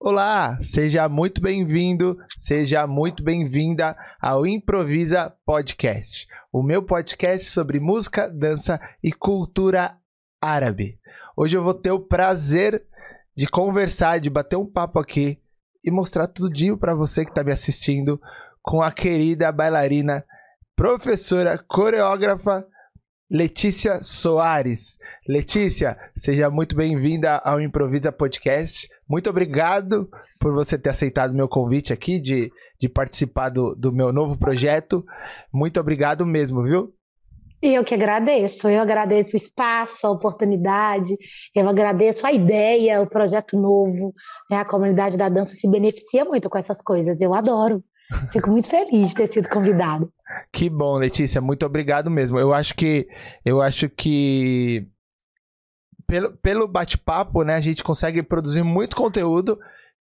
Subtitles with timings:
[0.00, 8.30] Olá, seja muito bem-vindo, seja muito bem-vinda ao Improvisa Podcast, o meu podcast sobre música,
[8.30, 9.98] dança e cultura
[10.40, 11.00] árabe.
[11.36, 12.86] Hoje eu vou ter o prazer
[13.36, 15.42] de conversar, de bater um papo aqui
[15.84, 18.20] e mostrar tudinho para você que está me assistindo
[18.62, 20.24] com a querida bailarina,
[20.76, 22.64] professora, coreógrafa
[23.30, 24.96] Letícia Soares.
[25.28, 28.88] Letícia, seja muito bem-vinda ao Improvisa Podcast.
[29.06, 30.08] Muito obrigado
[30.40, 32.50] por você ter aceitado meu convite aqui de,
[32.80, 35.04] de participar do, do meu novo projeto.
[35.52, 36.94] Muito obrigado mesmo, viu?
[37.60, 38.66] Eu que agradeço.
[38.66, 41.14] Eu agradeço o espaço, a oportunidade,
[41.54, 44.14] eu agradeço a ideia, o projeto novo.
[44.50, 44.56] Né?
[44.56, 47.20] A comunidade da dança se beneficia muito com essas coisas.
[47.20, 47.84] Eu adoro.
[48.30, 50.12] Fico muito feliz de ter sido convidado.
[50.52, 52.38] Que bom, Letícia, muito obrigado mesmo.
[52.38, 53.08] Eu acho que
[53.44, 54.86] eu acho que
[56.06, 59.58] pelo, pelo bate-papo, né, a gente consegue produzir muito conteúdo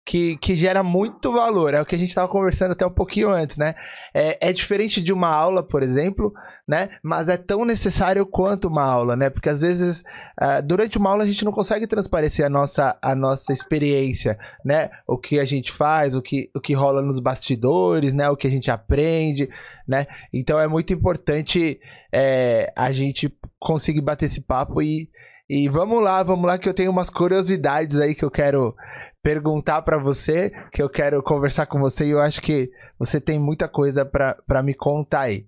[0.06, 1.74] que, que gera muito valor.
[1.74, 3.74] É o que a gente estava conversando até um pouquinho antes, né?
[4.14, 6.32] É, é, diferente de uma aula, por exemplo,
[6.68, 6.90] né?
[7.02, 9.32] Mas é tão necessário quanto uma aula, né?
[9.32, 10.02] Porque às vezes,
[10.40, 14.92] uh, durante uma aula, a gente não consegue transparecer a nossa, a nossa experiência, né?
[15.08, 18.30] O que a gente faz, o que, o que rola nos bastidores, né?
[18.30, 19.50] O que a gente aprende,
[19.88, 20.06] né?
[20.32, 21.80] Então é muito importante
[22.14, 25.10] é, a gente conseguir bater esse papo e.
[25.48, 28.74] E vamos lá, vamos lá, que eu tenho umas curiosidades aí que eu quero
[29.26, 33.40] perguntar para você, que eu quero conversar com você e eu acho que você tem
[33.40, 35.48] muita coisa para me contar aí.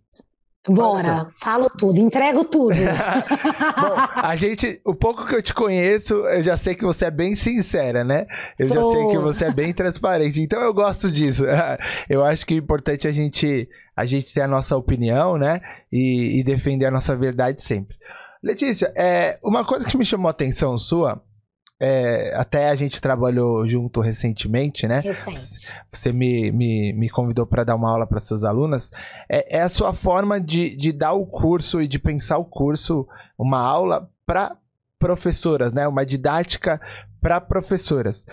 [0.67, 2.73] Bora, falo tudo, entrego tudo.
[2.73, 7.11] Bom, a gente, o pouco que eu te conheço, eu já sei que você é
[7.11, 8.25] bem sincera, né?
[8.57, 8.75] Eu Sou.
[8.75, 10.41] já sei que você é bem transparente.
[10.41, 11.45] Então eu gosto disso.
[12.09, 15.61] Eu acho que é importante a gente, a gente ter a nossa opinião, né?
[15.91, 17.95] E, e defender a nossa verdade sempre.
[18.43, 21.21] Letícia, é, uma coisa que me chamou a atenção sua
[21.79, 24.99] é, até a gente trabalhou junto recentemente, né?
[24.99, 25.79] Recente.
[25.91, 28.91] Você me, me, me convidou para dar uma aula para suas alunas.
[29.29, 33.07] É, é, a sua forma de, de dar o curso e de pensar o curso,
[33.37, 34.57] uma aula para
[34.97, 35.87] professoras, né?
[35.87, 36.81] Uma didática
[37.21, 38.25] para professoras.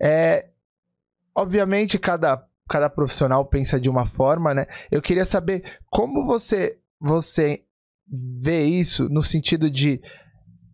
[0.00, 0.46] É,
[1.34, 4.66] obviamente, cada, cada profissional pensa de uma forma, né?
[4.92, 7.64] Eu queria saber como você, você
[8.06, 10.00] vê isso no sentido de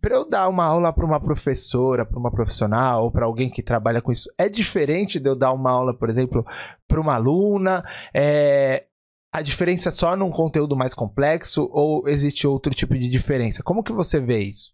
[0.01, 3.61] para eu dar uma aula para uma professora, para uma profissional ou para alguém que
[3.61, 6.45] trabalha com isso, é diferente de eu dar uma aula, por exemplo,
[6.87, 7.83] para uma aluna?
[8.13, 8.85] É...
[9.31, 13.61] A diferença é só num conteúdo mais complexo ou existe outro tipo de diferença?
[13.61, 14.73] Como que você vê isso?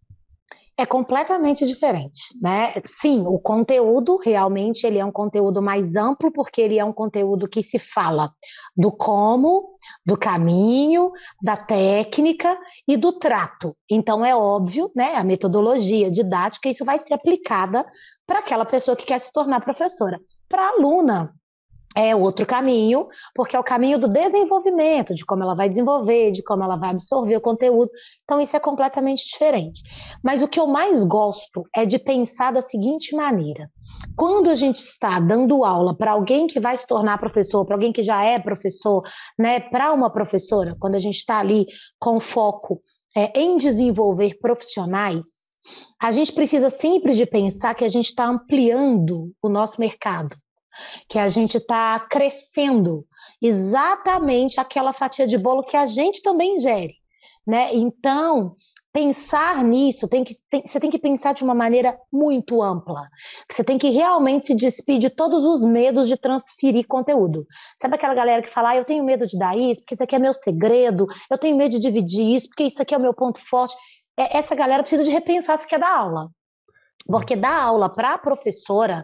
[0.78, 2.74] É completamente diferente, né?
[2.86, 7.48] Sim, o conteúdo realmente ele é um conteúdo mais amplo porque ele é um conteúdo
[7.48, 8.30] que se fala
[8.76, 13.74] do como, do caminho, da técnica e do trato.
[13.90, 15.16] Então é óbvio, né?
[15.16, 17.86] A metodologia didática isso vai ser aplicada
[18.28, 20.20] para aquela pessoa que quer se tornar professora.
[20.50, 21.34] Para aluna,
[21.96, 26.44] é outro caminho, porque é o caminho do desenvolvimento, de como ela vai desenvolver, de
[26.44, 27.90] como ela vai absorver o conteúdo.
[28.24, 29.82] Então, isso é completamente diferente.
[30.22, 33.72] Mas o que eu mais gosto é de pensar da seguinte maneira:
[34.16, 37.94] quando a gente está dando aula para alguém que vai se tornar professor, para alguém
[37.94, 39.02] que já é professor,
[39.40, 41.66] né, para uma professora, quando a gente está ali
[41.98, 42.82] com foco
[43.16, 45.56] é, em desenvolver profissionais,
[46.02, 50.36] a gente precisa sempre de pensar que a gente está ampliando o nosso mercado
[51.08, 53.06] que a gente está crescendo
[53.42, 56.96] exatamente aquela fatia de bolo que a gente também gere,
[57.46, 57.74] né?
[57.74, 58.56] Então,
[58.96, 63.10] pensar nisso, tem que, tem, você tem que pensar de uma maneira muito ampla.
[63.52, 67.46] Você tem que realmente se despedir de todos os medos de transferir conteúdo.
[67.78, 70.16] Sabe aquela galera que fala, ah, eu tenho medo de dar isso, porque isso aqui
[70.16, 73.14] é meu segredo, eu tenho medo de dividir isso, porque isso aqui é o meu
[73.14, 73.76] ponto forte.
[74.18, 76.30] É, essa galera precisa de repensar se quer dar aula.
[77.06, 79.04] Porque dar aula para a professora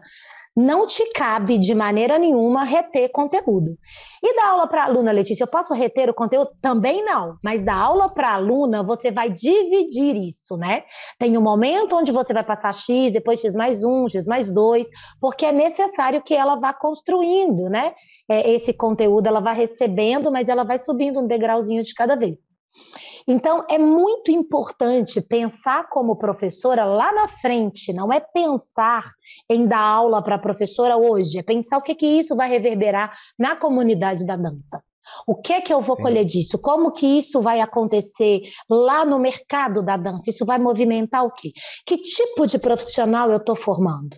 [0.56, 3.78] não te cabe de maneira nenhuma reter conteúdo.
[4.22, 6.51] E dar aula para aluna, Letícia, eu posso reter o conteúdo?
[6.62, 10.84] Também não, mas da aula para aluna, você vai dividir isso, né?
[11.17, 14.87] Tem um momento onde você vai passar X, depois X mais um, X mais dois,
[15.20, 17.93] porque é necessário que ela vá construindo, né?
[18.29, 22.52] É, esse conteúdo, ela vai recebendo, mas ela vai subindo um degrauzinho de cada vez.
[23.28, 29.03] Então, é muito importante pensar como professora lá na frente, não é pensar
[29.50, 33.16] em dar aula para a professora hoje, é pensar o que, que isso vai reverberar
[33.38, 34.82] na comunidade da dança.
[35.28, 36.58] O que é que eu vou colher disso?
[36.58, 40.29] Como que isso vai acontecer lá no mercado da dança?
[40.29, 41.52] Isso vai movimentar o quê?
[41.85, 44.16] Que tipo de profissional eu estou formando?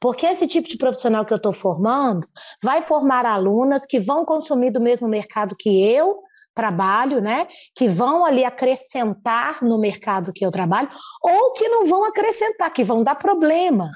[0.00, 2.26] Porque esse tipo de profissional que eu estou formando
[2.62, 6.20] vai formar alunas que vão consumir do mesmo mercado que eu,
[6.54, 10.88] trabalho, né, que vão ali acrescentar no mercado que eu trabalho,
[11.20, 13.90] ou que não vão acrescentar, que vão dar problema.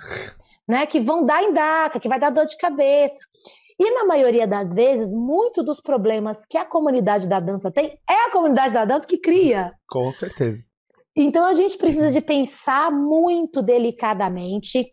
[0.69, 0.85] né?
[0.85, 3.19] Que vão dar em DACA, que vai dar dor de cabeça.
[3.81, 8.27] E na maioria das vezes, muito dos problemas que a comunidade da dança tem é
[8.27, 9.73] a comunidade da dança que cria.
[9.89, 10.59] Com certeza.
[11.17, 14.93] Então a gente precisa de pensar muito delicadamente.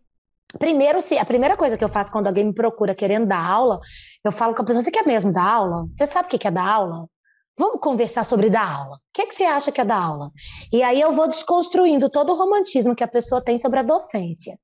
[0.57, 3.79] Primeiro, se a primeira coisa que eu faço quando alguém me procura querendo dar aula,
[4.23, 5.83] eu falo com a pessoa: você quer mesmo dar aula?
[5.87, 7.07] Você sabe o que é dar aula?
[7.57, 8.95] Vamos conversar sobre dar aula.
[8.97, 10.31] O que, é que você acha que é dar aula?
[10.71, 14.57] E aí eu vou desconstruindo todo o romantismo que a pessoa tem sobre a docência.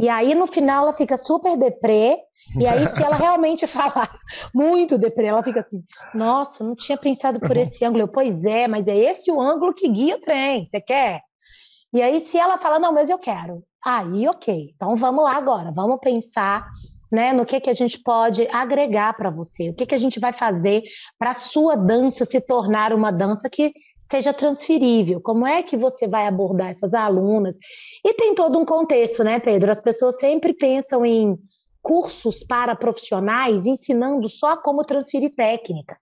[0.00, 2.18] E aí, no final, ela fica super deprê.
[2.56, 4.08] E aí, se ela realmente falar
[4.54, 5.82] muito deprê, ela fica assim:
[6.14, 8.04] Nossa, não tinha pensado por esse ângulo.
[8.04, 10.66] Eu, pois é, mas é esse o ângulo que guia o trem.
[10.66, 11.20] Você quer?
[11.92, 13.64] E aí, se ela fala: Não, mas eu quero.
[13.84, 14.72] Aí, ok.
[14.76, 15.72] Então, vamos lá agora.
[15.72, 16.64] Vamos pensar
[17.10, 20.20] né, no que, que a gente pode agregar para você, o que, que a gente
[20.20, 20.82] vai fazer
[21.18, 23.72] para a sua dança se tornar uma dança que
[24.10, 27.56] seja transferível, como é que você vai abordar essas alunas.
[28.04, 29.70] E tem todo um contexto, né, Pedro?
[29.70, 31.38] As pessoas sempre pensam em
[31.82, 35.96] cursos para profissionais ensinando só como transferir técnica.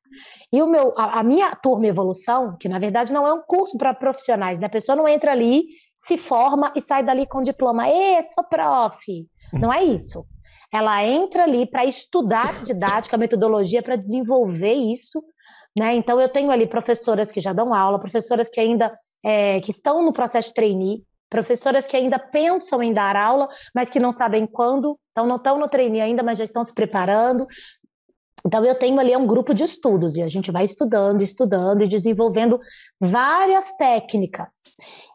[0.53, 3.77] E o meu, a, a minha turma Evolução, que na verdade não é um curso
[3.77, 4.67] para profissionais, né?
[4.67, 5.65] A pessoa não entra ali,
[5.97, 7.89] se forma e sai dali com diploma.
[7.89, 9.05] Ê, sou prof.
[9.53, 10.25] Não é isso
[10.73, 15.23] ela entra ali para estudar didática, metodologia, para desenvolver isso.
[15.77, 15.95] Né?
[15.95, 18.93] Então, eu tenho ali professoras que já dão aula, professoras que ainda
[19.23, 23.91] é, que estão no processo de trainee, professoras que ainda pensam em dar aula, mas
[23.91, 27.47] que não sabem quando, então não estão no trainee ainda, mas já estão se preparando.
[28.47, 31.89] Então, eu tenho ali um grupo de estudos e a gente vai estudando, estudando e
[31.89, 32.61] desenvolvendo
[33.01, 34.53] várias técnicas.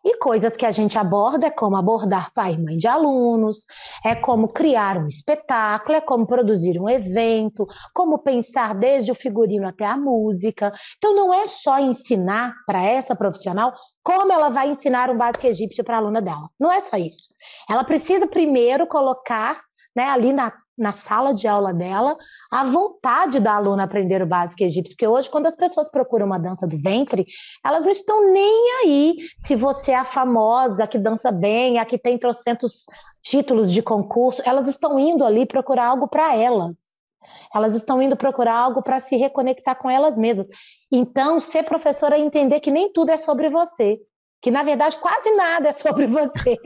[0.04, 3.66] E coisas que a gente aborda é como abordar pai e mãe de alunos,
[4.04, 9.68] é como criar um espetáculo, é como produzir um evento, como pensar desde o figurino
[9.68, 10.74] até a música.
[10.98, 15.84] Então, não é só ensinar para essa profissional como ela vai ensinar um básico egípcio
[15.84, 16.50] para a aluna dela.
[16.60, 17.34] Não é só isso.
[17.70, 19.62] Ela precisa primeiro colocar
[19.96, 22.18] né, ali na na sala de aula dela
[22.52, 24.96] a vontade da aluna aprender o básico egípcio.
[24.96, 27.26] Porque hoje, quando as pessoas procuram uma dança do ventre,
[27.64, 31.86] elas não estão nem aí se você é a famosa, a que dança bem, a
[31.86, 32.86] que tem trocentos
[33.22, 34.42] títulos de concurso.
[34.46, 36.92] Elas estão indo ali procurar algo para elas.
[37.54, 40.48] Elas estão indo procurar algo para se reconectar com elas mesmas.
[40.92, 44.00] Então, ser professora é entender que nem tudo é sobre você.
[44.42, 46.58] Que, na verdade, quase nada é sobre você.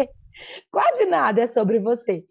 [0.72, 2.24] quase nada é sobre você.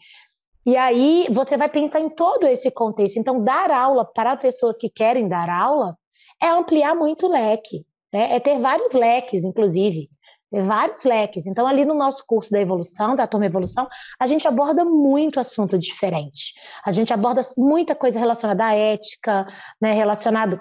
[0.67, 3.19] E aí você vai pensar em todo esse contexto.
[3.19, 5.97] Então, dar aula para pessoas que querem dar aula
[6.43, 8.35] é ampliar muito o leque, né?
[8.35, 10.09] é ter vários leques, inclusive.
[10.51, 11.47] Vários leques.
[11.47, 13.89] Então, ali no nosso curso da evolução, da turma evolução,
[14.21, 16.55] a gente aborda muito assunto diferente.
[16.87, 19.47] A gente aborda muita coisa relacionada à ética,
[19.81, 20.61] né, relacionado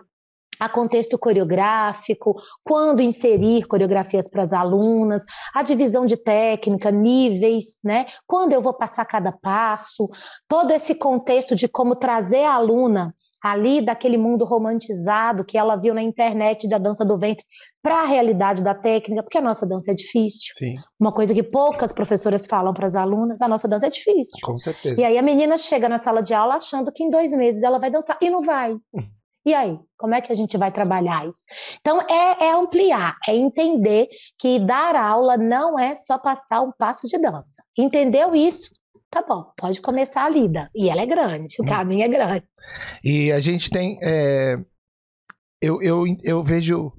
[0.63, 8.05] a contexto coreográfico, quando inserir coreografias para as alunas, a divisão de técnica, níveis, né?
[8.25, 10.09] Quando eu vou passar cada passo,
[10.47, 13.13] todo esse contexto de como trazer a aluna
[13.43, 17.45] ali daquele mundo romantizado que ela viu na internet da dança do ventre
[17.81, 20.53] para a realidade da técnica, porque a nossa dança é difícil.
[20.57, 20.75] Sim.
[20.97, 24.39] Uma coisa que poucas professoras falam para as alunas, a nossa dança é difícil.
[24.41, 24.99] Com certeza.
[24.99, 27.79] E aí a menina chega na sala de aula achando que em dois meses ela
[27.79, 28.77] vai dançar e não vai.
[29.45, 31.45] E aí, como é que a gente vai trabalhar isso?
[31.79, 34.07] Então, é, é, ampliar, é entender
[34.39, 37.61] que dar aula não é só passar um passo de dança.
[37.77, 38.71] Entendeu isso?
[39.09, 40.69] Tá bom, pode começar a lida.
[40.73, 41.65] E ela é grande, o hum.
[41.65, 42.45] caminho é grande.
[43.03, 43.99] E a gente tem.
[44.01, 44.57] É...
[45.61, 46.91] Eu, eu, eu vejo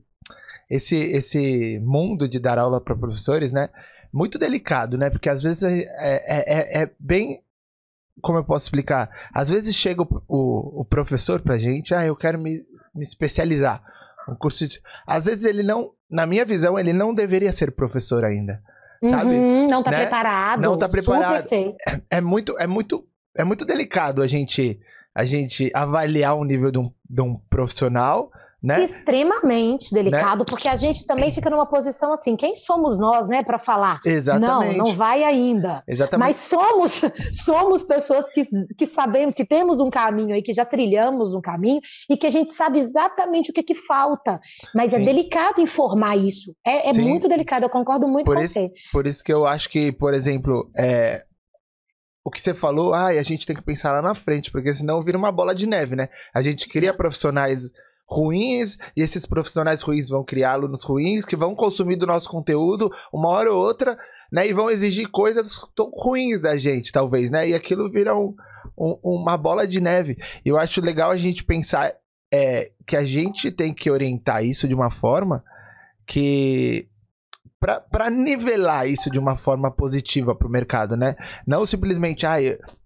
[0.71, 3.69] esse, esse mundo de dar aula para professores, né?
[4.13, 5.11] Muito delicado, né?
[5.11, 7.44] Porque às vezes é, é, é, é bem
[8.21, 9.11] como eu posso explicar?
[9.33, 13.83] Às vezes chega o, o, o professor pra gente, ah, eu quero me, me especializar.
[14.29, 14.81] Um curso de...
[15.07, 18.63] Às vezes ele não, na minha visão, ele não deveria ser professor ainda.
[19.09, 19.35] Sabe?
[19.35, 19.99] Uhum, não tá né?
[19.99, 20.63] preparado.
[20.63, 21.45] Não tá preparado.
[21.53, 23.07] É, é, muito, é muito,
[23.37, 24.81] é muito delicado a gente,
[25.15, 28.31] a gente avaliar o nível de um, de um profissional
[28.65, 28.83] né?
[28.83, 30.45] Extremamente delicado, né?
[30.49, 34.01] porque a gente também fica numa posição assim, quem somos nós, né, para falar?
[34.07, 34.79] Exatamente.
[34.79, 35.85] Não, não vai ainda.
[35.87, 36.27] Exatamente.
[36.27, 37.03] Mas somos
[37.45, 38.47] somos pessoas que,
[38.79, 42.31] que sabemos que temos um caminho aí, que já trilhamos um caminho e que a
[42.31, 44.41] gente sabe exatamente o que que falta.
[44.75, 45.03] Mas é Sim.
[45.03, 46.57] é delicado informar isso.
[46.67, 48.71] É, é muito delicado, eu concordo muito por com isso, você.
[48.91, 51.23] Por isso que eu acho que, por exemplo, é,
[52.25, 55.03] o que você falou, ah, a gente tem que pensar lá na frente, porque senão
[55.03, 56.09] vira uma bola de neve, né?
[56.33, 57.71] A gente cria profissionais
[58.07, 62.91] ruins e esses profissionais ruins vão criar alunos ruins que vão consumir do nosso conteúdo
[63.13, 63.99] uma hora ou outra,
[64.31, 64.47] né?
[64.47, 67.49] E vão exigir coisas tão ruins da gente, talvez, né?
[67.49, 68.35] E aquilo vira um,
[68.79, 70.19] um, uma bola de neve.
[70.45, 71.93] Eu acho legal a gente pensar
[72.33, 75.43] é, que a gente tem que orientar isso de uma forma
[76.07, 76.89] que
[77.89, 81.17] para nivelar isso de uma forma positiva para o mercado, né?
[81.47, 82.37] Não simplesmente, ah,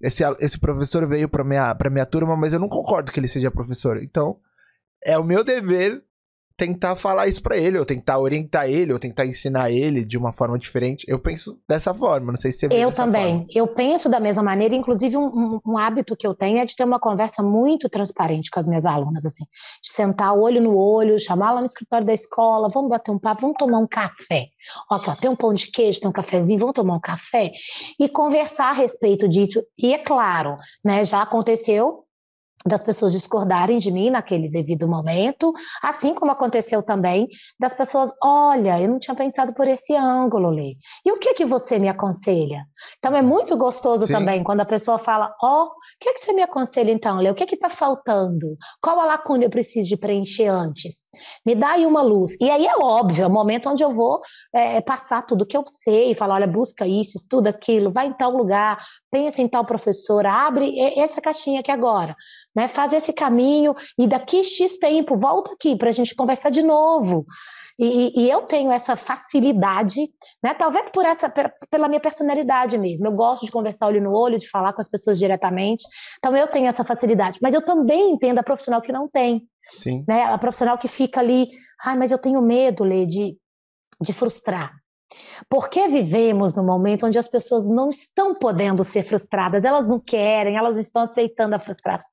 [0.01, 3.51] esse, esse professor veio para minha, minha turma, mas eu não concordo que ele seja
[3.51, 4.01] professor.
[4.01, 4.39] Então,
[5.05, 6.03] é o meu dever
[6.59, 10.33] tentar falar isso para ele, ou tentar orientar ele, ou tentar ensinar ele de uma
[10.33, 11.07] forma diferente.
[11.07, 13.37] Eu penso dessa forma, não sei se você Eu também.
[13.37, 13.47] Forma.
[13.55, 16.83] Eu penso da mesma maneira, inclusive um, um, hábito que eu tenho é de ter
[16.83, 19.45] uma conversa muito transparente com as minhas alunas, assim,
[19.81, 23.43] de sentar olho no olho, chamar lá no escritório da escola, vamos bater um papo,
[23.43, 24.47] vamos tomar um café.
[24.91, 27.53] Ok, ó, tem um pão de queijo, tem um cafezinho, vamos tomar um café
[28.01, 29.63] e conversar a respeito disso.
[29.79, 32.08] E é claro, né, já aconteceu
[32.67, 38.81] das pessoas discordarem de mim naquele devido momento, assim como aconteceu também das pessoas, olha,
[38.81, 40.77] eu não tinha pensado por esse ângulo, Lê.
[41.05, 42.67] E o que que você me aconselha?
[42.99, 44.13] Então é muito gostoso Sim.
[44.13, 47.31] também quando a pessoa fala, ó, oh, o que que você me aconselha então, Lê?
[47.31, 48.57] O que que tá faltando?
[48.81, 51.11] Qual a lacuna eu preciso de preencher antes?
[51.47, 52.33] Me dá aí uma luz.
[52.41, 54.21] E aí é óbvio, é o momento onde eu vou
[54.53, 58.33] é, passar tudo que eu sei, falar, olha, busca isso, estuda aquilo, vai em tal
[58.33, 58.79] lugar,
[59.11, 62.15] pensa em tal professor, abre essa caixinha aqui agora
[62.59, 62.67] né?
[62.67, 67.25] Faz esse caminho e daqui X tempo volta aqui para a gente conversar de novo.
[67.79, 70.11] E, e, eu tenho essa facilidade,
[70.43, 70.53] né?
[70.53, 71.33] Talvez por essa,
[71.71, 73.07] pela minha personalidade mesmo.
[73.07, 75.85] Eu gosto de conversar olho no olho, de falar com as pessoas diretamente.
[76.19, 77.39] Então eu tenho essa facilidade.
[77.41, 79.47] Mas eu também entendo a profissional que não tem.
[79.71, 80.05] Sim.
[80.09, 80.25] Né?
[80.25, 81.51] A profissional que fica ali,
[81.85, 83.39] ai, mas eu tenho medo, Lê, de,
[84.01, 84.73] de frustrar.
[85.49, 90.57] Porque vivemos num momento onde as pessoas não estão podendo ser frustradas, elas não querem,
[90.57, 92.09] elas estão aceitando a frustração.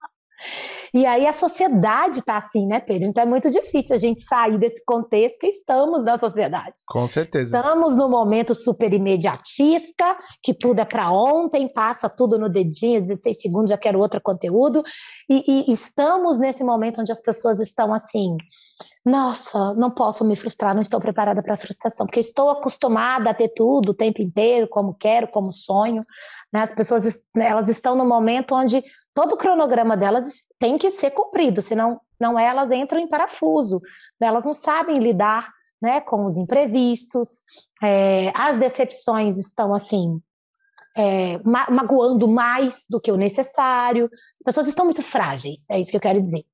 [0.96, 3.10] E aí a sociedade está assim, né, Pedro?
[3.10, 6.76] Então é muito difícil a gente sair desse contexto, porque estamos na sociedade.
[6.88, 7.58] Com certeza.
[7.58, 13.42] Estamos no momento super imediatista, que tudo é para ontem, passa tudo no dedinho, 16
[13.42, 14.82] segundos, já quero outro conteúdo.
[15.30, 18.38] E, e estamos nesse momento onde as pessoas estão assim
[19.06, 23.34] nossa, não posso me frustrar, não estou preparada para a frustração, porque estou acostumada a
[23.36, 26.04] ter tudo o tempo inteiro, como quero, como sonho.
[26.52, 26.62] Né?
[26.62, 28.84] As pessoas elas estão no momento onde
[29.14, 33.82] todo o cronograma delas tem que ser cumprido, senão não elas entram em parafuso.
[34.20, 35.50] Elas não sabem lidar
[35.82, 37.44] né, com os imprevistos,
[37.84, 40.20] é, as decepções estão assim.
[40.98, 45.92] É, ma magoando mais do que o necessário, as pessoas estão muito frágeis, é isso
[45.92, 46.46] que eu quero dizer.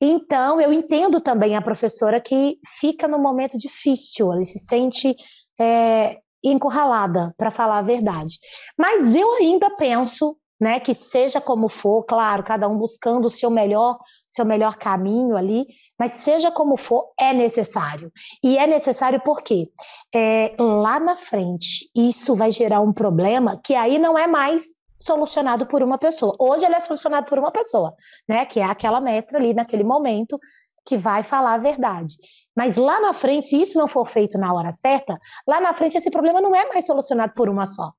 [0.00, 5.12] Então, eu entendo também a professora que fica no momento difícil, ela se sente
[5.60, 8.38] é, encurralada, para falar a verdade.
[8.78, 13.50] Mas eu ainda penso né, que seja como for, claro, cada um buscando o seu
[13.50, 13.98] melhor,
[14.28, 15.66] seu melhor caminho ali,
[15.98, 18.12] mas seja como for, é necessário.
[18.42, 19.70] E é necessário porque
[20.14, 24.64] é, lá na frente isso vai gerar um problema que aí não é mais
[25.00, 26.32] solucionado por uma pessoa.
[26.38, 27.94] Hoje ele é solucionado por uma pessoa,
[28.28, 28.44] né?
[28.44, 30.38] Que é aquela mestra ali naquele momento
[30.84, 32.14] que vai falar a verdade.
[32.54, 35.96] Mas lá na frente, se isso não for feito na hora certa, lá na frente
[35.96, 37.92] esse problema não é mais solucionado por uma só.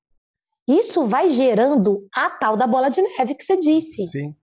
[0.80, 4.08] Isso vai gerando a tal da bola de neve que você disse.
[4.08, 4.36] Sim.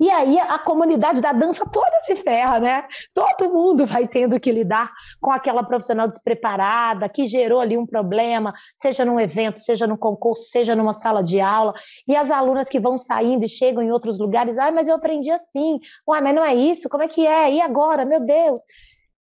[0.00, 2.86] E aí a comunidade da dança toda se ferra, né?
[3.12, 8.52] Todo mundo vai tendo que lidar com aquela profissional despreparada que gerou ali um problema,
[8.80, 11.74] seja num evento, seja num concurso, seja numa sala de aula,
[12.06, 15.32] e as alunas que vão saindo e chegam em outros lugares, ai, mas eu aprendi
[15.32, 17.52] assim, uai, mas não é isso, como é que é?
[17.54, 18.62] E agora, meu Deus?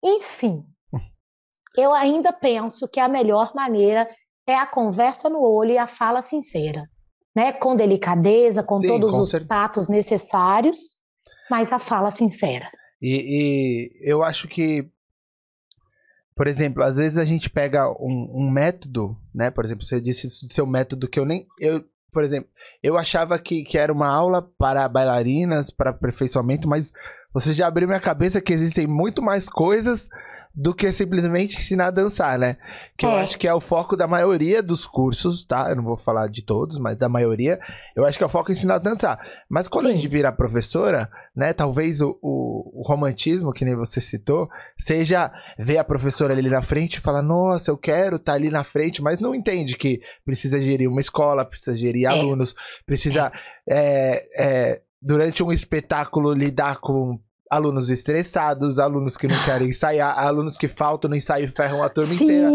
[0.02, 0.64] Enfim,
[1.76, 4.08] eu ainda penso que a melhor maneira
[4.46, 6.88] é a conversa no olho e a fala sincera
[7.34, 9.48] né, com delicadeza, com Sim, todos com os certeza.
[9.48, 10.96] tatos necessários,
[11.50, 12.70] mas a fala sincera.
[13.02, 14.88] E, e, eu acho que,
[16.36, 19.50] por exemplo, às vezes a gente pega um, um método, né?
[19.50, 21.46] Por exemplo, você disse seu método que eu nem.
[21.60, 22.48] Eu, por exemplo,
[22.82, 26.92] eu achava que, que era uma aula para bailarinas, para aperfeiçoamento, mas
[27.32, 30.08] você já abriu minha cabeça que existem muito mais coisas
[30.54, 32.56] do que simplesmente ensinar a dançar, né?
[32.96, 33.08] Que é.
[33.08, 35.68] eu acho que é o foco da maioria dos cursos, tá?
[35.68, 37.58] Eu não vou falar de todos, mas da maioria,
[37.96, 39.18] eu acho que é o foco ensinar a dançar.
[39.48, 39.90] Mas quando Sim.
[39.90, 41.52] a gente vira professora, né?
[41.52, 46.62] Talvez o, o, o, romantismo, que nem você citou, seja ver a professora ali na
[46.62, 50.00] frente e falar, nossa, eu quero estar tá ali na frente, mas não entende que
[50.24, 52.08] precisa gerir uma escola, precisa gerir é.
[52.08, 52.54] alunos,
[52.86, 53.32] precisa.
[53.68, 57.20] É, é durante um espetáculo lidar com
[57.50, 61.88] alunos estressados, alunos que não querem ensaiar, alunos que faltam no ensaio e ferram a
[61.88, 62.24] turma Sim.
[62.24, 62.50] inteira,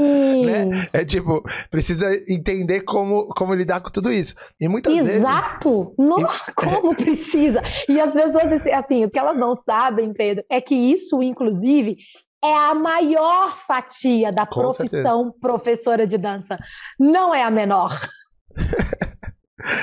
[0.66, 0.90] né?
[0.92, 4.36] É tipo, precisa entender como, como lidar com tudo isso.
[4.60, 5.06] E muitas Exato.
[5.06, 5.20] vezes...
[5.20, 5.96] Exato!
[6.56, 7.62] Como precisa?
[7.88, 11.98] E as pessoas, assim, assim, o que elas não sabem, Pedro, é que isso, inclusive,
[12.44, 15.40] é a maior fatia da com profissão certeza.
[15.42, 16.58] professora de dança.
[17.00, 17.92] Não é a menor.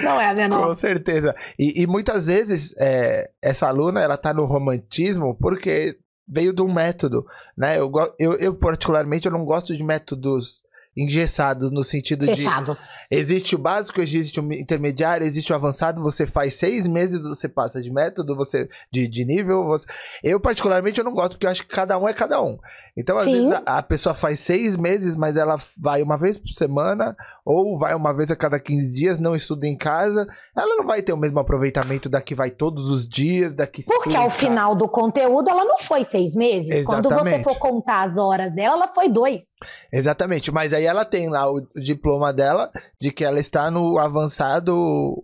[0.02, 0.68] Não é a menor.
[0.68, 1.34] Com certeza.
[1.58, 6.72] E, e muitas vezes é, essa aluna ela tá no romantismo porque veio de um
[6.72, 7.24] método,
[7.56, 7.78] né?
[7.78, 10.62] Eu, eu, eu, particularmente eu não gosto de métodos
[10.96, 13.06] engessados no sentido Fechados.
[13.10, 16.02] de existe o básico, existe o intermediário, existe o avançado.
[16.02, 19.64] Você faz seis meses, você passa de método, você de, de nível.
[19.64, 19.86] Você...
[20.24, 22.58] Eu particularmente eu não gosto porque eu acho que cada um é cada um.
[22.96, 23.32] Então, às Sim.
[23.32, 27.14] vezes, a, a, pessoa faz seis meses, mas ela vai uma vez por semana,
[27.46, 30.26] ou vai uma vez a cada 15 dias, não estuda em casa.
[30.54, 34.28] Ela não vai ter o mesmo aproveitamento daqui vai todos os dias, daqui Porque ao
[34.28, 36.70] final do conteúdo ela não foi seis meses.
[36.70, 37.14] Exatamente.
[37.14, 39.44] Quando você for contar as horas dela, ela foi dois.
[39.92, 40.50] Exatamente.
[40.50, 44.74] Mas aí ela tem lá o diploma dela de que ela está no avançado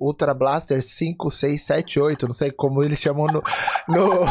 [0.00, 2.26] Ultra Blaster 5, 6, 7, 8.
[2.28, 3.42] Não sei como eles chamam no.
[3.88, 4.24] no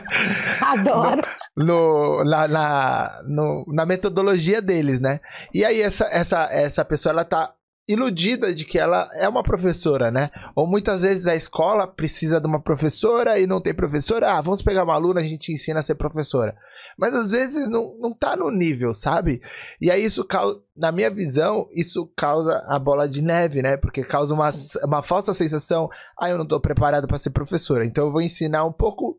[0.64, 1.20] Adoro.
[1.56, 5.20] No, na, na no, na metodologia deles, né?
[5.52, 7.54] E aí essa, essa, essa pessoa, ela tá
[7.86, 10.30] iludida de que ela é uma professora, né?
[10.54, 14.32] Ou muitas vezes a escola precisa de uma professora e não tem professora.
[14.32, 16.56] Ah, vamos pegar uma aluna, a gente ensina a ser professora.
[16.96, 19.42] Mas às vezes não, não tá no nível, sabe?
[19.80, 23.76] E aí isso causa, na minha visão, isso causa a bola de neve, né?
[23.76, 24.50] Porque causa uma,
[24.84, 27.84] uma falsa sensação, ah, eu não tô preparado para ser professora.
[27.84, 29.13] Então eu vou ensinar um pouco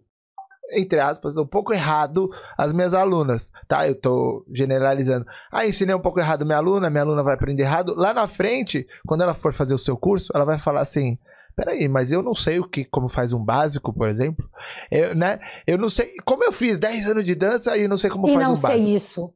[0.71, 3.87] entre aspas, um pouco errado as minhas alunas, tá?
[3.87, 5.25] Eu tô generalizando.
[5.51, 7.95] Ah, ensinei um pouco errado minha aluna, minha aluna vai aprender errado.
[7.95, 11.17] Lá na frente, quando ela for fazer o seu curso, ela vai falar assim:
[11.55, 14.47] peraí, mas eu não sei o que, como faz um básico, por exemplo.
[14.91, 15.39] Eu, né?
[15.65, 16.13] Eu não sei.
[16.25, 18.67] Como eu fiz 10 anos de dança e não sei como e faz um básico.
[18.67, 19.33] não sei isso.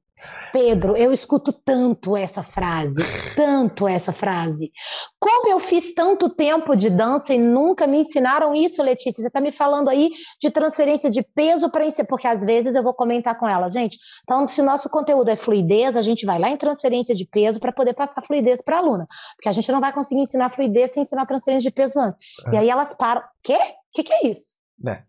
[0.52, 3.02] Pedro, eu escuto tanto essa frase,
[3.36, 4.72] tanto essa frase.
[5.20, 9.22] Como eu fiz tanto tempo de dança e nunca me ensinaram isso, Letícia?
[9.22, 10.10] Você está me falando aí
[10.42, 13.98] de transferência de peso para ensinar, porque às vezes eu vou comentar com ela, gente.
[14.24, 17.72] Então, se nosso conteúdo é fluidez, a gente vai lá em transferência de peso para
[17.72, 21.02] poder passar fluidez para a aluna, porque a gente não vai conseguir ensinar fluidez sem
[21.02, 22.18] ensinar transferência de peso antes.
[22.48, 22.56] É.
[22.56, 23.22] E aí elas param.
[23.44, 23.58] Quê?
[23.58, 24.56] O que, que é isso?
[24.88, 25.09] É.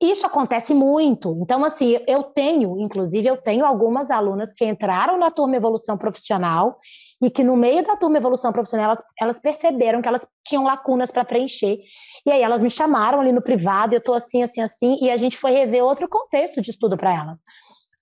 [0.00, 1.36] Isso acontece muito.
[1.42, 6.78] Então, assim, eu tenho, inclusive, eu tenho algumas alunas que entraram na turma Evolução Profissional
[7.20, 11.10] e que no meio da turma Evolução Profissional elas, elas perceberam que elas tinham lacunas
[11.10, 11.78] para preencher.
[12.24, 15.16] E aí elas me chamaram ali no privado, eu estou assim, assim, assim, e a
[15.16, 17.38] gente foi rever outro contexto de estudo para elas.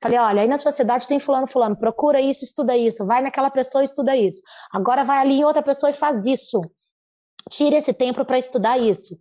[0.02, 3.82] Falei, olha, aí na sociedade tem fulano, fulano, procura isso, estuda isso, vai naquela pessoa
[3.82, 4.42] estuda isso.
[4.70, 6.60] Agora vai ali em outra pessoa e faz isso.
[7.50, 9.16] Tira esse tempo para estudar isso.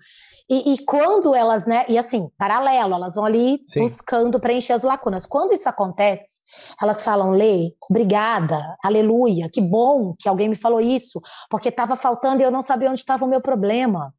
[0.48, 3.82] E, e, quando elas, né, e assim, paralelo, elas vão ali Sim.
[3.82, 5.26] buscando preencher as lacunas.
[5.26, 6.40] Quando isso acontece,
[6.82, 12.44] elas falam, Lê, obrigada, aleluia, que bom que alguém me falou isso, porque estava faltando
[12.44, 14.14] e eu não sabia onde estava o meu problema.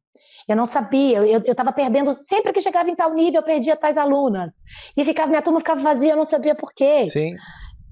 [0.49, 3.97] Eu não sabia, eu estava perdendo, sempre que chegava em tal nível, eu perdia tais
[3.97, 4.53] alunas.
[4.97, 7.07] E ficava, minha turma ficava vazia, eu não sabia por quê.
[7.07, 7.35] Sim.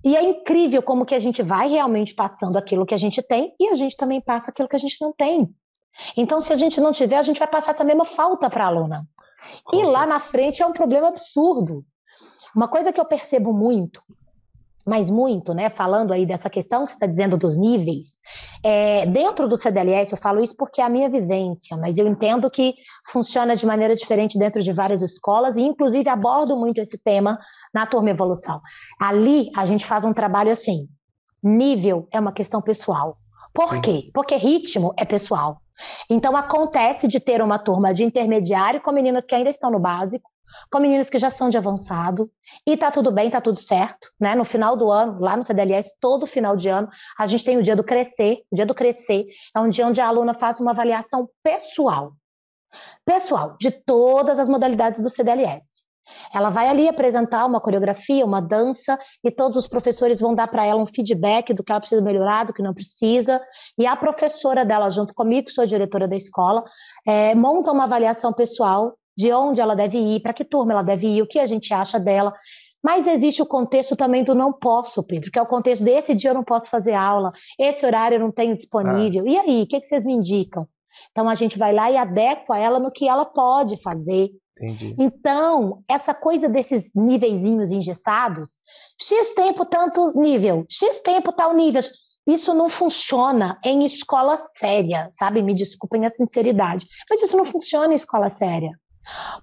[0.03, 3.53] E é incrível como que a gente vai realmente passando aquilo que a gente tem
[3.59, 5.49] e a gente também passa aquilo que a gente não tem.
[6.15, 8.67] Então, se a gente não tiver, a gente vai passar essa mesma falta para a
[8.67, 9.07] aluna.
[9.63, 9.97] Com e certeza.
[9.97, 11.83] lá na frente é um problema absurdo.
[12.55, 14.01] Uma coisa que eu percebo muito,
[14.85, 18.21] mas muito, né, falando aí dessa questão que você está dizendo dos níveis,
[18.63, 22.49] é, dentro do CDLS, eu falo isso porque é a minha vivência, mas eu entendo
[22.49, 22.75] que
[23.11, 27.37] funciona de maneira diferente dentro de várias escolas, e inclusive abordo muito esse tema
[27.73, 28.61] na turma Evolução.
[28.99, 30.87] Ali a gente faz um trabalho assim:
[31.43, 33.17] nível é uma questão pessoal.
[33.53, 33.81] Por Sim.
[33.81, 34.09] quê?
[34.13, 35.61] Porque ritmo é pessoal.
[36.09, 40.29] Então acontece de ter uma turma de intermediário com meninas que ainda estão no básico,
[40.71, 42.31] com meninas que já são de avançado,
[42.65, 44.35] e tá tudo bem, tá tudo certo, né?
[44.35, 47.63] No final do ano, lá no CDLS, todo final de ano, a gente tem o
[47.63, 48.43] dia do crescer.
[48.51, 52.13] O dia do crescer é um dia onde a aluna faz uma avaliação pessoal.
[53.05, 55.84] Pessoal, de todas as modalidades do CDLS.
[56.33, 60.65] Ela vai ali apresentar uma coreografia, uma dança, e todos os professores vão dar para
[60.65, 63.41] ela um feedback do que ela precisa melhorar, do que não precisa.
[63.77, 66.63] E a professora dela, junto comigo, que sou diretora da escola,
[67.05, 71.07] é, monta uma avaliação pessoal de onde ela deve ir, para que turma ela deve
[71.07, 72.33] ir, o que a gente acha dela.
[72.83, 76.29] Mas existe o contexto também do não posso, Pedro, que é o contexto desse dia
[76.29, 79.23] eu não posso fazer aula, esse horário eu não tenho disponível.
[79.25, 79.29] Ah.
[79.29, 80.67] E aí, o que, que vocês me indicam?
[81.11, 84.95] Então a gente vai lá e adequa ela no que ela pode fazer, Entendi.
[84.97, 88.61] Então, essa coisa desses niveizinhos engessados,
[88.99, 91.81] X tempo tanto nível, X tempo tal nível,
[92.27, 95.41] isso não funciona em escola séria, sabe?
[95.41, 98.71] Me desculpem a sinceridade, mas isso não funciona em escola séria.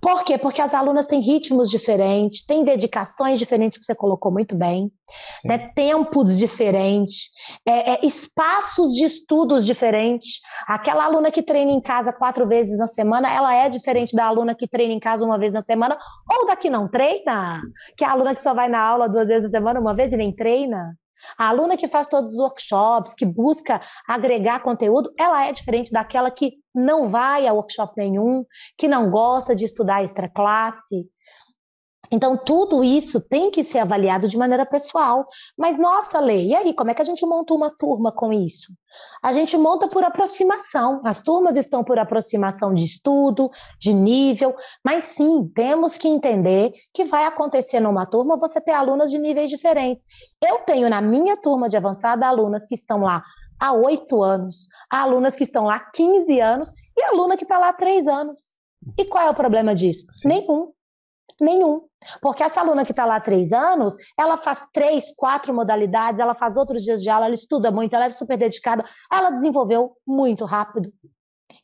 [0.01, 0.37] Por quê?
[0.37, 4.91] Porque as alunas têm ritmos diferentes, têm dedicações diferentes, que você colocou muito bem,
[5.45, 5.59] né?
[5.75, 7.31] tempos diferentes,
[7.67, 10.41] é, é, espaços de estudos diferentes.
[10.67, 14.55] Aquela aluna que treina em casa quatro vezes na semana, ela é diferente da aluna
[14.55, 15.97] que treina em casa uma vez na semana,
[16.31, 17.63] ou da que não treina,
[17.97, 20.13] que é a aluna que só vai na aula duas vezes na semana, uma vez
[20.13, 20.97] e nem treina.
[21.39, 26.31] A aluna que faz todos os workshops, que busca agregar conteúdo, ela é diferente daquela
[26.31, 28.45] que não vai a workshop nenhum,
[28.77, 31.07] que não gosta de estudar extra classe.
[32.13, 35.27] Então, tudo isso tem que ser avaliado de maneira pessoal.
[35.57, 38.73] Mas, nossa, Lei, e aí, como é que a gente monta uma turma com isso?
[39.23, 41.01] A gente monta por aproximação.
[41.05, 47.05] As turmas estão por aproximação de estudo, de nível, mas sim, temos que entender que
[47.05, 50.05] vai acontecer numa turma você ter alunas de níveis diferentes.
[50.45, 53.23] Eu tenho na minha turma de avançada alunas que estão lá
[53.59, 57.69] há oito anos, alunas que estão lá há 15 anos e aluna que está lá
[57.69, 58.57] há três anos.
[58.99, 60.05] E qual é o problema disso?
[60.13, 60.29] Sim.
[60.29, 60.73] Nenhum.
[61.43, 61.81] Nenhum.
[62.21, 66.35] Porque essa aluna que está lá há três anos, ela faz três, quatro modalidades, ela
[66.35, 70.45] faz outros dias de aula, ela estuda muito, ela é super dedicada, ela desenvolveu muito
[70.45, 70.93] rápido.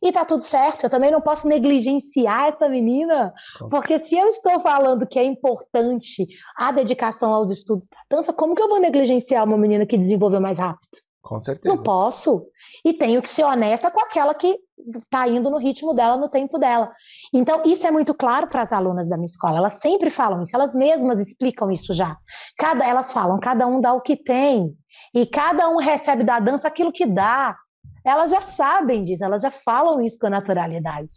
[0.02, 3.32] E tá tudo certo, eu também não posso negligenciar essa menina,
[3.70, 8.54] porque se eu estou falando que é importante a dedicação aos estudos da dança, como
[8.54, 10.98] que eu vou negligenciar uma menina que desenvolveu mais rápido?
[11.22, 11.74] Com certeza.
[11.74, 12.46] Não posso.
[12.84, 14.58] E tenho que ser honesta com aquela que
[14.96, 16.90] está indo no ritmo dela, no tempo dela.
[17.32, 19.58] Então, isso é muito claro para as alunas da minha escola.
[19.58, 22.16] Elas sempre falam isso, elas mesmas explicam isso já.
[22.56, 24.74] Cada, elas falam, cada um dá o que tem.
[25.14, 27.56] E cada um recebe da dança aquilo que dá.
[28.04, 31.16] Elas já sabem disso, elas já falam isso com naturalidade.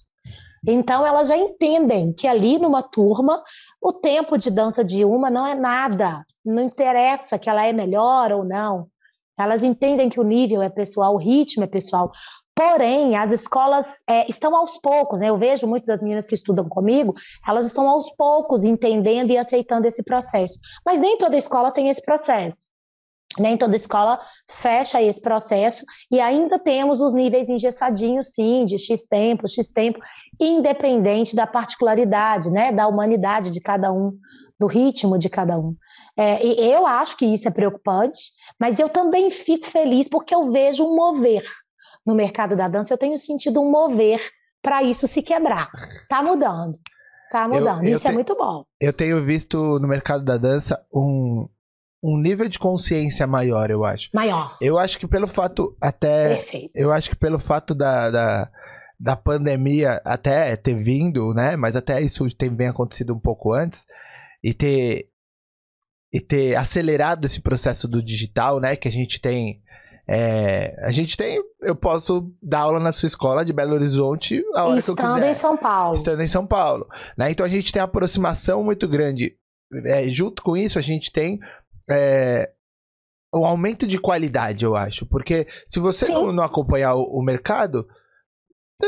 [0.65, 3.41] Então, elas já entendem que ali numa turma,
[3.81, 6.23] o tempo de dança de uma não é nada.
[6.45, 8.87] Não interessa que ela é melhor ou não.
[9.39, 12.11] Elas entendem que o nível é pessoal, o ritmo é pessoal.
[12.61, 15.29] Porém, as escolas é, estão aos poucos, né?
[15.29, 17.15] Eu vejo muitas das meninas que estudam comigo,
[17.47, 20.59] elas estão aos poucos entendendo e aceitando esse processo.
[20.85, 22.67] Mas nem toda escola tem esse processo.
[23.39, 29.07] Nem toda escola fecha esse processo e ainda temos os níveis engessadinhos, sim, de X
[29.07, 29.99] tempo, X tempo,
[30.39, 34.15] independente da particularidade, né, da humanidade de cada um,
[34.59, 35.75] do ritmo de cada um.
[36.15, 40.85] É, eu acho que isso é preocupante, mas eu também fico feliz porque eu vejo
[40.85, 41.43] um mover
[42.05, 44.19] no mercado da dança, eu tenho sentido um mover
[44.61, 45.69] para isso se quebrar.
[46.07, 46.79] Tá mudando.
[47.31, 47.83] Tá mudando.
[47.83, 48.65] Eu, eu isso é te, é muito bom.
[48.79, 51.47] Eu tenho visto no mercado da dança um,
[52.03, 54.09] um nível de consciência maior, eu acho.
[54.13, 54.57] Maior.
[54.59, 56.35] Eu acho que pelo fato até.
[56.35, 56.71] Perfeito.
[56.75, 58.51] Eu acho que pelo fato da, da,
[58.99, 61.55] da pandemia até ter vindo, né?
[61.55, 63.85] Mas até isso tem bem acontecido um pouco antes.
[64.43, 65.11] E ter
[66.13, 68.75] e ter acelerado esse processo do digital, né?
[68.75, 69.61] Que a gente tem.
[70.13, 71.41] É, a gente tem.
[71.61, 75.13] Eu posso dar aula na sua escola de Belo Horizonte a hora Estando que eu
[75.13, 75.29] quiser.
[75.29, 75.93] em São Paulo.
[75.93, 76.85] Estando em São Paulo.
[77.17, 77.31] Né?
[77.31, 79.37] Então a gente tem aproximação muito grande.
[79.85, 81.39] É, junto com isso, a gente tem.
[81.89, 82.51] É,
[83.33, 85.05] um aumento de qualidade, eu acho.
[85.05, 87.87] Porque se você não, não, acompanhar o, o mercado,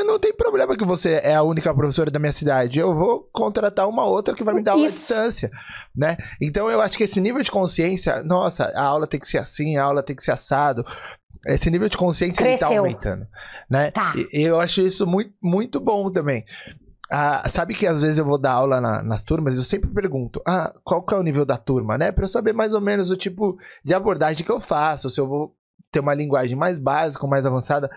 [0.02, 2.80] não tem problema que você é a única professora da minha cidade.
[2.80, 5.52] Eu vou contratar uma outra que vai me dar aula à distância,
[5.96, 6.18] né?
[6.42, 9.78] Então eu acho que esse nível de consciência, nossa, a aula tem que ser assim,
[9.78, 10.86] a aula tem que ser assado.
[11.46, 13.28] Esse nível de consciência está aumentando,
[13.70, 13.92] né?
[13.92, 14.14] Tá.
[14.16, 16.46] E eu acho isso muito, muito bom também.
[17.12, 19.90] Ah, sabe que às vezes eu vou dar aula na, nas turmas e eu sempre
[19.90, 22.12] pergunto, ah, qual que é o nível da turma, né?
[22.12, 25.28] Para eu saber mais ou menos o tipo de abordagem que eu faço, se eu
[25.28, 25.54] vou
[25.94, 27.90] ter uma linguagem mais básica ou mais avançada.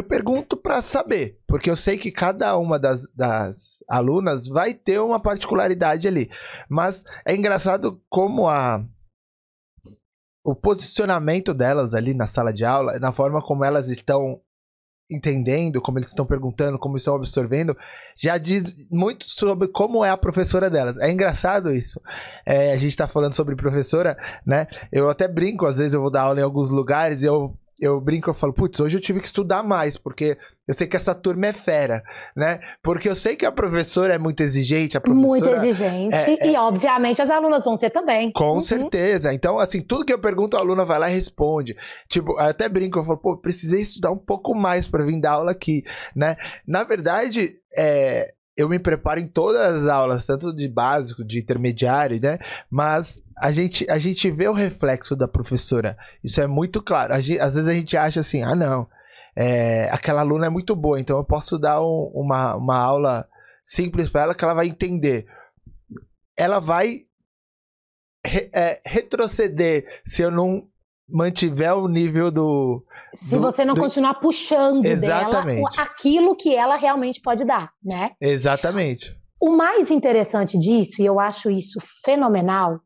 [0.00, 4.98] Eu pergunto para saber, porque eu sei que cada uma das, das alunas vai ter
[4.98, 6.30] uma particularidade ali.
[6.70, 8.82] Mas é engraçado como a
[10.42, 14.40] o posicionamento delas ali na sala de aula, na forma como elas estão
[15.10, 17.76] entendendo, como eles estão perguntando, como estão absorvendo,
[18.16, 20.96] já diz muito sobre como é a professora delas.
[20.96, 22.00] É engraçado isso.
[22.46, 24.66] É, a gente está falando sobre professora, né?
[24.90, 28.00] Eu até brinco, às vezes eu vou dar aula em alguns lugares e eu eu
[28.00, 30.36] brinco, eu falo, putz, hoje eu tive que estudar mais, porque
[30.68, 32.02] eu sei que essa turma é fera,
[32.36, 32.60] né?
[32.82, 35.28] Porque eu sei que a professora é muito exigente, a professora...
[35.28, 38.30] Muito exigente, é, é, e obviamente as alunas vão ser também.
[38.32, 38.60] Com uhum.
[38.60, 39.32] certeza.
[39.32, 41.76] Então, assim, tudo que eu pergunto, a aluna vai lá e responde.
[42.08, 45.32] Tipo, eu até brinco, eu falo, pô, precisei estudar um pouco mais para vir dar
[45.32, 45.82] aula aqui,
[46.14, 46.36] né?
[46.66, 52.20] Na verdade, é, eu me preparo em todas as aulas, tanto de básico, de intermediário,
[52.20, 52.38] né?
[52.70, 55.96] Mas a gente, a gente vê o reflexo da professora.
[56.22, 57.20] Isso é muito claro.
[57.20, 58.86] Gente, às vezes a gente acha assim, ah, não,
[59.34, 63.26] é, aquela aluna é muito boa, então eu posso dar um, uma, uma aula
[63.64, 65.26] simples para ela que ela vai entender.
[66.36, 67.02] Ela vai
[68.24, 70.68] re, é, retroceder se eu não
[71.08, 72.84] mantiver o nível do.
[73.14, 73.80] Se do, você não do...
[73.80, 75.62] continuar puxando Exatamente.
[75.62, 78.12] dela aquilo que ela realmente pode dar, né?
[78.20, 79.16] Exatamente.
[79.40, 82.80] O mais interessante disso, e eu acho isso fenomenal,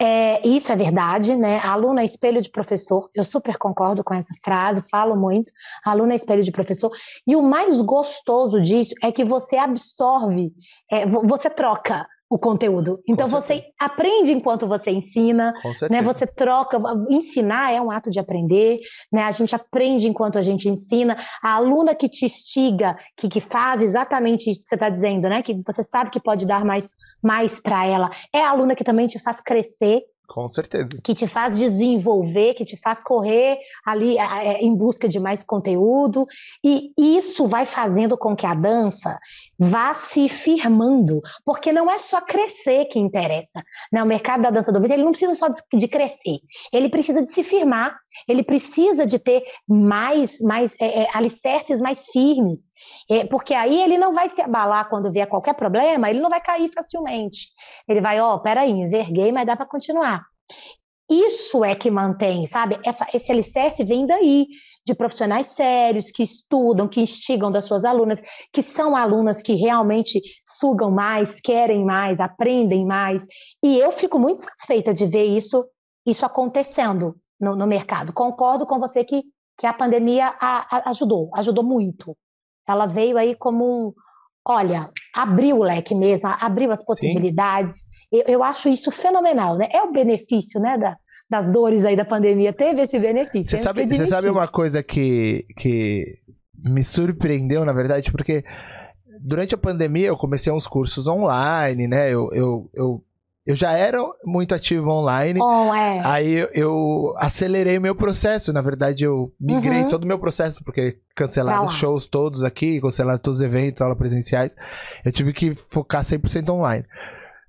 [0.00, 1.58] é, isso é verdade, né?
[1.58, 5.52] A aluna é espelho de professor, eu super concordo com essa frase, falo muito.
[5.84, 6.90] A aluna é espelho de professor.
[7.26, 10.52] E o mais gostoso disso é que você absorve,
[10.90, 13.00] é, você troca o conteúdo.
[13.08, 15.52] Então você aprende enquanto você ensina,
[15.90, 16.02] né?
[16.02, 19.22] Você troca, ensinar é um ato de aprender, né?
[19.22, 21.16] A gente aprende enquanto a gente ensina.
[21.42, 25.42] A aluna que te instiga, que, que faz exatamente isso que você está dizendo, né?
[25.42, 26.90] Que você sabe que pode dar mais,
[27.22, 30.90] mais para ela, é a aluna que também te faz crescer com certeza.
[31.02, 36.26] Que te faz desenvolver, que te faz correr ali é, em busca de mais conteúdo.
[36.62, 39.18] E isso vai fazendo com que a dança
[39.58, 43.64] vá se firmando, porque não é só crescer que interessa.
[43.90, 44.02] Né?
[44.02, 46.38] O mercado da dança do ventre ele não precisa só de, de, crescer,
[46.72, 52.06] ele precisa de se firmar, ele precisa de ter mais, mais é, é, alicerces mais
[52.10, 52.72] firmes,
[53.10, 56.40] é, porque aí ele não vai se abalar quando vier qualquer problema, ele não vai
[56.40, 57.48] cair facilmente.
[57.88, 60.24] Ele vai, ó, oh, peraí, enverguei, mas dá para continuar.
[61.10, 62.78] Isso é que mantém, sabe?
[62.84, 64.46] Essa, esse alicerce vem daí,
[64.84, 68.20] de profissionais sérios, que estudam, que instigam das suas alunas,
[68.52, 73.24] que são alunas que realmente sugam mais, querem mais, aprendem mais.
[73.62, 75.64] E eu fico muito satisfeita de ver isso,
[76.06, 78.12] isso acontecendo no, no mercado.
[78.12, 79.22] Concordo com você que,
[79.56, 82.14] que a pandemia a, a, ajudou, ajudou muito.
[82.68, 83.92] Ela veio aí como um,
[84.46, 87.86] olha, abriu o leque mesmo, abriu as possibilidades.
[88.10, 89.68] Eu, eu, acho isso fenomenal, né?
[89.72, 90.96] É o benefício, né, da,
[91.28, 93.50] das dores aí da pandemia, teve esse benefício.
[93.50, 96.18] Você sabe, você sabe uma coisa que, que
[96.56, 98.44] me surpreendeu, na verdade, porque
[99.20, 102.12] durante a pandemia eu comecei uns cursos online, né?
[102.12, 103.04] Eu, eu, eu
[103.48, 105.40] eu já era muito ativo online.
[105.42, 106.02] Oh, é.
[106.04, 108.52] Aí eu, eu acelerei meu processo.
[108.52, 109.88] Na verdade, eu migrei uhum.
[109.88, 113.96] todo o meu processo, porque cancelaram os shows todos aqui, cancelaram todos os eventos, aulas
[113.96, 114.54] presenciais.
[115.02, 116.84] Eu tive que focar 100% online.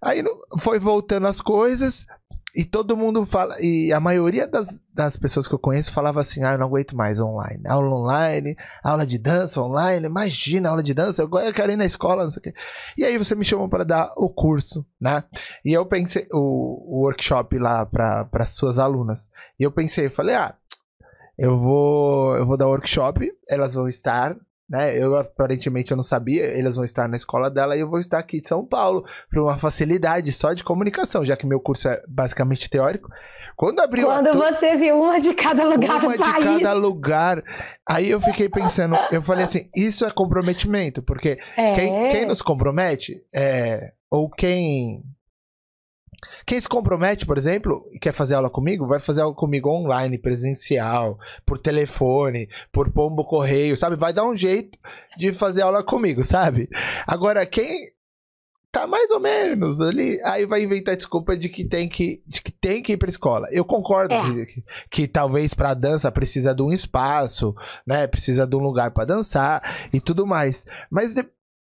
[0.01, 0.23] Aí
[0.57, 2.05] foi voltando as coisas.
[2.55, 6.43] E todo mundo fala, e a maioria das, das pessoas que eu conheço falava assim:
[6.43, 7.61] ah, eu não aguento mais online.
[7.67, 12.23] Aula online, aula de dança online, imagina aula de dança, eu quero ir na escola,
[12.23, 12.53] não sei o quê.
[12.97, 15.23] E aí você me chamou para dar o curso, né?
[15.63, 19.29] E eu pensei, o, o workshop lá para suas alunas.
[19.59, 20.55] E eu pensei, falei, ah,
[21.37, 24.35] eu vou, eu vou dar workshop, elas vão estar
[24.69, 24.95] né?
[24.95, 28.19] Eu aparentemente eu não sabia, eles vão estar na escola dela e eu vou estar
[28.19, 32.01] aqui de São Paulo, por uma facilidade só de comunicação, já que meu curso é
[32.07, 33.09] basicamente teórico.
[33.55, 36.57] Quando abriu Quando você viu uma de cada lugar uma do país.
[36.57, 37.43] de cada lugar.
[37.85, 41.73] Aí eu fiquei pensando, eu falei assim, isso é comprometimento, porque é.
[41.73, 45.03] Quem, quem nos compromete é ou quem
[46.49, 50.17] quem se compromete, por exemplo, e quer fazer aula comigo, vai fazer aula comigo online,
[50.17, 53.95] presencial, por telefone, por pombo correio, sabe?
[53.95, 54.75] Vai dar um jeito
[55.15, 56.67] de fazer aula comigo, sabe?
[57.05, 57.91] Agora, quem
[58.71, 62.51] tá mais ou menos ali, aí vai inventar desculpa de que tem que, de que,
[62.51, 63.47] tem que ir pra escola.
[63.51, 64.45] Eu concordo é.
[64.47, 67.53] que, que, talvez pra dança precisa de um espaço,
[67.85, 68.07] né?
[68.07, 69.61] Precisa de um lugar para dançar
[69.93, 70.65] e tudo mais.
[70.89, 71.13] Mas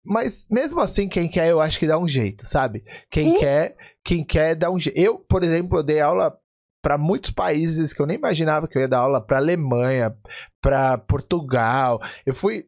[0.04, 2.84] mas mesmo assim, quem quer, eu acho que dá um jeito, sabe?
[3.08, 3.38] Quem Sim.
[3.38, 4.98] quer, quem quer dá um jeito.
[4.98, 6.36] Eu, por exemplo, eu dei aula
[6.82, 10.14] para muitos países que eu nem imaginava que eu ia dar aula para Alemanha,
[10.60, 12.00] para Portugal.
[12.26, 12.66] Eu fui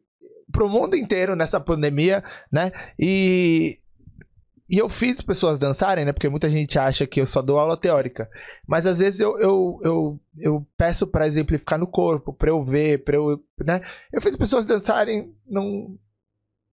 [0.51, 2.71] pro mundo inteiro nessa pandemia, né?
[2.97, 3.79] E
[4.67, 6.11] e eu fiz pessoas dançarem, né?
[6.11, 8.27] Porque muita gente acha que eu só dou aula teórica.
[8.67, 13.03] Mas às vezes eu, eu, eu, eu peço para exemplificar no corpo, para eu ver,
[13.03, 13.39] para eu.
[13.63, 13.81] Né?
[14.11, 15.95] Eu fiz pessoas dançarem num,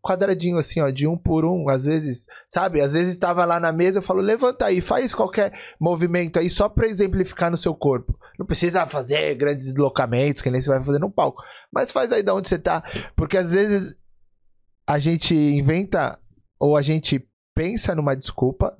[0.02, 2.80] quadradinho assim, ó, de um por um, às vezes, sabe?
[2.80, 6.68] Às vezes estava lá na mesa, eu falo, levanta aí, faz qualquer movimento aí só
[6.68, 8.18] para exemplificar no seu corpo.
[8.38, 11.40] Não precisa fazer grandes deslocamentos, que nem você vai fazer no palco,
[11.72, 12.82] mas faz aí de onde você tá,
[13.14, 13.96] porque às vezes
[14.86, 16.18] a gente inventa
[16.58, 18.76] ou a gente pensa numa desculpa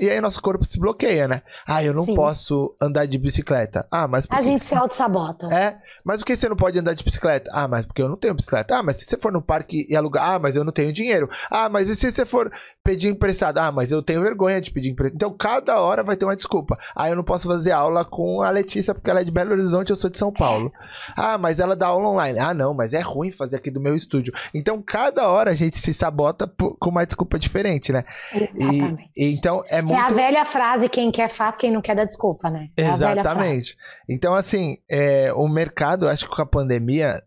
[0.00, 1.42] e aí nosso corpo se bloqueia, né?
[1.66, 2.14] Ah, eu não Sim.
[2.14, 3.86] posso andar de bicicleta.
[3.90, 5.46] Ah, mas A gente se auto-sabota.
[5.52, 7.50] É, mas por que você não pode andar de bicicleta?
[7.52, 8.76] Ah, mas porque eu não tenho bicicleta.
[8.76, 11.28] Ah, mas se você for no parque e alugar, ah, mas eu não tenho dinheiro.
[11.50, 12.50] Ah, mas e se você for
[12.82, 13.58] pedir emprestado?
[13.58, 15.16] Ah, mas eu tenho vergonha de pedir emprestado.
[15.16, 16.78] Então, cada hora vai ter uma desculpa.
[16.96, 19.90] Ah, eu não posso fazer aula com a Letícia porque ela é de Belo Horizonte,
[19.90, 20.72] eu sou de São Paulo.
[21.16, 22.38] Ah, mas ela dá aula online.
[22.38, 24.32] Ah, não, mas é ruim fazer aqui do meu estúdio.
[24.54, 28.04] Então, cada hora a gente se sabota com uma desculpa diferente, né?
[28.32, 29.10] Exatamente.
[29.16, 29.89] E, então, é muito...
[29.92, 32.68] É a velha frase, quem quer faz, quem não quer dá desculpa, né?
[32.76, 33.76] É Exatamente.
[34.08, 37.22] Então, assim, é, o mercado, acho que com a pandemia,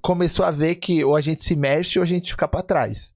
[0.00, 3.12] começou a ver que ou a gente se mexe ou a gente fica para trás,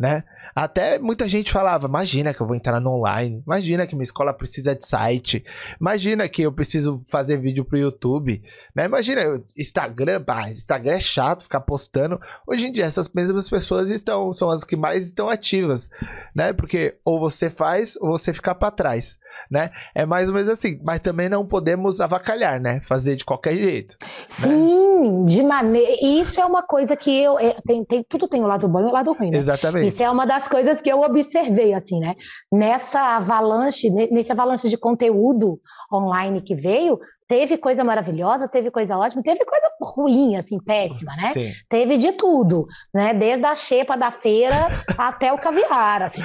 [0.00, 0.24] né?
[0.54, 4.32] Até muita gente falava: imagina que eu vou entrar no online, imagina que minha escola
[4.32, 5.44] precisa de site,
[5.78, 8.42] imagina que eu preciso fazer vídeo pro YouTube,
[8.74, 8.86] né?
[8.86, 12.18] Imagina, Instagram, Instagram é chato ficar postando.
[12.46, 15.90] Hoje em dia, essas mesmas pessoas estão, são as que mais estão ativas,
[16.34, 16.54] né?
[16.54, 19.18] Porque ou você faz ou você fica para trás.
[19.50, 19.70] Né?
[19.94, 22.80] É mais ou menos assim, mas também não podemos avacalhar, né?
[22.82, 23.96] Fazer de qualquer jeito.
[24.00, 24.08] Né?
[24.28, 25.24] Sim, né?
[25.26, 25.96] de maneira.
[26.02, 27.38] Isso é uma coisa que eu.
[27.38, 29.30] É, tem, tem, tudo tem o lado bom e o lado ruim.
[29.30, 29.38] Né?
[29.38, 29.86] Exatamente.
[29.86, 32.14] Isso é uma das coisas que eu observei, assim, né?
[32.52, 35.60] Nessa avalanche, nesse avalanche de conteúdo
[35.92, 36.98] online que veio,
[37.30, 41.30] teve coisa maravilhosa, teve coisa ótima, teve coisa ruim, assim, péssima, né?
[41.32, 41.48] Sim.
[41.68, 43.14] Teve de tudo, né?
[43.14, 44.66] Desde a xepa da feira
[44.98, 46.24] até o caviar, assim.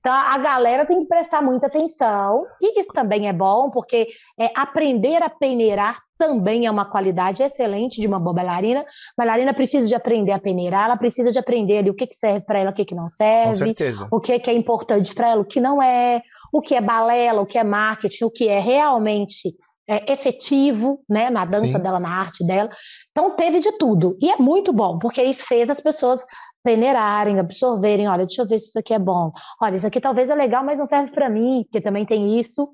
[0.00, 4.50] Então a galera tem que prestar muita atenção e isso também é bom, porque é,
[4.56, 8.80] aprender a peneirar também é uma qualidade excelente de uma boa bailarina.
[8.80, 8.84] A
[9.16, 12.40] bailarina precisa de aprender a peneirar, ela precisa de aprender ali o que, que serve
[12.40, 13.74] para ela, o que, que não serve,
[14.10, 16.20] o que, que é importante para ela, o que não é,
[16.52, 19.54] o que é balela, o que é marketing, o que é realmente
[19.92, 21.82] é, efetivo né, na dança Sim.
[21.82, 22.70] dela, na arte dela.
[23.10, 24.16] Então teve de tudo.
[24.22, 26.24] E é muito bom, porque isso fez as pessoas
[26.64, 29.30] peneirarem, absorverem, olha, deixa eu ver se isso aqui é bom.
[29.60, 32.70] Olha, isso aqui talvez é legal, mas não serve para mim, porque também tem isso.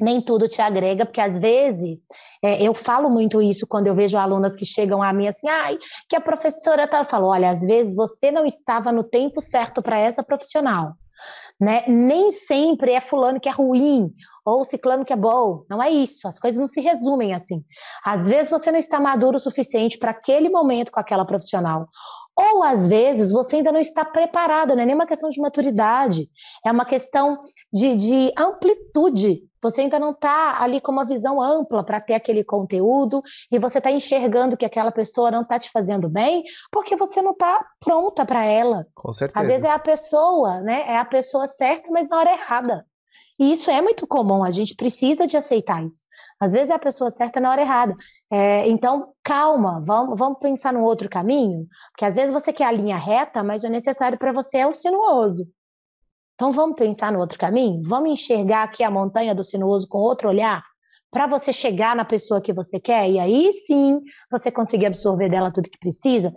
[0.00, 2.06] Nem tudo te agrega, porque às vezes
[2.42, 5.78] é, eu falo muito isso quando eu vejo alunas que chegam a mim assim, ai,
[6.08, 6.98] que a professora tá.
[6.98, 10.92] Eu falo, olha, às vezes você não estava no tempo certo para essa profissional.
[11.60, 11.84] Né?
[11.86, 14.12] Nem sempre é fulano que é ruim
[14.44, 15.64] ou ciclano que é bom.
[15.68, 16.28] Não é isso.
[16.28, 17.64] As coisas não se resumem assim.
[18.04, 21.88] Às vezes você não está maduro o suficiente para aquele momento com aquela profissional.
[22.38, 26.28] Ou às vezes você ainda não está preparado, não é nem uma questão de maturidade,
[26.64, 27.40] é uma questão
[27.72, 29.42] de, de amplitude.
[29.62, 33.78] Você ainda não está ali com uma visão ampla para ter aquele conteúdo e você
[33.78, 38.26] está enxergando que aquela pessoa não está te fazendo bem porque você não está pronta
[38.26, 38.86] para ela.
[38.94, 39.42] Com certeza.
[39.42, 40.84] Às vezes é a pessoa, né?
[40.86, 42.86] É a pessoa certa, mas na hora errada.
[43.38, 46.02] E isso é muito comum, a gente precisa de aceitar isso.
[46.38, 47.94] Às vezes é a pessoa certa na hora errada.
[48.30, 52.72] É, então, calma, vamos, vamos pensar num outro caminho, porque às vezes você quer a
[52.72, 55.48] linha reta, mas o necessário para você é o sinuoso.
[56.34, 57.82] Então, vamos pensar no outro caminho?
[57.86, 60.62] Vamos enxergar aqui a montanha do sinuoso com outro olhar?
[61.10, 65.50] Para você chegar na pessoa que você quer e aí sim você conseguir absorver dela
[65.50, 66.34] tudo que precisa.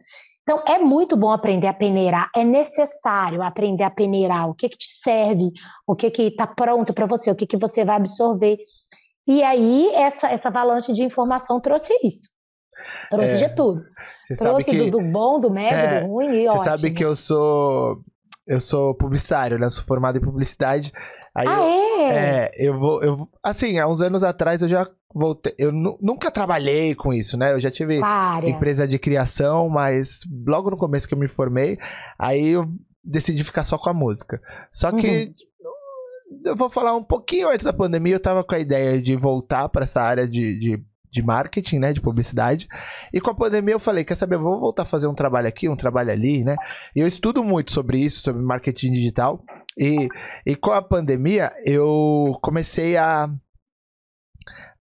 [0.49, 4.77] Então, é muito bom aprender a peneirar, é necessário aprender a peneirar o que, que
[4.77, 5.51] te serve,
[5.85, 8.57] o que está pronto para você, o que, que você vai absorver.
[9.29, 12.29] E aí, essa, essa avalanche de informação trouxe isso.
[13.11, 13.83] Trouxe é, de tudo.
[14.35, 16.63] Trouxe que, do, do, bom, do médio, é, do ruim e Você ótimo.
[16.63, 18.03] sabe que eu sou
[18.47, 19.67] eu sou publicitário, né?
[19.67, 20.91] Eu sou formado em publicidade.
[21.35, 22.09] Aí ah, eu, é?
[22.09, 26.95] É, eu vou, eu, assim, há uns anos atrás eu já voltei, eu nunca trabalhei
[26.95, 27.53] com isso, né?
[27.53, 28.49] Eu já tive Para.
[28.49, 31.77] empresa de criação, mas logo no começo que eu me formei,
[32.17, 32.65] aí eu
[33.03, 34.41] decidi ficar só com a música.
[34.71, 35.33] Só que uhum
[36.43, 39.67] eu vou falar um pouquinho antes da pandemia, eu tava com a ideia de voltar
[39.69, 42.67] para essa área de, de, de, marketing, né, de publicidade.
[43.13, 45.47] E com a pandemia eu falei, quer saber, eu vou voltar a fazer um trabalho
[45.47, 46.55] aqui, um trabalho ali, né?
[46.95, 49.43] E eu estudo muito sobre isso, sobre marketing digital.
[49.77, 50.07] E,
[50.45, 53.29] e com a pandemia eu comecei a,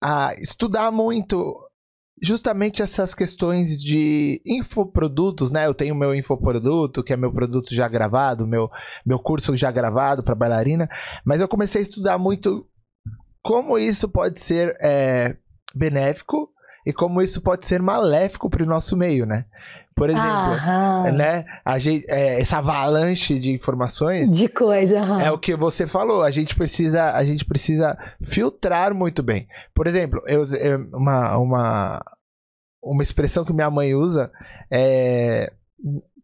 [0.03, 1.70] a estudar muito
[2.23, 5.67] justamente essas questões de infoprodutos, né?
[5.67, 8.71] Eu tenho meu infoproduto, que é meu produto já gravado, meu,
[9.05, 10.89] meu curso já gravado para bailarina,
[11.25, 12.67] mas eu comecei a estudar muito
[13.43, 15.37] como isso pode ser é,
[15.75, 16.51] benéfico
[16.85, 19.45] e como isso pode ser maléfico para o nosso meio, né?
[19.95, 21.13] Por exemplo, aham.
[21.13, 21.45] né?
[21.63, 24.35] A gente, é, essa avalanche de informações.
[24.35, 24.99] De coisa.
[25.23, 26.23] É o que você falou.
[26.23, 29.47] A gente precisa, a gente precisa filtrar muito bem.
[29.75, 32.05] Por exemplo, eu, eu uma, uma,
[32.83, 34.33] uma expressão que minha mãe usa
[34.71, 35.53] é.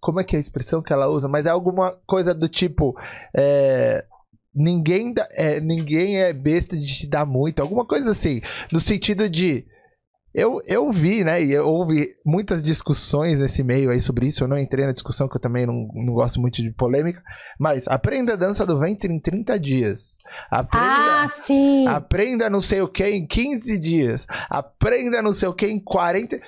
[0.01, 1.29] Como é que é a expressão que ela usa?
[1.29, 2.97] Mas é alguma coisa do tipo.
[3.37, 4.07] É,
[4.55, 7.61] ninguém, é, ninguém é besta de te dar muito.
[7.61, 8.41] Alguma coisa assim.
[8.73, 9.67] No sentido de
[10.37, 14.45] eu, eu vi, né, e houve muitas discussões nesse meio aí sobre isso.
[14.45, 17.23] Eu não entrei na discussão, que eu também não, não gosto muito de polêmica.
[17.59, 20.19] Mas aprenda a dança do ventre em 30 dias.
[20.51, 21.87] Aprenda, ah, sim!
[21.87, 24.27] Aprenda não sei o que em 15 dias.
[24.51, 26.39] Aprenda não sei o que em 40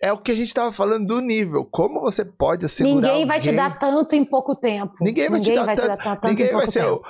[0.00, 1.64] é o que a gente estava falando do nível.
[1.64, 3.26] Como você pode assegurar Ninguém alguém...
[3.26, 4.94] vai te dar tanto em pouco tempo.
[5.00, 5.84] Ninguém vai, ninguém te, dar vai tanto...
[5.84, 7.02] te, dar tanto ninguém em pouco vai ser, tempo.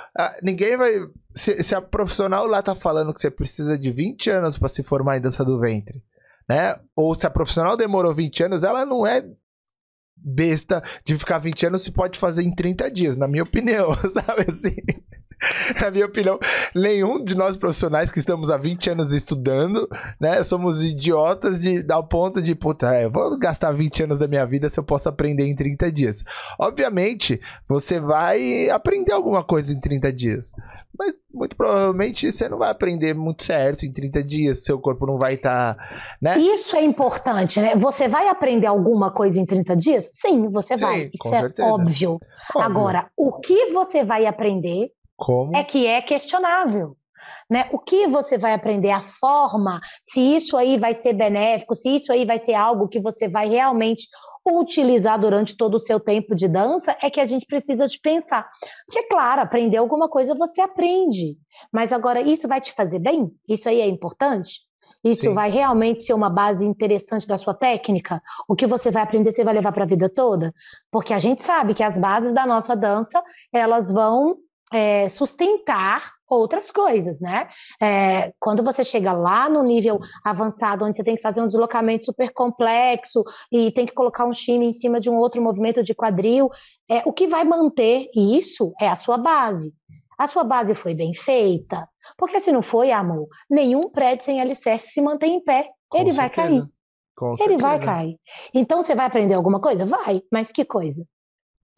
[0.43, 0.93] ninguém vai...
[1.33, 4.81] Se, se, a profissional lá tá falando que você precisa de 20 anos para se
[4.81, 6.03] formar em dança do ventre,
[6.49, 6.75] né?
[6.95, 9.23] Ou se a profissional demorou 20 anos, ela não é
[10.17, 14.45] besta de ficar 20 anos se pode fazer em 30 dias, na minha opinião, sabe
[14.49, 14.75] assim?
[15.79, 16.37] na minha opinião,
[16.75, 19.87] nenhum de nós profissionais que estamos há 20 anos estudando,
[20.19, 24.27] né, somos idiotas de dar o ponto de, puta, é, vou gastar 20 anos da
[24.27, 26.23] minha vida se eu posso aprender em 30 dias.
[26.59, 30.51] Obviamente, você vai aprender alguma coisa em 30 dias,
[30.97, 35.17] mas muito provavelmente você não vai aprender muito certo em 30 dias, seu corpo não
[35.17, 36.37] vai estar, tá, né?
[36.37, 37.75] Isso é importante, né?
[37.77, 40.09] Você vai aprender alguma coisa em 30 dias?
[40.11, 41.09] Sim, você Sim, vai.
[41.13, 42.19] Isso é óbvio.
[42.19, 42.19] óbvio.
[42.57, 45.55] Agora, o que você vai aprender como?
[45.55, 46.97] É que é questionável.
[47.49, 47.69] Né?
[47.71, 52.11] O que você vai aprender, a forma, se isso aí vai ser benéfico, se isso
[52.11, 54.07] aí vai ser algo que você vai realmente
[54.47, 58.47] utilizar durante todo o seu tempo de dança, é que a gente precisa de pensar.
[58.85, 61.37] Porque, claro, aprender alguma coisa você aprende,
[61.71, 63.31] mas agora isso vai te fazer bem?
[63.47, 64.69] Isso aí é importante?
[65.03, 65.33] Isso Sim.
[65.33, 68.21] vai realmente ser uma base interessante da sua técnica?
[68.47, 70.53] O que você vai aprender, você vai levar para a vida toda?
[70.91, 74.37] Porque a gente sabe que as bases da nossa dança, elas vão
[74.73, 77.47] é, sustentar outras coisas, né?
[77.81, 82.05] É, quando você chega lá no nível avançado, onde você tem que fazer um deslocamento
[82.05, 85.95] super complexo e tem que colocar um chine em cima de um outro movimento de
[85.95, 86.49] quadril,
[86.89, 89.73] é, o que vai manter isso é a sua base.
[90.17, 91.87] A sua base foi bem feita?
[92.17, 95.69] Porque se não foi, amor, nenhum prédio sem alicerce se mantém em pé.
[95.87, 96.21] Com ele certeza.
[96.21, 96.63] vai cair.
[97.15, 97.59] Com ele certeza.
[97.59, 98.19] vai cair.
[98.53, 99.85] Então você vai aprender alguma coisa?
[99.85, 101.05] Vai, mas que coisa?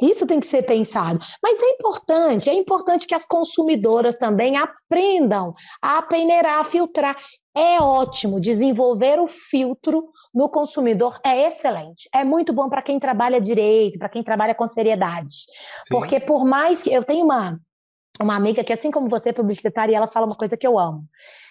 [0.01, 1.19] Isso tem que ser pensado.
[1.41, 7.15] Mas é importante, é importante que as consumidoras também aprendam a peneirar, a filtrar.
[7.55, 12.09] É ótimo desenvolver o filtro no consumidor, é excelente.
[12.13, 15.35] É muito bom para quem trabalha direito, para quem trabalha com seriedade.
[15.83, 15.89] Sim.
[15.91, 17.59] Porque por mais que eu tenho uma
[18.19, 20.77] uma amiga que, assim como você, é publicitária, e ela fala uma coisa que eu
[20.77, 21.07] amo.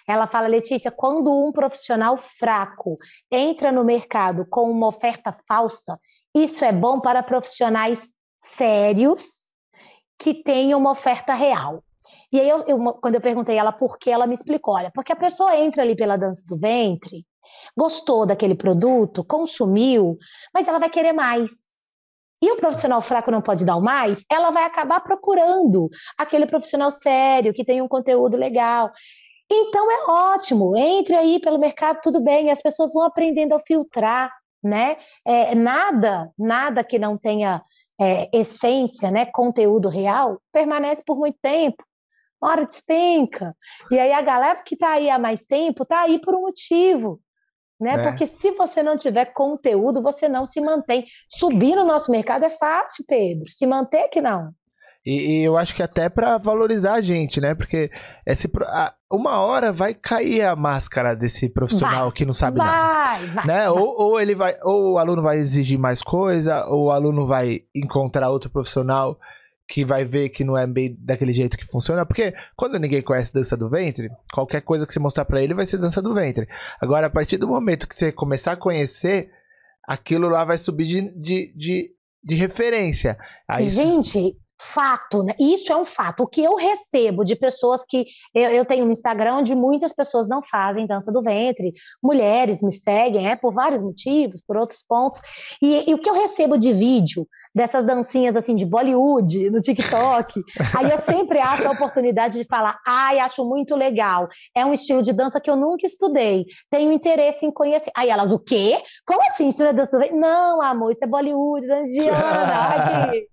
[0.07, 2.97] Ela fala, Letícia, quando um profissional fraco
[3.31, 5.99] entra no mercado com uma oferta falsa,
[6.33, 9.47] isso é bom para profissionais sérios
[10.17, 11.83] que tenham uma oferta real.
[12.33, 15.13] E aí, eu, eu, quando eu perguntei ela por que, ela me explicou: olha, porque
[15.13, 17.25] a pessoa entra ali pela dança do ventre,
[17.77, 20.17] gostou daquele produto, consumiu,
[20.53, 21.71] mas ela vai querer mais.
[22.41, 25.87] E o profissional fraco não pode dar o mais, ela vai acabar procurando
[26.17, 28.91] aquele profissional sério, que tem um conteúdo legal.
[29.51, 34.31] Então é ótimo, entre aí pelo mercado, tudo bem, as pessoas vão aprendendo a filtrar,
[34.63, 34.95] né?
[35.25, 37.61] É, nada, nada que não tenha
[38.01, 41.83] é, essência, né, conteúdo real, permanece por muito tempo.
[42.41, 43.55] Uma hora despenca.
[43.91, 47.21] E aí a galera que está aí há mais tempo está aí por um motivo
[47.81, 47.95] né?
[47.95, 47.97] É.
[47.97, 51.03] Porque se você não tiver conteúdo, você não se mantém.
[51.27, 53.51] Subir no nosso mercado é fácil, Pedro.
[53.51, 54.51] Se manter que não.
[55.03, 57.55] E, e eu acho que até para valorizar a gente, né?
[57.55, 57.89] Porque
[58.23, 62.67] esse, a, uma hora vai cair a máscara desse profissional vai, que não sabe vai,
[62.67, 63.25] nada.
[63.27, 63.69] Vai, né?
[63.69, 67.63] Ou, ou ele vai, ou o aluno vai exigir mais coisa, ou o aluno vai
[67.75, 69.19] encontrar outro profissional
[69.67, 73.33] que vai ver que não é bem daquele jeito que funciona, porque quando ninguém conhece
[73.33, 76.45] dança do ventre, qualquer coisa que você mostrar para ele vai ser dança do ventre.
[76.81, 79.29] Agora, a partir do momento que você começar a conhecer,
[79.87, 81.91] aquilo lá vai subir de, de, de,
[82.21, 83.17] de referência.
[83.47, 85.33] Aí, Gente, fato, né?
[85.39, 86.23] Isso é um fato.
[86.23, 88.05] O que eu recebo de pessoas que.
[88.33, 92.71] Eu, eu, tenho um Instagram onde muitas pessoas não fazem dança do ventre, mulheres me
[92.71, 95.19] seguem, é por vários motivos, por outros pontos.
[95.61, 100.43] E, e o que eu recebo de vídeo dessas dancinhas assim de Bollywood no TikTok,
[100.77, 104.27] aí eu sempre acho a oportunidade de falar: ai, acho muito legal.
[104.55, 107.91] É um estilo de dança que eu nunca estudei, tenho interesse em conhecer.
[107.97, 108.81] Aí elas, o quê?
[109.05, 109.47] Como assim?
[109.47, 110.17] Isso não é dança do ventre?
[110.17, 113.30] Não, amor, isso é Bollywood, dança de Ana.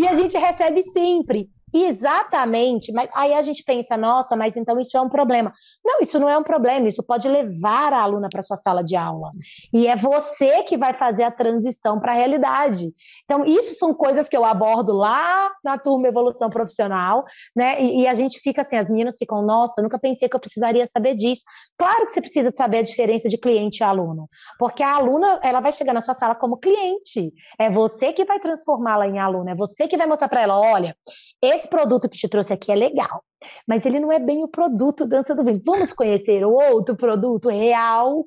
[0.00, 1.50] E a gente recebe sempre.
[1.72, 5.52] Exatamente, mas aí a gente pensa, nossa, mas então isso é um problema.
[5.84, 8.96] Não, isso não é um problema, isso pode levar a aluna para sua sala de
[8.96, 9.30] aula.
[9.72, 12.92] E é você que vai fazer a transição para a realidade.
[13.24, 17.80] Então, isso são coisas que eu abordo lá na turma Evolução Profissional, né?
[17.80, 20.84] E, e a gente fica assim, as meninas ficam, nossa, nunca pensei que eu precisaria
[20.86, 21.42] saber disso.
[21.78, 25.60] Claro que você precisa saber a diferença de cliente e aluno, porque a aluna, ela
[25.60, 27.32] vai chegar na sua sala como cliente.
[27.58, 30.96] É você que vai transformá-la em aluna, é você que vai mostrar para ela, olha,
[31.42, 33.24] esse produto que te trouxe aqui é legal,
[33.66, 35.62] mas ele não é bem o produto Dança do Ventre.
[35.64, 38.24] Vamos conhecer o outro produto real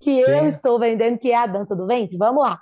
[0.00, 0.30] que Sim.
[0.30, 2.16] eu estou vendendo, que é a Dança do Ventre?
[2.16, 2.58] Vamos lá.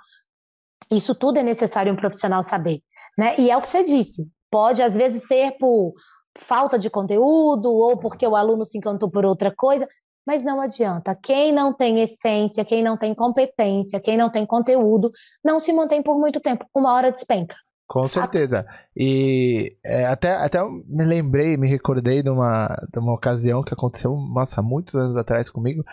[0.91, 2.81] Isso tudo é necessário um profissional saber,
[3.17, 3.35] né?
[3.37, 4.27] E é o que você disse.
[4.49, 5.93] Pode às vezes ser por
[6.37, 9.87] falta de conteúdo ou porque o aluno se encantou por outra coisa,
[10.25, 11.15] mas não adianta.
[11.15, 15.11] Quem não tem essência, quem não tem competência, quem não tem conteúdo,
[15.41, 16.65] não se mantém por muito tempo.
[16.75, 17.55] Uma hora despenca.
[17.91, 18.65] Com certeza.
[18.95, 24.15] E é, até, até me lembrei, me recordei de uma, de uma ocasião que aconteceu,
[24.15, 25.83] nossa, muitos anos atrás comigo.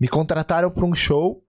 [0.00, 1.44] Me contrataram para um show,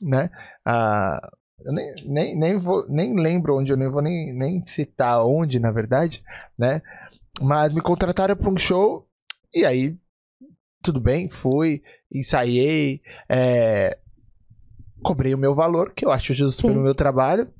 [0.00, 0.30] né?
[0.64, 1.20] Ah,
[1.60, 5.60] eu nem, nem, nem, vou, nem lembro onde, eu nem vou nem, nem citar onde,
[5.60, 6.24] na verdade,
[6.58, 6.80] né?
[7.38, 9.06] Mas me contrataram para um show
[9.54, 9.98] e aí,
[10.82, 13.98] tudo bem, fui, ensaiei, é,
[15.02, 16.68] cobrei o meu valor, que eu acho justo Sim.
[16.68, 17.52] pelo meu trabalho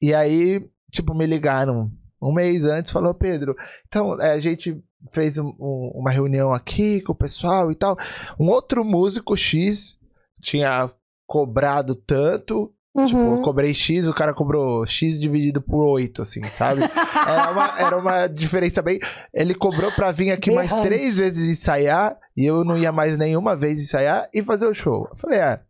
[0.00, 1.90] e aí, tipo, me ligaram
[2.22, 4.82] um mês antes, falou, Pedro, então é, a gente
[5.12, 7.96] fez um, um, uma reunião aqui com o pessoal e tal.
[8.38, 9.98] Um outro músico X
[10.42, 10.90] tinha
[11.26, 13.06] cobrado tanto Uhum.
[13.06, 16.82] Tipo, eu cobrei X, o cara cobrou X dividido por 8, assim, sabe?
[16.82, 18.98] era, uma, era uma diferença bem.
[19.32, 23.54] Ele cobrou pra vir aqui mais três vezes ensaiar, e eu não ia mais nenhuma
[23.54, 25.06] vez ensaiar e fazer o show.
[25.10, 25.60] Eu falei, é,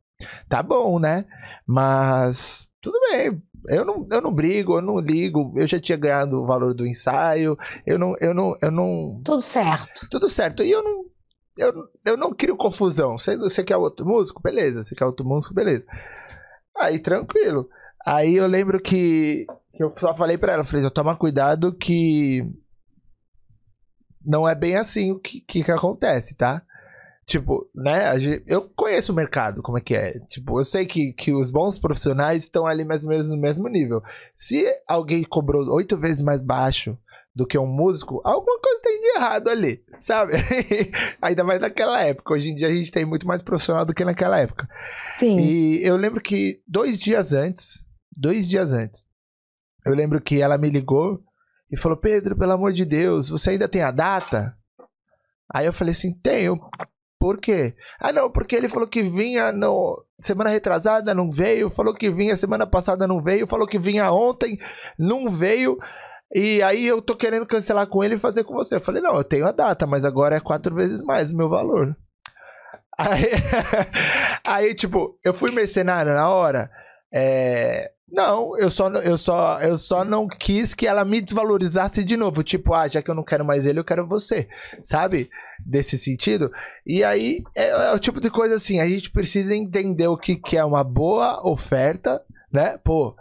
[0.48, 1.26] tá bom, né?
[1.66, 3.42] Mas tudo bem.
[3.66, 5.52] Eu não, eu não brigo, eu não ligo.
[5.56, 7.56] Eu já tinha ganhado o valor do ensaio.
[7.86, 9.20] Eu não, eu não, eu não.
[9.24, 10.08] Tudo certo.
[10.10, 10.62] Tudo certo.
[10.62, 11.04] E eu não,
[11.56, 11.72] eu,
[12.04, 13.18] eu não crio confusão.
[13.18, 14.42] Você, você quer outro músico?
[14.42, 14.84] Beleza.
[14.84, 15.54] Você quer outro músico?
[15.54, 15.84] Beleza.
[16.76, 17.68] Aí, tranquilo.
[18.06, 22.42] Aí eu lembro que, que eu só falei pra ela, falei, toma cuidado que
[24.24, 26.62] não é bem assim o que, que, que acontece, tá?
[27.28, 28.14] Tipo, né?
[28.46, 30.18] Eu conheço o mercado, como é que é.
[30.20, 33.68] Tipo, eu sei que, que os bons profissionais estão ali mais ou menos no mesmo
[33.68, 34.02] nível.
[34.34, 36.96] Se alguém cobrou oito vezes mais baixo
[37.34, 40.32] do que um músico, alguma coisa tem de errado ali, sabe?
[41.20, 42.32] Ainda mais naquela época.
[42.32, 44.66] Hoje em dia a gente tem muito mais profissional do que naquela época.
[45.14, 45.38] Sim.
[45.38, 47.84] E eu lembro que dois dias antes,
[48.16, 49.04] dois dias antes,
[49.84, 51.22] eu lembro que ela me ligou
[51.70, 54.56] e falou: Pedro, pelo amor de Deus, você ainda tem a data?
[55.52, 56.58] Aí eu falei assim: tenho.
[57.18, 57.74] Por quê?
[58.00, 62.36] Ah, não, porque ele falou que vinha no semana retrasada, não veio, falou que vinha
[62.36, 64.58] semana passada, não veio, falou que vinha ontem,
[64.98, 65.78] não veio.
[66.32, 68.76] E aí eu tô querendo cancelar com ele e fazer com você.
[68.76, 71.48] Eu falei, não, eu tenho a data, mas agora é quatro vezes mais o meu
[71.48, 71.96] valor.
[72.98, 73.26] Aí,
[74.44, 76.68] aí tipo, eu fui mercenário na hora.
[77.14, 82.16] É, não, eu só, eu, só, eu só não quis que ela me desvalorizasse de
[82.16, 82.42] novo.
[82.42, 84.48] Tipo, ah, já que eu não quero mais ele, eu quero você.
[84.82, 85.30] Sabe?
[85.64, 86.50] Desse sentido.
[86.86, 90.36] E aí, é, é o tipo de coisa assim, a gente precisa entender o que,
[90.36, 92.78] que é uma boa oferta, né?
[92.82, 93.14] Pô,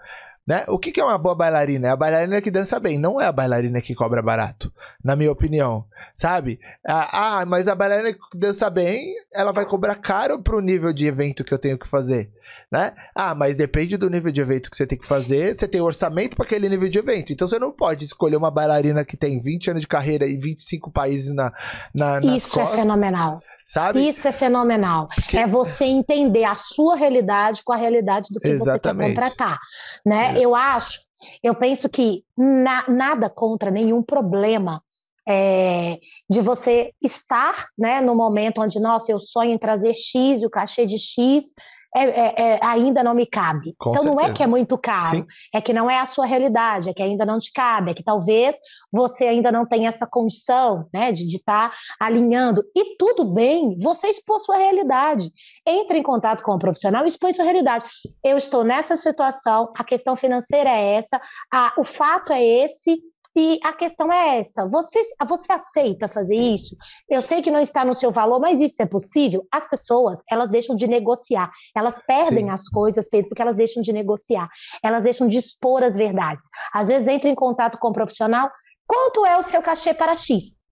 [0.47, 0.63] né?
[0.69, 1.89] O que, que é uma boa bailarina?
[1.89, 4.71] É a bailarina que dança bem, não é a bailarina que cobra barato,
[5.03, 5.83] na minha opinião,
[6.15, 6.59] sabe?
[6.85, 11.43] Ah, mas a bailarina que dança bem, ela vai cobrar caro pro nível de evento
[11.43, 12.31] que eu tenho que fazer,
[12.71, 12.93] né?
[13.13, 16.37] Ah, mas depende do nível de evento que você tem que fazer, você tem orçamento
[16.37, 19.71] para aquele nível de evento, então você não pode escolher uma bailarina que tem 20
[19.71, 21.51] anos de carreira e 25 países na,
[21.93, 22.77] na nas Isso é costas.
[22.77, 23.41] é fenomenal.
[23.67, 24.07] Sabe?
[24.07, 25.09] Isso é fenomenal.
[25.33, 29.09] É você entender a sua realidade com a realidade do que Exatamente.
[29.09, 29.59] você quer contratar.
[30.05, 30.37] Né?
[30.37, 30.39] É.
[30.39, 31.01] Eu acho,
[31.43, 34.81] eu penso que na, nada contra nenhum problema
[35.27, 35.99] é,
[36.29, 40.49] de você estar né, no momento onde, nossa, eu sonho em trazer X e o
[40.49, 41.53] cachê de X
[41.95, 43.75] é, é, é, ainda não me cabe.
[43.77, 44.15] Com então certeza.
[44.15, 45.25] não é que é muito caro, Sim.
[45.53, 48.03] é que não é a sua realidade, é que ainda não te cabe, é que
[48.03, 48.55] talvez
[48.91, 52.63] você ainda não tenha essa condição né, de estar tá alinhando.
[52.75, 55.31] E tudo bem, você expôs sua realidade.
[55.65, 57.85] Entre em contato com o profissional e expõe sua realidade.
[58.23, 61.19] Eu estou nessa situação, a questão financeira é essa,
[61.53, 62.99] a, o fato é esse,
[63.39, 66.75] e a questão é essa: você, você aceita fazer isso?
[67.07, 69.45] Eu sei que não está no seu valor, mas isso é possível?
[69.51, 71.51] As pessoas, elas deixam de negociar.
[71.75, 72.49] Elas perdem Sim.
[72.49, 74.49] as coisas, Pedro, porque elas deixam de negociar.
[74.83, 76.47] Elas deixam de expor as verdades.
[76.73, 78.49] Às vezes entra em contato com o um profissional.
[78.87, 80.63] Quanto é o seu cachê para X?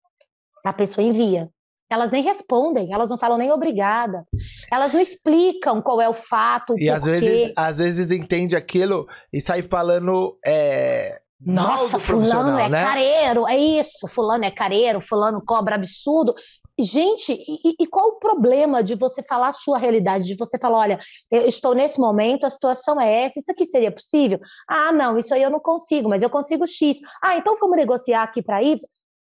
[0.66, 1.48] A pessoa envia.
[1.88, 4.26] Elas nem respondem, elas não falam nem obrigada.
[4.72, 6.74] Elas não explicam qual é o fato.
[6.80, 10.36] e às vezes, às vezes entende aquilo e sai falando.
[10.44, 12.84] É nossa, fulano é né?
[12.84, 16.34] careiro, é isso, fulano é careiro, fulano cobra absurdo.
[16.78, 20.78] Gente, e, e, qual o problema de você falar a sua realidade, de você falar,
[20.80, 21.00] olha,
[21.32, 24.40] eu estou nesse momento, a situação é essa, isso aqui seria possível?
[24.68, 26.98] Ah, não, isso aí eu não consigo, mas eu consigo X.
[27.24, 28.78] Ah, então vamos negociar aqui para Y.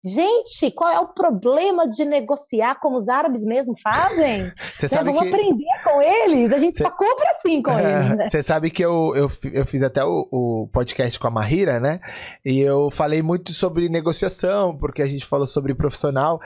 [0.04, 4.52] Gente, qual é o problema de negociar como os árabes mesmo fazem?
[4.76, 5.28] Você sabe Vamos que...
[5.28, 6.82] aprender com eles, a gente Cê...
[6.82, 8.16] só compra assim com eles.
[8.16, 8.26] Né?
[8.26, 12.00] Você sabe que eu, eu, eu fiz até o, o, podcast com a Mahira, né?
[12.44, 16.40] E eu falei muito sobre negociação, porque a gente falou sobre profissional.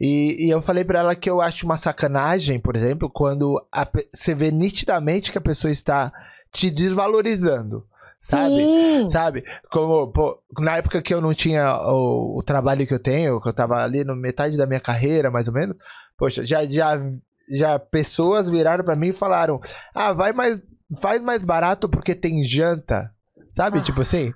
[0.00, 3.86] E, e eu falei para ela que eu acho uma sacanagem, por exemplo, quando a,
[4.12, 6.10] você vê nitidamente que a pessoa está
[6.50, 7.84] te desvalorizando
[8.22, 8.54] sabe?
[8.54, 9.08] Sim.
[9.10, 9.44] Sabe?
[9.70, 13.48] Como, pô, na época que eu não tinha o, o, trabalho que eu tenho, que
[13.48, 15.76] eu tava ali no metade da minha carreira, mais ou menos,
[16.16, 17.02] poxa, já, já,
[17.50, 19.60] já pessoas viraram para mim e falaram:
[19.92, 20.62] ah, vai mais,
[21.00, 23.10] faz mais barato porque tem janta.
[23.50, 23.80] Sabe?
[23.80, 24.32] Ah, tipo assim.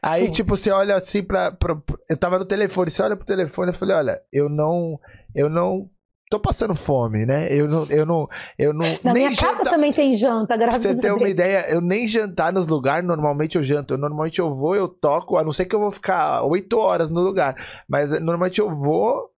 [0.00, 0.30] Aí, sim.
[0.30, 1.76] tipo, você olha assim pra, pra,
[2.08, 5.00] Eu tava no telefone, você olha pro telefone e falei, olha, eu não.
[5.34, 5.90] Eu não
[6.32, 7.52] tô passando fome, né?
[7.52, 8.28] Eu não, eu não,
[8.58, 8.86] eu não.
[9.04, 9.56] Na nem minha jantar...
[9.58, 11.00] casa também tem janta, graças a Deus.
[11.00, 13.92] Você ter uma ideia, eu nem jantar nos lugares, normalmente eu janto.
[13.92, 17.10] Eu, normalmente eu vou, eu toco, a não ser que eu vou ficar oito horas
[17.10, 17.54] no lugar.
[17.86, 19.30] Mas normalmente eu vou,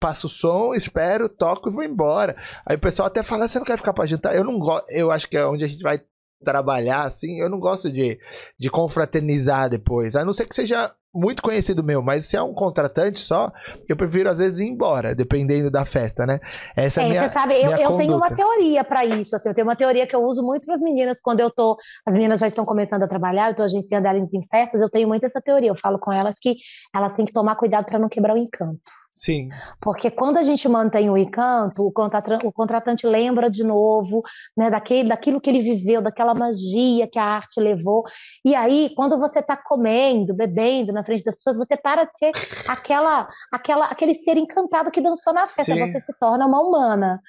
[0.00, 2.34] passo o som, espero, toco e vou embora.
[2.64, 4.34] Aí o pessoal até fala, você não quer ficar pra jantar?
[4.34, 6.00] Eu não gosto, eu acho que é onde a gente vai
[6.42, 8.18] trabalhar, assim, eu não gosto de,
[8.58, 10.16] de confraternizar depois.
[10.16, 13.50] A não ser que seja muito conhecido meu, mas se é um contratante só,
[13.88, 16.38] eu prefiro às vezes ir embora, dependendo da festa, né?
[16.76, 19.54] Essa é, é minha, você sabe, eu, eu tenho uma teoria para isso, assim, eu
[19.54, 22.40] tenho uma teoria que eu uso muito para as meninas quando eu tô, as meninas
[22.40, 25.40] já estão começando a trabalhar, eu tô agenciando elas em festas, eu tenho muito essa
[25.40, 26.56] teoria, eu falo com elas que
[26.94, 28.80] elas têm que tomar cuidado para não quebrar o encanto.
[29.18, 29.48] Sim.
[29.80, 34.22] Porque quando a gente mantém o encanto, o contratante, o contratante lembra de novo,
[34.56, 38.04] né, daquele, daquilo que ele viveu, daquela magia que a arte levou.
[38.44, 42.32] E aí, quando você está comendo, bebendo na frente das pessoas, você para de ser
[42.66, 45.74] aquela, aquela, aquele ser encantado que dançou na festa.
[45.74, 45.80] Sim.
[45.80, 47.20] Você se torna uma humana.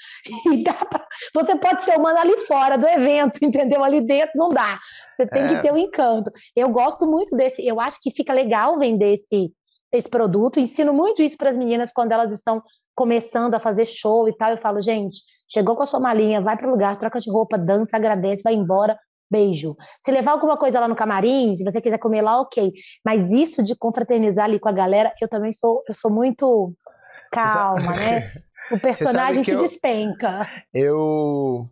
[0.51, 3.83] E dá pra, você pode ser humana ali fora do evento, entendeu?
[3.83, 4.79] Ali dentro não dá.
[5.15, 5.47] Você tem é.
[5.47, 6.31] que ter o um encanto.
[6.55, 7.65] Eu gosto muito desse.
[7.65, 9.53] Eu acho que fica legal vender esse
[9.91, 10.59] esse produto.
[10.59, 12.61] Ensino muito isso para as meninas quando elas estão
[12.95, 14.51] começando a fazer show e tal.
[14.51, 15.17] Eu falo, gente,
[15.47, 18.53] chegou com a sua malinha, vai para o lugar, troca de roupa, dança, agradece, vai
[18.53, 18.97] embora.
[19.29, 19.75] Beijo.
[19.99, 22.71] Se levar alguma coisa lá no camarim, se você quiser comer lá, ok.
[23.05, 26.73] Mas isso de confraternizar ali com a galera, eu também sou, eu sou muito
[27.31, 28.31] calma, né?
[28.71, 30.47] O personagem se eu, despenca.
[30.71, 31.67] Eu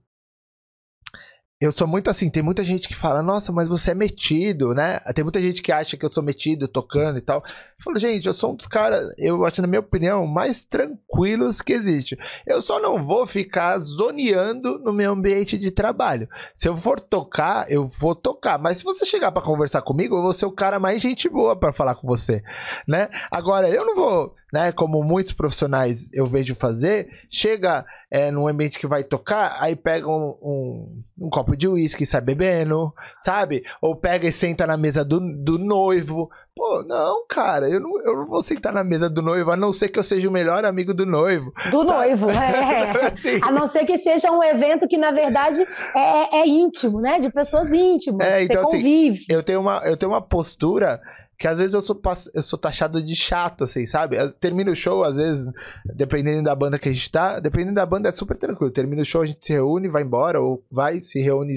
[1.60, 5.00] eu sou muito assim, tem muita gente que fala, nossa, mas você é metido, né?
[5.16, 7.44] Tem muita gente que acha que eu sou metido, tocando e tal.
[7.48, 11.60] Eu falo, gente, eu sou um dos caras, eu acho, na minha opinião, mais tranquilos
[11.64, 12.16] que existe.
[12.46, 16.30] Eu só não vou ficar zoneando no meu ambiente de trabalho.
[16.54, 18.60] Se eu for tocar, eu vou tocar.
[18.60, 21.56] Mas se você chegar para conversar comigo, eu vou ser o cara mais gente boa
[21.56, 22.44] para falar com você,
[22.88, 23.10] né?
[23.32, 24.72] Agora, eu não vou né?
[24.72, 30.08] Como muitos profissionais eu vejo fazer, chega é, num ambiente que vai tocar, aí pega
[30.08, 33.64] um, um, um copo de uísque e sai bebendo, sabe?
[33.82, 36.30] Ou pega e senta na mesa do, do noivo.
[36.56, 39.72] Pô, não, cara, eu não, eu não vou sentar na mesa do noivo, a não
[39.72, 41.54] ser que eu seja o melhor amigo do noivo.
[41.70, 42.16] Do sabe?
[42.16, 43.08] noivo, é.
[43.14, 43.40] assim.
[43.44, 45.62] A não ser que seja um evento que, na verdade,
[45.96, 47.20] é, é íntimo, né?
[47.20, 48.26] De pessoas íntimas.
[48.26, 49.18] É, então, assim, convive.
[49.18, 51.00] Assim, eu tenho uma, eu tenho uma postura
[51.38, 52.02] que às vezes eu sou,
[52.34, 54.18] eu sou taxado de chato, assim, sabe?
[54.40, 55.46] Termina o show, às vezes,
[55.86, 58.72] dependendo da banda que a gente tá, dependendo da banda é super tranquilo.
[58.72, 61.56] Termina o show, a gente se reúne, vai embora, ou vai, se reúne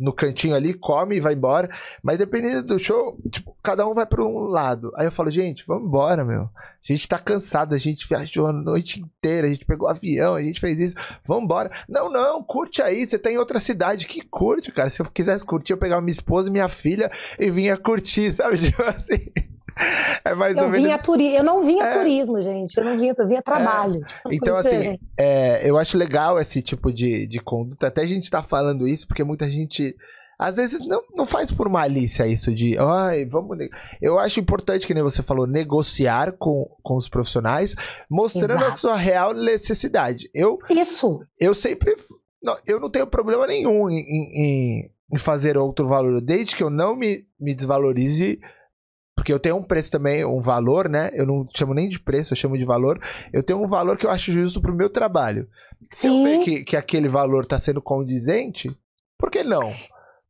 [0.00, 1.68] no cantinho ali, come e vai embora.
[2.02, 4.90] Mas dependendo do show, tipo, cada um vai para um lado.
[4.96, 6.42] Aí eu falo, gente, vamos embora, meu.
[6.42, 10.42] A gente tá cansado, a gente viajou a noite inteira, a gente pegou avião, a
[10.42, 10.94] gente fez isso.
[11.26, 11.70] Vamos embora.
[11.86, 14.06] Não, não, curte aí, você tá em outra cidade.
[14.06, 14.88] Que curte, cara.
[14.88, 18.56] Se eu quisesse curtir, eu pegava minha esposa e minha filha e vinha curtir, sabe?
[18.58, 19.30] Tipo assim.
[20.24, 20.84] É mais eu ou menos...
[20.84, 21.34] vinha turi...
[21.34, 21.92] Eu não vinha é...
[21.92, 22.76] turismo, gente.
[22.76, 24.00] Eu não vinha, eu vinha trabalho.
[24.30, 24.34] É...
[24.34, 27.86] Então, assim, é, eu acho legal esse tipo de, de conduta.
[27.86, 29.96] Até a gente tá falando isso, porque muita gente.
[30.38, 33.58] Às vezes não, não faz por malícia isso de, ai, vamos.
[34.00, 37.74] Eu acho importante, que nem você falou, negociar com, com os profissionais,
[38.08, 38.70] mostrando Exato.
[38.70, 40.30] a sua real necessidade.
[40.34, 41.20] Eu, isso.
[41.38, 41.94] Eu sempre.
[42.42, 46.70] Não, eu não tenho problema nenhum em, em, em fazer outro valor, desde que eu
[46.70, 48.40] não me, me desvalorize
[49.14, 51.10] porque eu tenho um preço também, um valor, né?
[51.12, 53.00] Eu não chamo nem de preço, eu chamo de valor.
[53.32, 55.48] Eu tenho um valor que eu acho justo pro meu trabalho.
[55.90, 56.18] Se Sim.
[56.18, 58.74] eu ver que, que aquele valor tá sendo condizente,
[59.18, 59.72] por que não?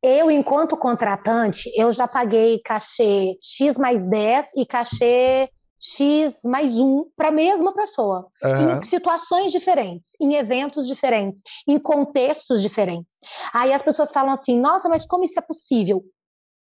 [0.02, 5.48] Eu, enquanto contratante, eu já paguei cachê X mais 10 e cachê
[5.80, 8.78] X mais 1 para a mesma pessoa, uhum.
[8.78, 13.18] em situações diferentes, em eventos diferentes, em contextos diferentes.
[13.52, 16.02] Aí as pessoas falam assim: nossa, mas como isso é possível?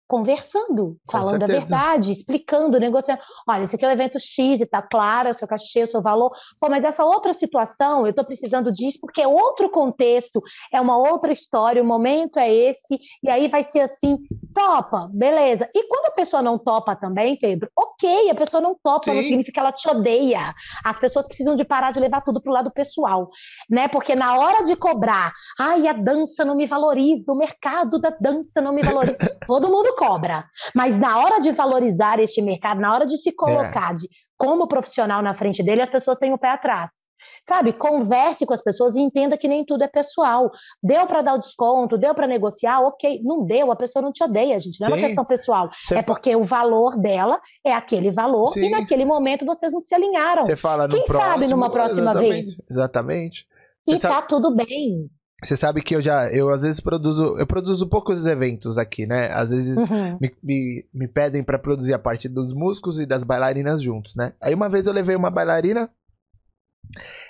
[0.07, 3.21] Conversando, falando a verdade, explicando, negociando.
[3.47, 6.01] Olha, esse aqui é o evento X e tá claro o seu cachê, o seu
[6.01, 6.31] valor.
[6.59, 10.41] Pô, mas essa outra situação, eu estou precisando disso porque é outro contexto,
[10.71, 14.17] é uma outra história, o momento é esse, e aí vai ser assim,
[14.53, 15.69] topa, beleza.
[15.75, 19.15] E quando a pessoa não topa também, Pedro, ok, a pessoa não topa, Sim.
[19.15, 20.53] não significa que ela te odeia.
[20.85, 23.29] As pessoas precisam de parar de levar tudo pro lado pessoal,
[23.69, 23.87] né?
[23.89, 28.61] Porque na hora de cobrar, ai, a dança não me valoriza, o mercado da dança
[28.61, 30.45] não me valoriza, todo mundo cobra.
[30.75, 33.95] Mas na hora de valorizar este mercado, na hora de se colocar é.
[33.95, 37.07] de, como profissional na frente dele, as pessoas têm o pé atrás.
[37.43, 40.51] Sabe, converse com as pessoas e entenda que nem tudo é pessoal.
[40.83, 43.21] Deu para dar o desconto, deu para negociar, ok.
[43.23, 44.79] Não deu, a pessoa não te odeia, gente.
[44.79, 44.93] Não Sim.
[44.93, 45.69] é uma questão pessoal.
[45.87, 48.65] Cê é porque o valor dela é aquele valor Sim.
[48.65, 50.43] e naquele momento vocês não se alinharam.
[50.43, 52.69] Você fala no Quem próximo, sabe numa próxima exatamente, vez?
[52.69, 53.47] Exatamente.
[53.87, 54.13] Cê e sabe...
[54.13, 55.09] tá tudo bem.
[55.43, 59.31] Você sabe que eu já, eu às vezes produzo, eu produzo poucos eventos aqui, né?
[59.31, 60.17] Às vezes uhum.
[60.19, 64.33] me, me, me, pedem para produzir a parte dos músicos e das bailarinas juntos, né?
[64.41, 65.91] Aí uma vez eu levei uma bailarina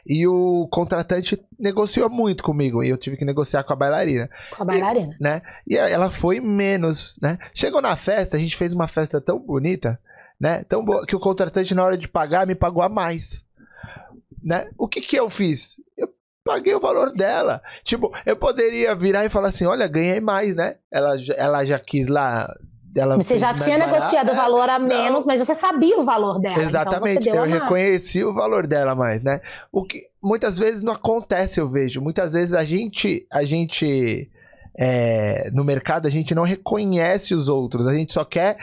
[0.05, 4.29] e o contratante negociou muito comigo e eu tive que negociar com a bailarina.
[4.55, 5.17] Com a bailarina.
[5.19, 5.41] E, né?
[5.67, 7.37] E ela foi menos, né?
[7.53, 9.99] Chegou na festa, a gente fez uma festa tão bonita,
[10.39, 10.63] né?
[10.63, 13.45] Tão boa que o contratante na hora de pagar me pagou a mais.
[14.41, 14.69] Né?
[14.77, 15.77] O que que eu fiz?
[16.47, 17.61] Eu paguei o valor dela.
[17.83, 20.75] Tipo, eu poderia virar e falar assim: olha, ganhei mais, né?
[20.91, 22.47] Ela, ela já quis lá
[22.95, 25.27] ela você já tinha negociado o é, valor a menos, não.
[25.27, 26.55] mas você sabia o valor dela.
[26.55, 29.39] Então Exatamente, então eu reconheci o valor dela mais, né?
[29.71, 32.01] O que muitas vezes não acontece, eu vejo.
[32.01, 34.31] Muitas vezes a gente, a gente
[34.77, 37.87] é, no mercado, a gente não reconhece os outros.
[37.87, 38.57] A gente só quer.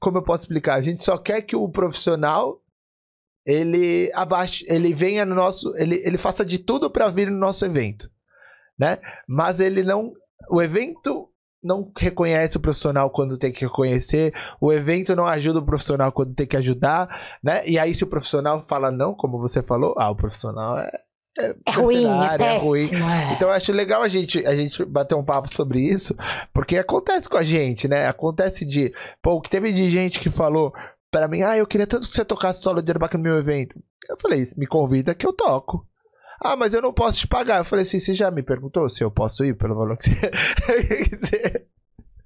[0.00, 0.74] Como eu posso explicar?
[0.74, 2.60] A gente só quer que o profissional
[3.44, 7.64] ele abaixe, ele venha no nosso, ele, ele faça de tudo para vir no nosso
[7.64, 8.10] evento,
[8.78, 8.98] né?
[9.26, 10.12] Mas ele não,
[10.50, 11.28] o evento
[11.62, 16.34] não reconhece o profissional quando tem que reconhecer, o evento não ajuda o profissional quando
[16.34, 17.66] tem que ajudar, né?
[17.68, 20.90] E aí se o profissional fala não, como você falou, ah, o profissional é
[21.38, 22.90] é, é ruim, é, é ruim.
[22.92, 23.32] É.
[23.32, 26.14] Então eu acho legal a gente, a gente bater um papo sobre isso,
[26.52, 28.06] porque acontece com a gente, né?
[28.06, 30.72] Acontece de, pô, o que teve de gente que falou
[31.10, 33.80] para mim, ah, eu queria tanto que você tocasse solo de Arbaca no meu evento.
[34.08, 35.86] Eu falei, me convida que eu toco.
[36.42, 37.58] Ah, mas eu não posso te pagar.
[37.58, 41.66] Eu falei assim, você já me perguntou se eu posso ir pelo valor que você...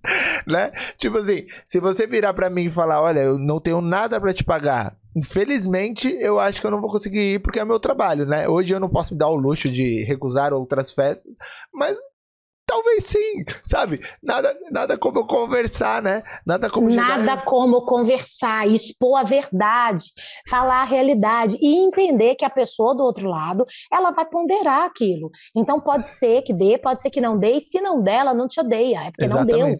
[0.46, 0.72] né?
[0.98, 4.32] Tipo assim, se você virar para mim e falar, olha, eu não tenho nada para
[4.32, 4.96] te pagar.
[5.16, 8.48] Infelizmente, eu acho que eu não vou conseguir ir porque é meu trabalho, né?
[8.48, 11.36] Hoje eu não posso me dar o luxo de recusar outras festas,
[11.72, 11.96] mas
[12.74, 14.00] Talvez sim, sabe?
[14.20, 16.24] Nada, nada como conversar, né?
[16.44, 20.06] Nada como Nada como conversar, expor a verdade,
[20.50, 25.30] falar a realidade e entender que a pessoa do outro lado, ela vai ponderar aquilo.
[25.54, 28.34] Então pode ser que dê, pode ser que não dê, e se não der, ela
[28.34, 29.60] não te odeia, é porque Exatamente.
[29.60, 29.78] não deu.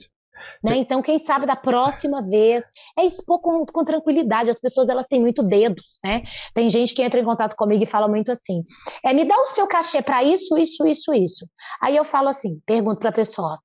[0.63, 0.77] Né?
[0.77, 2.65] Então, quem sabe da próxima vez
[2.99, 4.51] é expor com, com, tranquilidade.
[4.51, 6.23] As pessoas elas têm muito dedos, né?
[6.55, 8.65] Tem gente que entra em contato comigo e fala muito assim:
[9.05, 11.47] é me dá o seu cachê para isso, isso, isso, isso.
[11.81, 13.59] Aí eu falo assim, pergunto para a pessoa: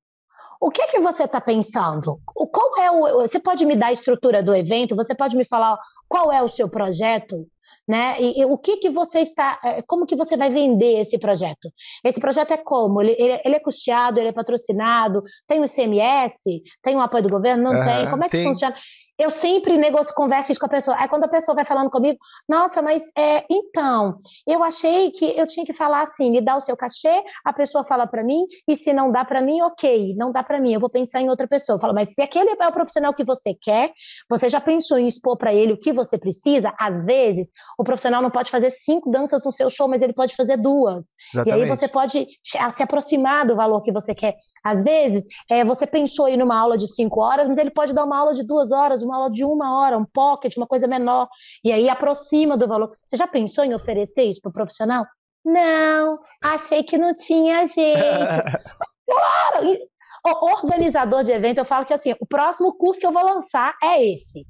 [0.61, 2.19] o que é que você está pensando?
[2.25, 3.21] Qual é o?
[3.21, 4.95] Você pode me dar a estrutura do evento?
[4.95, 5.77] Você pode me falar
[6.07, 7.47] qual é o seu projeto?
[7.87, 8.15] Né?
[8.19, 11.71] E, e, o que que você está, é, como que você vai vender esse projeto?
[12.03, 13.01] Esse projeto é como?
[13.01, 17.29] Ele, ele, ele é custeado, ele é patrocinado, tem o ICMS, tem o apoio do
[17.29, 17.63] governo?
[17.63, 18.09] Não uhum, tem?
[18.09, 18.43] Como é que sim.
[18.43, 18.75] funciona?
[19.19, 20.95] eu sempre negocio, converso isso com a pessoa.
[20.97, 22.17] Aí quando a pessoa vai falando comigo,
[22.47, 24.17] nossa, mas é, então,
[24.47, 27.83] eu achei que eu tinha que falar assim, me dá o seu cachê, a pessoa
[27.83, 30.79] fala para mim, e se não dá para mim, ok, não dá para mim, eu
[30.79, 31.75] vou pensar em outra pessoa.
[31.75, 33.91] Eu falo, mas se aquele é o profissional que você quer,
[34.29, 36.73] você já pensou em expor para ele o que você precisa?
[36.79, 40.35] Às vezes, o profissional não pode fazer cinco danças no seu show, mas ele pode
[40.35, 41.15] fazer duas.
[41.33, 41.59] Exatamente.
[41.59, 44.35] E aí você pode se aproximar do valor que você quer.
[44.63, 48.03] Às vezes, é, você pensou em uma aula de cinco horas, mas ele pode dar
[48.03, 51.27] uma aula de duas horas, uma aula de uma hora, um pocket, uma coisa menor,
[51.63, 52.91] e aí aproxima do valor.
[53.05, 55.05] Você já pensou em oferecer isso para o profissional?
[55.45, 57.99] Não, achei que não tinha jeito.
[59.07, 59.89] claro!
[60.25, 63.73] O organizador de evento, eu falo que assim, o próximo curso que eu vou lançar
[63.81, 64.45] é esse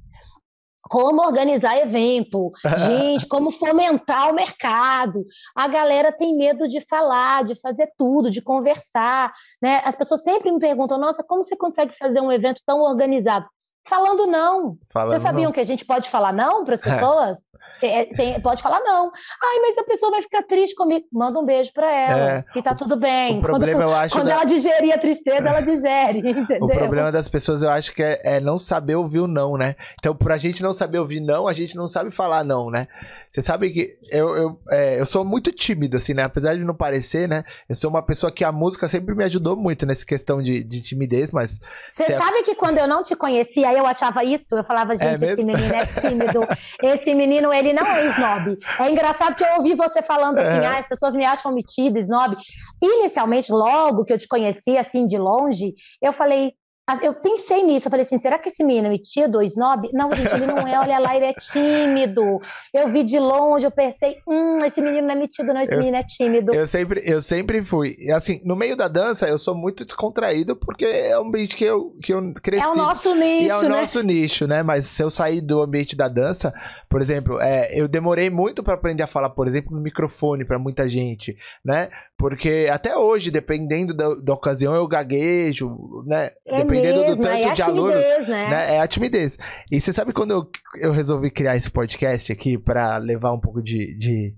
[0.90, 5.24] como organizar evento, gente, como fomentar o mercado.
[5.54, 9.32] A galera tem medo de falar, de fazer tudo, de conversar,
[9.62, 9.80] né?
[9.84, 13.46] As pessoas sempre me perguntam: "Nossa, como você consegue fazer um evento tão organizado?"
[13.84, 14.76] Falando não.
[14.92, 15.52] Falando Vocês sabiam não.
[15.52, 16.90] que a gente pode falar não para as é.
[16.90, 17.38] pessoas?
[17.82, 18.04] É.
[18.04, 19.10] Tem, pode falar não.
[19.42, 21.06] Ai, mas a pessoa vai ficar triste comigo.
[21.12, 22.44] Manda um beijo para ela é.
[22.54, 23.38] e tá tudo bem.
[23.38, 24.34] O problema, quando, eu acho quando da...
[24.34, 26.18] ela digerir a tristeza, ela digere.
[26.30, 26.66] Entendeu?
[26.66, 29.76] O problema das pessoas, eu acho que é, é, não saber ouvir o não, né?
[29.98, 32.86] Então, pra gente não saber ouvir não, a gente não sabe falar não, né?
[33.30, 36.24] Você sabe que eu, eu, é, eu sou muito tímido, assim, né?
[36.24, 37.44] Apesar de não parecer, né?
[37.68, 40.82] Eu sou uma pessoa que a música sempre me ajudou muito nessa questão de, de
[40.82, 41.60] timidez, mas.
[41.88, 45.24] Você sabe que quando eu não te conhecia, eu achava isso, eu falava, é gente,
[45.24, 46.40] é esse menino é tímido,
[46.82, 48.58] esse menino, ele não é snob.
[48.78, 50.66] É engraçado que eu ouvi você falando assim, é.
[50.66, 52.36] ah, as pessoas me acham metido, snob.
[52.82, 56.54] Inicialmente, logo que eu te conheci, assim, de longe, eu falei,
[57.02, 59.88] eu pensei nisso, eu falei assim, será que esse menino é metido ou snob?
[59.92, 62.40] Não, gente, ele não é, olha lá, ele é tímido.
[62.72, 65.78] Eu vi de longe, eu pensei, hum, esse menino não é metido não, esse eu,
[65.78, 66.54] menino é tímido.
[66.54, 70.84] Eu sempre, eu sempre fui, assim, no meio da dança eu sou muito descontraído, porque
[70.84, 72.64] é um ambiente que eu, que eu cresci.
[72.64, 73.68] É o nosso nicho, é o né?
[73.68, 74.62] nosso nicho, né?
[74.62, 76.52] Mas se eu sair do ambiente da dança,
[76.88, 80.58] por exemplo, é, eu demorei muito para aprender a falar, por exemplo, no microfone para
[80.58, 81.88] muita gente, né?
[82.20, 86.32] Porque até hoje, dependendo da, da ocasião, eu gaguejo, né?
[86.44, 87.94] É dependendo mesmo, do tanto é de aluno.
[87.94, 88.26] Né?
[88.28, 88.74] né?
[88.74, 89.38] É a timidez.
[89.72, 93.62] E você sabe quando eu, eu resolvi criar esse podcast aqui para levar um pouco
[93.62, 94.34] de, de,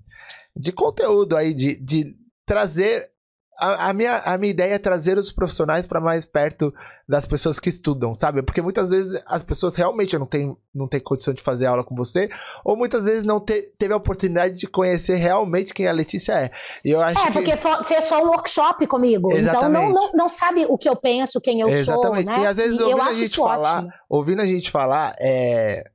[0.56, 2.14] de conteúdo aí, de, de
[2.46, 3.10] trazer
[3.59, 6.72] a, a, minha, a minha ideia é trazer os profissionais para mais perto
[7.09, 8.42] das pessoas que estudam, sabe?
[8.42, 11.94] Porque muitas vezes as pessoas realmente não têm, não têm condição de fazer aula com
[11.94, 12.28] você,
[12.64, 16.50] ou muitas vezes não te, teve a oportunidade de conhecer realmente quem a Letícia é.
[16.84, 17.32] E eu acho é, que...
[17.32, 17.53] porque
[17.84, 19.70] fez só um workshop comigo, Exatamente.
[19.70, 22.24] então não, não, não sabe o que eu penso, quem eu Exatamente.
[22.24, 22.44] sou, né?
[22.44, 23.92] E às vezes e ouvindo a gente falar, ótimo.
[24.09, 25.91] ouvindo a gente falar, é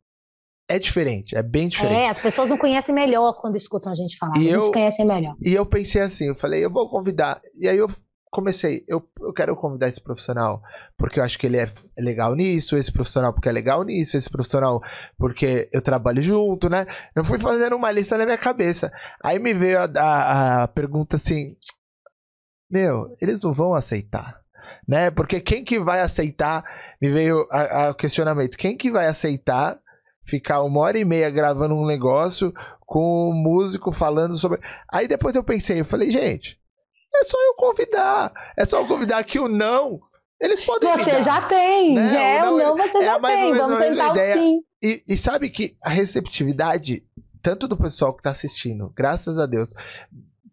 [0.69, 1.95] é diferente, é bem diferente.
[1.95, 4.37] É, as pessoas não conhecem melhor quando escutam a gente falar.
[4.37, 5.35] E a gente eu, conhece melhor.
[5.43, 7.41] E eu pensei assim, eu falei, eu vou convidar.
[7.55, 7.87] E aí eu
[8.29, 10.61] comecei, eu, eu quero convidar esse profissional
[10.97, 14.29] porque eu acho que ele é legal nisso, esse profissional porque é legal nisso, esse
[14.29, 14.81] profissional
[15.17, 16.85] porque eu trabalho junto, né?
[17.15, 18.91] Eu fui fazendo uma lista na minha cabeça.
[19.23, 21.55] Aí me veio a, a, a pergunta assim:
[22.69, 24.41] Meu, eles não vão aceitar,
[24.85, 25.09] né?
[25.09, 26.65] Porque quem que vai aceitar?
[27.01, 27.47] Me veio
[27.89, 29.79] o questionamento: quem que vai aceitar
[30.27, 34.59] ficar uma hora e meia gravando um negócio com um músico falando sobre.
[34.91, 36.59] Aí depois eu pensei, eu falei, gente
[37.17, 38.31] é só eu convidar.
[38.55, 39.99] É só eu convidar que o não.
[40.39, 41.95] Eles podem Você já tem.
[41.95, 42.37] Né?
[42.37, 43.55] É, o não, você é já tem.
[43.55, 44.61] Vamos tentar o sim.
[44.83, 47.03] E, e sabe que a receptividade,
[47.41, 49.73] tanto do pessoal que está assistindo, graças a Deus,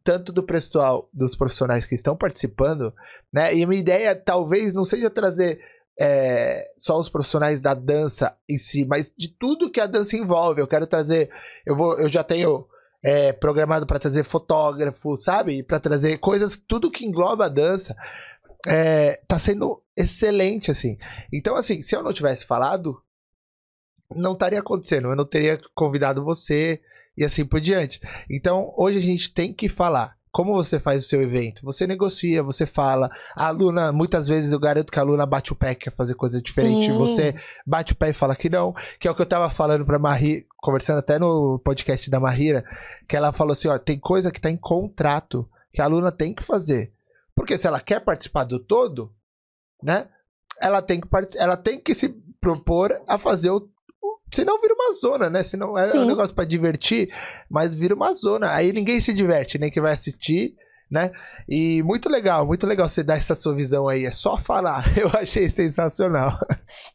[0.02, 2.94] tanto do pessoal, dos profissionais que estão participando,
[3.32, 3.54] né?
[3.54, 5.60] E a minha ideia talvez não seja trazer
[5.98, 10.60] é, só os profissionais da dança em si, mas de tudo que a dança envolve.
[10.60, 11.30] Eu quero trazer,
[11.64, 12.66] eu vou, eu já tenho
[13.02, 15.62] é, programado para trazer fotógrafo, sabe?
[15.62, 17.96] Para trazer coisas, tudo que engloba a dança.
[18.66, 20.96] É, tá sendo excelente, assim.
[21.32, 23.00] Então, assim, se eu não tivesse falado,
[24.14, 25.08] não estaria acontecendo.
[25.08, 26.80] Eu não teria convidado você
[27.16, 28.00] e assim por diante.
[28.28, 30.16] Então, hoje a gente tem que falar.
[30.34, 31.62] Como você faz o seu evento?
[31.62, 33.08] Você negocia, você fala.
[33.36, 36.42] A aluna, muitas vezes eu garanto que a aluna bate o pé, quer fazer coisa
[36.42, 36.86] diferente.
[36.86, 36.98] Sim.
[36.98, 38.74] Você bate o pé e fala que não.
[38.98, 42.64] Que é o que eu tava falando pra Marie, conversando até no podcast da Marira,
[43.08, 46.34] que ela falou assim: ó, tem coisa que tá em contrato que a aluna tem
[46.34, 46.92] que fazer.
[47.32, 49.14] Porque se ela quer participar do todo,
[49.80, 50.08] né?
[50.60, 52.08] Ela tem que, ela tem que se
[52.40, 53.68] propor a fazer o
[54.32, 55.42] Senão vira uma zona, né?
[55.42, 55.98] Senão é Sim.
[55.98, 57.08] um negócio para divertir,
[57.50, 58.52] mas vira uma zona.
[58.52, 60.54] Aí ninguém se diverte, nem quem vai assistir,
[60.90, 61.12] né?
[61.48, 64.04] E muito legal, muito legal você dar essa sua visão aí.
[64.04, 64.84] É só falar.
[64.98, 66.38] Eu achei sensacional.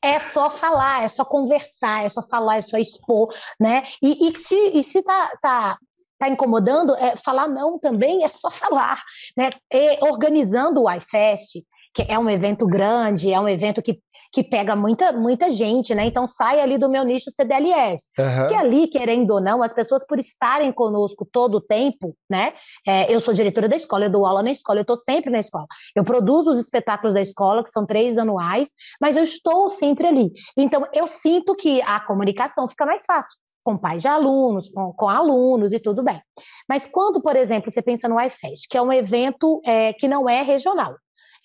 [0.01, 3.84] É só falar, é só conversar, é só falar, é só expor, né?
[4.01, 5.77] E, e se, e se tá, tá
[6.19, 9.01] tá incomodando, é, falar não também é só falar,
[9.38, 9.49] né?
[9.73, 11.63] E organizando o iFest,
[11.93, 13.99] que é um evento grande, é um evento que,
[14.32, 16.05] que pega muita, muita gente, né?
[16.05, 18.09] Então sai ali do meu nicho CDLS.
[18.17, 18.47] Uhum.
[18.47, 22.53] Que ali, querendo ou não, as pessoas por estarem conosco todo o tempo, né?
[22.88, 25.39] É, eu sou diretora da escola, eu dou aula na escola, eu estou sempre na
[25.39, 25.65] escola.
[25.95, 28.69] Eu produzo os espetáculos da escola, que são três anuais,
[29.01, 30.32] mas eu estou sempre ali.
[30.57, 35.09] Então eu sinto que a comunicação fica mais fácil com pais de alunos, com, com,
[35.09, 36.19] alunos e tudo bem.
[36.67, 40.27] Mas quando, por exemplo, você pensa no iFest, que é um evento é, que não
[40.27, 40.95] é regional,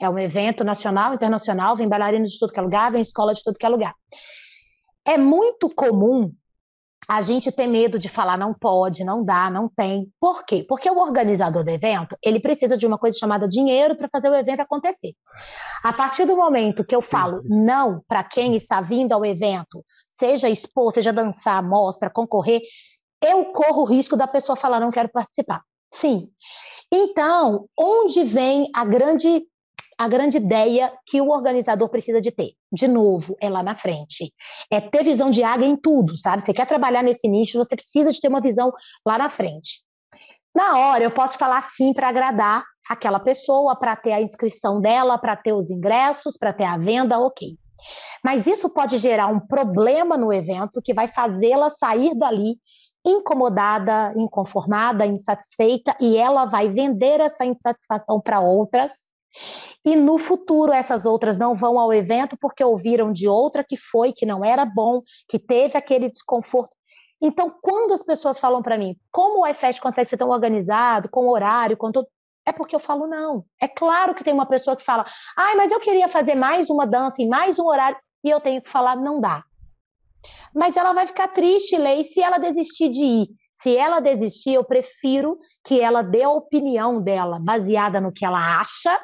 [0.01, 3.42] é um evento nacional, internacional, vem bailarino de tudo que é lugar, vem escola de
[3.42, 3.95] tudo que é lugar.
[5.07, 6.32] É muito comum
[7.07, 10.11] a gente ter medo de falar não pode, não dá, não tem.
[10.18, 10.64] Por quê?
[10.66, 14.34] Porque o organizador do evento, ele precisa de uma coisa chamada dinheiro para fazer o
[14.34, 15.12] evento acontecer.
[15.82, 17.09] A partir do momento que eu Sim.
[17.09, 22.62] falo não para quem está vindo ao evento, seja expor, seja dançar, mostra, concorrer,
[23.22, 25.62] eu corro o risco da pessoa falar não quero participar.
[25.92, 26.28] Sim.
[26.92, 29.47] Então, onde vem a grande
[29.99, 32.53] a grande ideia que o organizador precisa de ter.
[32.72, 34.32] De novo, é lá na frente.
[34.70, 36.45] É ter visão de águia em tudo, sabe?
[36.45, 38.72] Você quer trabalhar nesse nicho, você precisa de ter uma visão
[39.07, 39.82] lá na frente.
[40.55, 45.18] Na hora, eu posso falar sim para agradar aquela pessoa, para ter a inscrição dela,
[45.18, 47.57] para ter os ingressos, para ter a venda, ok.
[48.24, 52.57] Mas isso pode gerar um problema no evento que vai fazê-la sair dali
[53.07, 59.12] incomodada, inconformada, insatisfeita, e ela vai vender essa insatisfação para outras
[59.85, 64.12] e no futuro essas outras não vão ao evento porque ouviram de outra que foi,
[64.12, 66.74] que não era bom, que teve aquele desconforto.
[67.20, 71.28] Então, quando as pessoas falam para mim, como o iFest consegue ser tão organizado, com
[71.28, 71.91] horário, com
[72.47, 73.45] é porque eu falo não.
[73.61, 75.05] É claro que tem uma pessoa que fala,
[75.37, 78.61] ai, mas eu queria fazer mais uma dança em mais um horário, e eu tenho
[78.61, 79.43] que falar, não dá.
[80.55, 83.28] Mas ela vai ficar triste, Lei, se ela desistir de ir.
[83.53, 88.61] Se ela desistir, eu prefiro que ela dê a opinião dela baseada no que ela
[88.61, 89.01] acha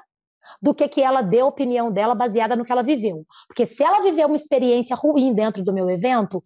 [0.61, 3.27] do que que ela dê a opinião dela baseada no que ela viveu.
[3.47, 6.43] Porque se ela viveu uma experiência ruim dentro do meu evento,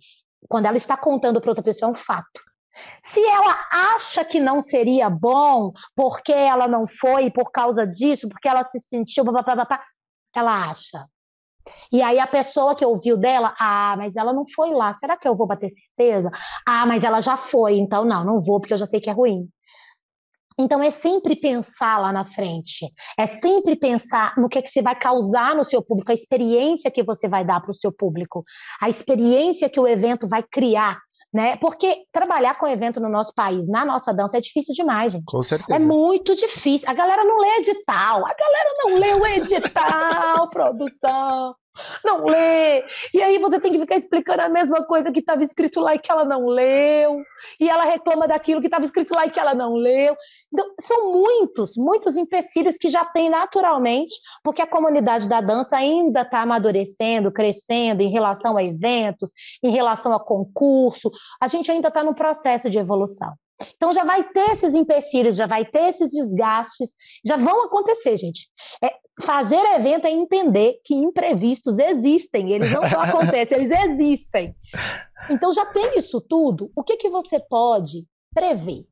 [0.48, 2.40] quando ela está contando para outra pessoa, é um fato.
[3.02, 3.56] Se ela
[3.94, 8.80] acha que não seria bom, porque ela não foi por causa disso, porque ela se
[8.80, 9.24] sentiu,
[10.34, 11.06] ela acha.
[11.90, 15.26] E aí a pessoa que ouviu dela, ah, mas ela não foi lá, será que
[15.26, 16.30] eu vou bater certeza?
[16.66, 19.12] Ah, mas ela já foi, então não, não vou porque eu já sei que é
[19.12, 19.48] ruim.
[20.58, 22.86] Então é sempre pensar lá na frente,
[23.18, 26.90] é sempre pensar no que, é que você vai causar no seu público, a experiência
[26.90, 28.44] que você vai dar para o seu público,
[28.80, 30.98] a experiência que o evento vai criar,
[31.32, 31.56] né?
[31.56, 35.24] Porque trabalhar com evento no nosso país, na nossa dança, é difícil demais, gente.
[35.26, 35.74] Com certeza.
[35.74, 36.88] É muito difícil.
[36.88, 41.54] A galera não lê edital, a galera não lê o edital, produção.
[42.04, 42.84] Não lê.
[43.12, 45.98] E aí você tem que ficar explicando a mesma coisa que estava escrito lá e
[45.98, 47.22] que ela não leu.
[47.58, 50.16] E ela reclama daquilo que estava escrito lá e que ela não leu.
[50.52, 56.22] Então, são muitos, muitos empecilhos que já tem naturalmente, porque a comunidade da dança ainda
[56.22, 59.30] está amadurecendo, crescendo em relação a eventos,
[59.62, 61.10] em relação a concurso.
[61.40, 63.32] A gente ainda está no processo de evolução.
[63.76, 66.90] Então já vai ter esses empecilhos, já vai ter esses desgastes,
[67.26, 68.50] já vão acontecer, gente.
[68.82, 68.92] É,
[69.22, 74.54] fazer evento é entender que imprevistos existem, eles não só acontecem, eles existem.
[75.30, 76.70] Então já tem isso tudo.
[76.74, 78.86] O que que você pode prever?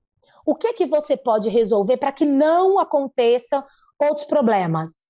[0.47, 3.65] O que que você pode resolver para que não aconteçam
[3.99, 5.07] outros problemas?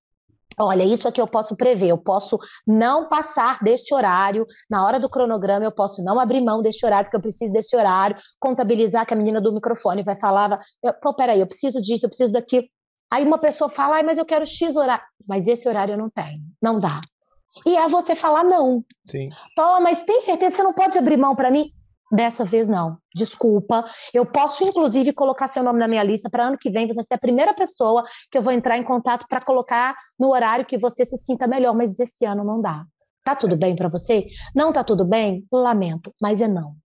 [0.59, 5.09] Olha, isso aqui eu posso prever, eu posso não passar deste horário, na hora do
[5.09, 9.13] cronograma eu posso não abrir mão deste horário, porque eu preciso desse horário, contabilizar que
[9.13, 10.59] a menina do microfone vai falar,
[11.01, 12.65] pô, peraí, eu preciso disso, eu preciso daquilo.
[13.11, 16.41] Aí uma pessoa fala, mas eu quero X horário, mas esse horário eu não tenho,
[16.61, 16.99] não dá.
[17.65, 18.83] E é você falar não.
[19.05, 19.29] Sim.
[19.55, 21.71] Pô, mas tem certeza que você não pode abrir mão para mim?
[22.13, 22.97] Dessa vez não.
[23.15, 23.83] Desculpa.
[24.13, 27.15] Eu posso, inclusive, colocar seu nome na minha lista para ano que vem você ser
[27.15, 31.03] a primeira pessoa que eu vou entrar em contato para colocar no horário que você
[31.05, 32.85] se sinta melhor, mas esse ano não dá.
[33.23, 34.27] Tá tudo bem para você?
[34.55, 35.43] Não tá tudo bem?
[35.51, 36.75] Lamento, mas é não.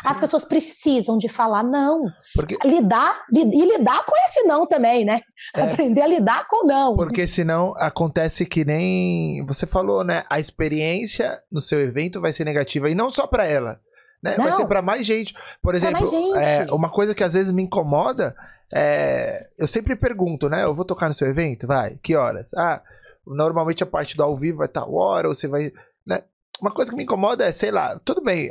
[0.00, 0.08] Sim.
[0.08, 2.04] As pessoas precisam de falar não.
[2.34, 2.56] Porque...
[2.66, 5.20] Lidar e lidar com esse não também, né?
[5.54, 5.60] É.
[5.60, 6.96] Aprender a lidar com não.
[6.96, 10.24] Porque senão acontece que nem você falou, né?
[10.30, 13.78] A experiência no seu evento vai ser negativa e não só para ela
[14.22, 14.36] né?
[14.36, 15.34] Vai ser para mais gente.
[15.62, 16.06] Por exemplo,
[16.36, 18.34] é, uma coisa que às vezes me incomoda
[18.72, 19.48] é.
[19.58, 20.64] Eu sempre pergunto, né?
[20.64, 21.66] Eu vou tocar no seu evento?
[21.66, 22.52] Vai, que horas?
[22.54, 22.82] Ah,
[23.26, 25.72] normalmente a parte do ao vivo vai estar hora, ou você vai.
[26.06, 26.22] Né?
[26.60, 28.50] Uma coisa que me incomoda é, sei lá, tudo bem,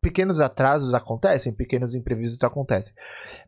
[0.00, 2.92] pequenos atrasos acontecem, pequenos imprevistos acontecem.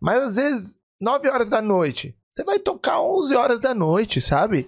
[0.01, 4.63] Mas às vezes, 9 horas da noite, você vai tocar 11 horas da noite, sabe?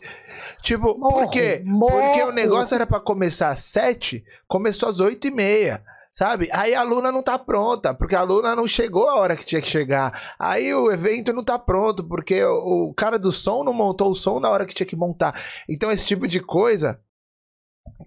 [0.62, 1.62] Tipo, morro, por quê?
[1.64, 2.00] Morro.
[2.00, 5.82] Porque o negócio era para começar às 7, começou às 8 e meia.
[6.16, 6.48] Sabe?
[6.50, 9.60] Aí a aluna não tá pronta, porque a aluna não chegou a hora que tinha
[9.60, 10.34] que chegar.
[10.38, 14.40] Aí o evento não tá pronto, porque o cara do som não montou o som
[14.40, 15.38] na hora que tinha que montar.
[15.68, 16.98] Então, esse tipo de coisa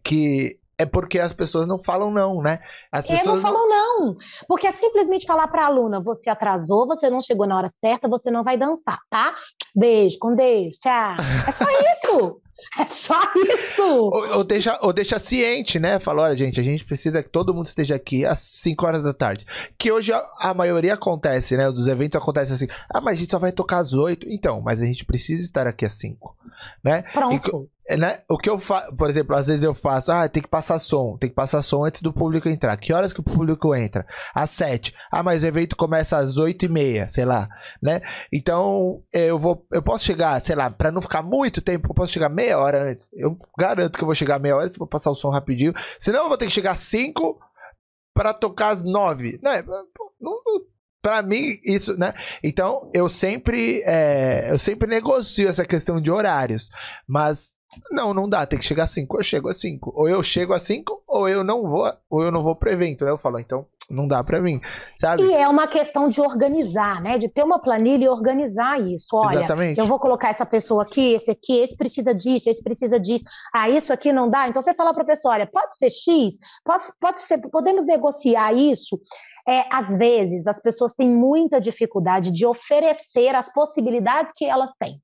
[0.04, 2.60] que é porque as pessoas não falam não, né?
[2.92, 4.06] As pessoas é, não falam não.
[4.08, 4.16] não.
[4.48, 8.08] Porque é simplesmente falar para a aluna: você atrasou, você não chegou na hora certa,
[8.08, 9.36] você não vai dançar, tá?
[9.76, 11.16] Beijo, com Deus, tchau.
[11.48, 12.42] É só isso.
[12.80, 13.84] É só isso!
[13.84, 16.00] Ou, ou, deixa, ou deixa ciente, né?
[16.00, 19.14] Fala, olha, gente, a gente precisa que todo mundo esteja aqui às 5 horas da
[19.14, 19.46] tarde.
[19.78, 21.72] Que hoje a, a, maioria acontece, né?
[21.72, 22.68] Dos eventos acontece assim.
[22.90, 24.28] Ah, mas a gente só vai tocar às 8.
[24.30, 26.36] Então, mas a gente precisa estar aqui às 5.
[26.84, 27.04] Né?
[27.14, 27.70] Pronto.
[27.90, 28.20] E, né?
[28.30, 31.18] O que eu faço, por exemplo, às vezes eu faço, ah, tem que passar som,
[31.18, 32.78] tem que passar som antes do público entrar.
[32.78, 34.06] Que horas que o público entra?
[34.34, 34.94] Às 7.
[35.12, 37.50] Ah, mas o evento começa às 8 e meia, sei lá,
[37.82, 38.02] né?
[38.32, 42.14] Então, eu vou, eu posso chegar, sei lá, para não ficar muito tempo, eu posso
[42.14, 43.10] chegar meia hora antes.
[43.14, 45.74] Eu garanto que eu vou chegar meia hora, vou passar o som rapidinho.
[46.00, 47.40] Senão eu vou ter que chegar às 5
[48.14, 49.40] para tocar às 9.
[49.42, 49.64] Né?
[49.64, 49.86] Não,
[50.22, 50.62] não,
[51.02, 52.14] para mim isso, né?
[52.44, 56.70] Então eu sempre é, eu sempre negocio essa questão de horários,
[57.08, 57.52] mas
[57.92, 59.92] não, não dá, tem que chegar às 5, eu chego às 5.
[59.96, 63.06] Ou eu chego às 5, ou eu não vou, ou eu não vou pro evento,
[63.06, 63.12] né?
[63.12, 64.62] Eu falo, então não dá para mim,
[64.96, 65.24] sabe?
[65.24, 67.18] E é uma questão de organizar, né?
[67.18, 69.08] De ter uma planilha e organizar isso.
[69.14, 69.80] Olha, Exatamente.
[69.80, 73.26] eu vou colocar essa pessoa aqui, esse aqui, esse precisa disso, esse precisa disso.
[73.54, 74.48] Ah, isso aqui não dá.
[74.48, 78.54] Então você fala para a pessoa, olha, pode ser X, pode, pode ser, podemos negociar
[78.54, 79.00] isso.
[79.48, 85.02] É, às vezes as pessoas têm muita dificuldade de oferecer as possibilidades que elas têm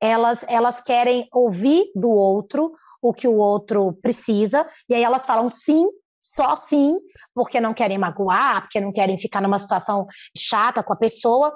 [0.00, 5.50] elas, elas querem ouvir do outro o que o outro precisa, e aí elas falam
[5.50, 5.88] sim,
[6.22, 6.98] só sim,
[7.34, 11.54] porque não querem magoar, porque não querem ficar numa situação chata com a pessoa,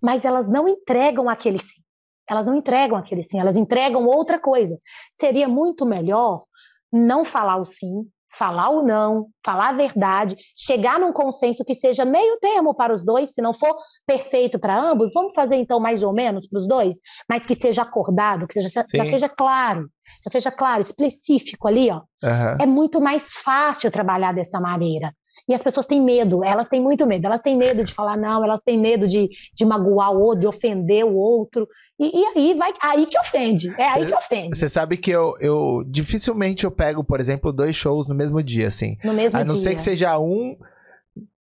[0.00, 1.80] mas elas não entregam aquele sim.
[2.28, 4.76] Elas não entregam aquele sim, elas entregam outra coisa.
[5.12, 6.44] Seria muito melhor
[6.92, 12.04] não falar o sim, falar o não, falar a verdade, chegar num consenso que seja
[12.04, 13.74] meio termo para os dois, se não for
[14.06, 17.82] perfeito para ambos, vamos fazer então mais ou menos para os dois, mas que seja
[17.82, 19.88] acordado, que seja, já seja claro,
[20.24, 22.02] já seja claro, específico ali, ó.
[22.22, 22.56] Uhum.
[22.60, 25.12] É muito mais fácil trabalhar dessa maneira.
[25.48, 28.44] E as pessoas têm medo, elas têm muito medo, elas têm medo de falar não,
[28.44, 31.68] elas têm medo de, de magoar o outro, de ofender o outro.
[31.98, 33.68] E, e aí vai aí que ofende.
[33.78, 34.58] É cê, aí que ofende.
[34.58, 38.68] Você sabe que eu, eu dificilmente eu pego, por exemplo, dois shows no mesmo dia,
[38.68, 38.96] assim.
[39.04, 39.40] No mesmo dia.
[39.40, 40.56] A não ser que seja um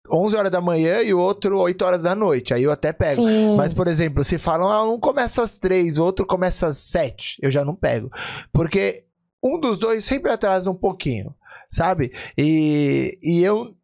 [0.09, 2.53] 11 horas da manhã e o outro 8 horas da noite.
[2.53, 3.21] Aí eu até pego.
[3.21, 3.55] Sim.
[3.55, 7.39] Mas, por exemplo, se falam, ah, um começa às 3, o outro começa às 7,
[7.41, 8.09] eu já não pego.
[8.51, 9.03] Porque
[9.43, 11.33] um dos dois sempre atrasa um pouquinho,
[11.69, 12.11] sabe?
[12.38, 13.75] E, e eu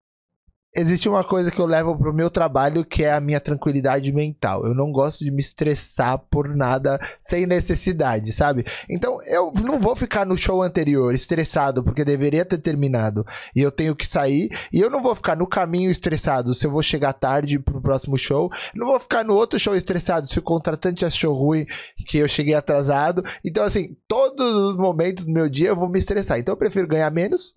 [0.75, 4.65] existe uma coisa que eu levo pro meu trabalho que é a minha tranquilidade mental.
[4.65, 8.65] Eu não gosto de me estressar por nada sem necessidade, sabe?
[8.89, 13.23] Então eu não vou ficar no show anterior estressado porque deveria ter terminado
[13.55, 16.71] e eu tenho que sair e eu não vou ficar no caminho estressado se eu
[16.71, 18.51] vou chegar tarde pro próximo show.
[18.73, 21.67] Não vou ficar no outro show estressado se o contratante achou ruim
[22.07, 23.23] que eu cheguei atrasado.
[23.45, 26.39] Então assim, todos os momentos do meu dia eu vou me estressar.
[26.39, 27.53] Então eu prefiro ganhar menos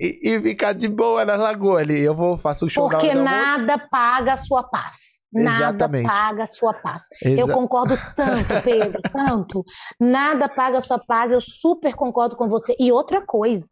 [0.00, 2.00] e, e ficar de boa na lagoa ali.
[2.00, 4.96] Eu vou faço um show Porque nada paga a sua paz.
[5.32, 6.06] Nada Exatamente.
[6.06, 7.02] paga a sua paz.
[7.20, 9.64] Exa- Eu concordo tanto, Pedro, tanto.
[10.00, 12.76] Nada paga a sua paz, eu super concordo com você.
[12.78, 13.66] E outra coisa,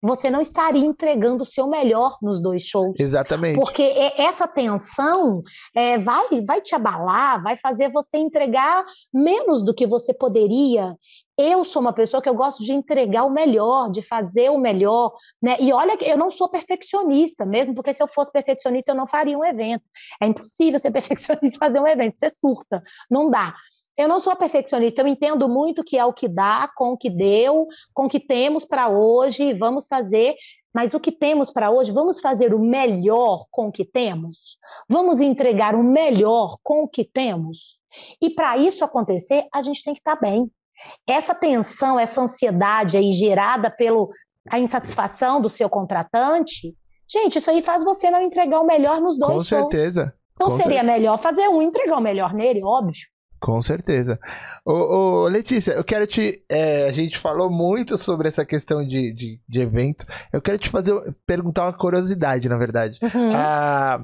[0.00, 2.94] você não estaria entregando o seu melhor nos dois shows.
[3.00, 3.56] Exatamente.
[3.56, 3.82] Porque
[4.16, 5.42] essa tensão
[5.74, 10.94] é, vai, vai te abalar, vai fazer você entregar menos do que você poderia.
[11.42, 15.12] Eu sou uma pessoa que eu gosto de entregar o melhor, de fazer o melhor,
[15.42, 15.56] né?
[15.58, 19.06] E olha que eu não sou perfeccionista mesmo, porque se eu fosse perfeccionista eu não
[19.06, 19.84] faria um evento.
[20.20, 23.54] É impossível ser perfeccionista e fazer um evento, você surta, não dá.
[23.96, 27.10] Eu não sou perfeccionista, eu entendo muito que é o que dá, com o que
[27.10, 30.34] deu, com o que temos para hoje, vamos fazer
[30.74, 34.56] mas o que temos para hoje, vamos fazer o melhor com o que temos?
[34.88, 37.78] Vamos entregar o melhor com o que temos?
[38.20, 40.50] E para isso acontecer, a gente tem que estar bem.
[41.06, 44.06] Essa tensão, essa ansiedade aí gerada pela
[44.54, 46.74] insatisfação do seu contratante,
[47.08, 49.48] gente, isso aí faz você não entregar o melhor nos dois Com shows.
[49.48, 50.14] certeza.
[50.34, 53.12] Então com seria melhor fazer um e entregar o melhor nele, óbvio.
[53.42, 54.20] Com certeza.
[54.64, 56.44] Ô, ô, Letícia, eu quero te.
[56.48, 60.06] é, a gente falou muito sobre essa questão de, de, de evento.
[60.32, 60.94] Eu quero te fazer
[61.26, 63.00] perguntar uma curiosidade, na verdade.
[63.02, 63.30] Uhum.
[63.34, 64.00] A,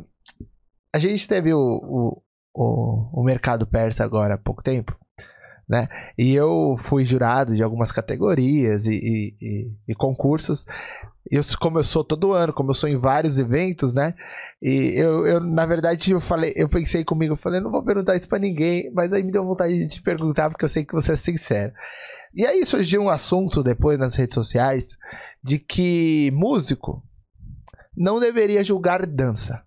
[0.92, 2.22] a gente teve o, o,
[2.52, 4.97] o, o mercado persa agora há pouco tempo,
[5.68, 5.86] né?
[6.16, 10.64] E eu fui jurado de algumas categorias e, e, e- e concursos.
[11.30, 11.42] Eu,
[11.84, 14.14] sou todo ano, sou em vários eventos, né?
[14.62, 18.16] E eu, eu, na verdade, eu falei, eu pensei comigo, eu falei, não vou perguntar
[18.16, 20.94] isso pra ninguém, mas aí me deu vontade de te perguntar, porque eu sei que
[20.94, 21.72] você é sincero.
[22.34, 24.96] E aí surgiu um assunto depois nas redes sociais
[25.44, 27.02] de que músico
[27.94, 29.62] não deveria julgar dança.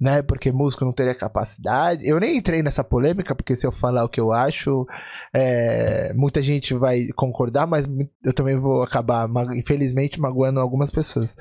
[0.00, 2.06] Né, porque músico não teria capacidade.
[2.06, 4.86] Eu nem entrei nessa polêmica, porque se eu falar o que eu acho,
[5.34, 7.84] é, muita gente vai concordar, mas
[8.24, 11.34] eu também vou acabar, infelizmente, magoando algumas pessoas.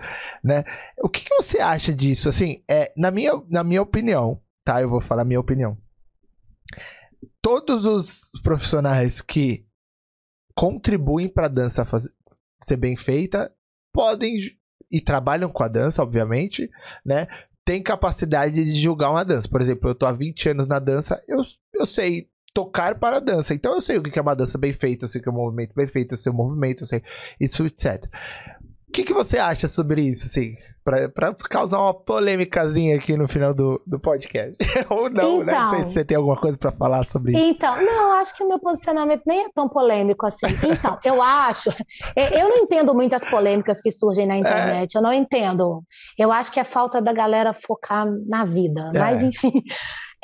[0.44, 0.64] Né?
[1.04, 2.30] O que, que você acha disso?
[2.30, 4.82] Assim, é, na, minha, na minha opinião, tá?
[4.82, 5.78] Eu vou falar minha opinião.
[7.40, 9.68] Todos os profissionais que
[10.56, 12.10] contribuem para a dança faz-
[12.64, 13.54] ser bem feita
[13.94, 14.36] podem
[14.92, 16.68] e trabalham com a dança, obviamente,
[17.06, 17.28] né?
[17.68, 19.46] Tem capacidade de julgar uma dança.
[19.46, 21.42] Por exemplo, eu tô há 20 anos na dança, eu,
[21.74, 23.54] eu sei tocar para a dança.
[23.54, 25.32] Então eu sei o que é uma dança bem feita, eu sei o que é
[25.34, 27.04] um movimento bem feito, eu sei o movimento, eu sei
[27.42, 28.10] isso, etc.
[28.90, 30.56] O que, que você acha sobre isso, assim?
[30.84, 34.56] Pra, pra causar uma polêmicazinha aqui no final do, do podcast.
[34.90, 35.54] Ou não, né?
[35.54, 35.86] Não sei Então.
[35.86, 37.46] se você tem alguma coisa pra falar sobre isso.
[37.46, 40.48] Então, não, acho que o meu posicionamento nem é tão polêmico assim.
[40.64, 41.70] Então, eu acho.
[42.16, 44.28] é, Eu não entendo muitas polêmicas que surgem É.
[44.28, 45.84] na internet, eu não entendo.
[46.18, 48.90] Eu acho que é falta da galera focar na vida.
[48.96, 49.00] É.
[49.00, 49.52] Mas, enfim,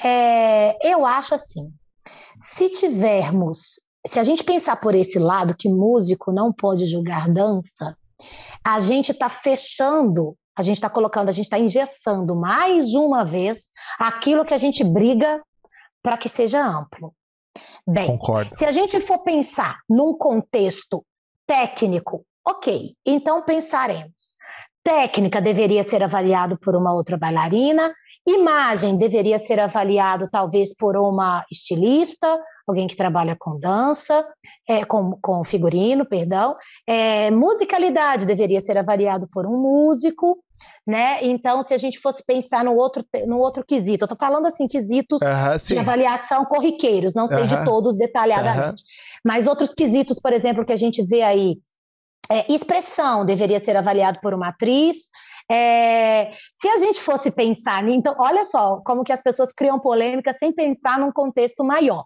[0.01, 1.69] é, eu acho assim:
[2.39, 3.73] se tivermos.
[4.07, 7.95] Se a gente pensar por esse lado, que músico não pode julgar dança,
[8.63, 13.71] a gente está fechando, a gente está colocando, a gente está engessando mais uma vez
[13.99, 15.41] aquilo que a gente briga
[16.01, 17.13] para que seja amplo.
[17.87, 18.55] Bem, Concordo.
[18.55, 21.05] se a gente for pensar num contexto
[21.45, 24.33] técnico, ok, então pensaremos.
[24.83, 27.93] Técnica deveria ser avaliado por uma outra bailarina,
[28.25, 34.25] imagem deveria ser avaliado talvez por uma estilista, alguém que trabalha com dança,
[34.67, 36.55] é, com, com figurino, perdão.
[36.87, 40.41] É, musicalidade deveria ser avaliado por um músico,
[40.87, 41.19] né?
[41.21, 44.67] Então, se a gente fosse pensar no outro, no outro quesito, eu estou falando assim,
[44.67, 45.19] quesitos
[45.67, 48.83] de avaliação corriqueiros, não sei de todos detalhadamente.
[49.23, 51.57] Mas outros quesitos, por exemplo, que a gente vê aí,
[52.31, 55.09] é, expressão deveria ser avaliado por uma atriz.
[55.53, 60.33] É, se a gente fosse pensar, então, olha só como que as pessoas criam polêmica
[60.33, 62.05] sem pensar num contexto maior.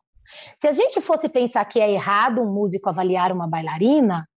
[0.57, 4.27] Se a gente fosse pensar que é errado um músico avaliar uma bailarina,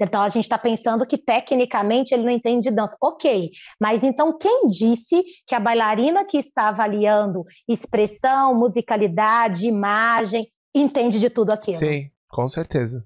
[0.00, 2.96] então a gente está pensando que tecnicamente ele não entende de dança.
[3.02, 3.50] Ok,
[3.80, 11.28] mas então quem disse que a bailarina que está avaliando expressão, musicalidade, imagem, entende de
[11.28, 11.76] tudo aquilo?
[11.76, 13.04] Sim, com certeza.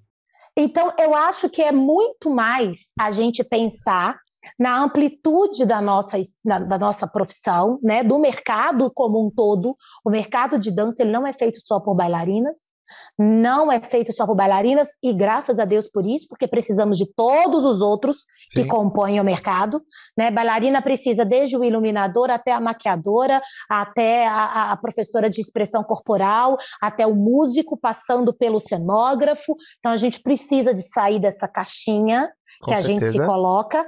[0.56, 4.16] Então, eu acho que é muito mais a gente pensar
[4.58, 9.76] na amplitude da nossa, da, nossa profissão, né, do mercado como um todo.
[10.04, 12.70] O mercado de dança ele não é feito só por bailarinas,
[13.18, 17.06] não é feito só por bailarinas, e graças a Deus por isso, porque precisamos de
[17.14, 18.62] todos os outros Sim.
[18.62, 19.82] que compõem o mercado.
[20.16, 20.30] Né?
[20.30, 26.56] Bailarina precisa desde o iluminador até a maquiadora, até a, a professora de expressão corporal,
[26.80, 29.56] até o músico, passando pelo cenógrafo.
[29.78, 32.30] Então a gente precisa de sair dessa caixinha
[32.60, 32.76] Com que certeza.
[32.76, 33.86] a gente se coloca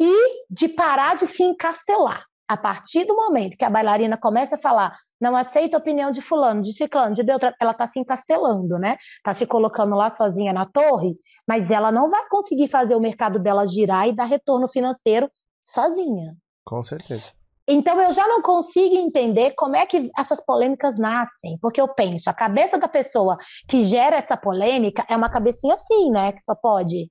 [0.00, 2.24] e de parar de se encastelar.
[2.46, 6.20] A partir do momento que a bailarina começa a falar, não aceita a opinião de
[6.20, 8.96] fulano, de ciclano, de Beltrano, ela está se encastelando, né?
[9.16, 11.16] Está se colocando lá sozinha na torre,
[11.48, 15.30] mas ela não vai conseguir fazer o mercado dela girar e dar retorno financeiro
[15.64, 16.36] sozinha.
[16.64, 17.32] Com certeza.
[17.66, 22.28] Então eu já não consigo entender como é que essas polêmicas nascem, porque eu penso,
[22.28, 26.54] a cabeça da pessoa que gera essa polêmica é uma cabecinha assim, né, que só
[26.54, 27.08] pode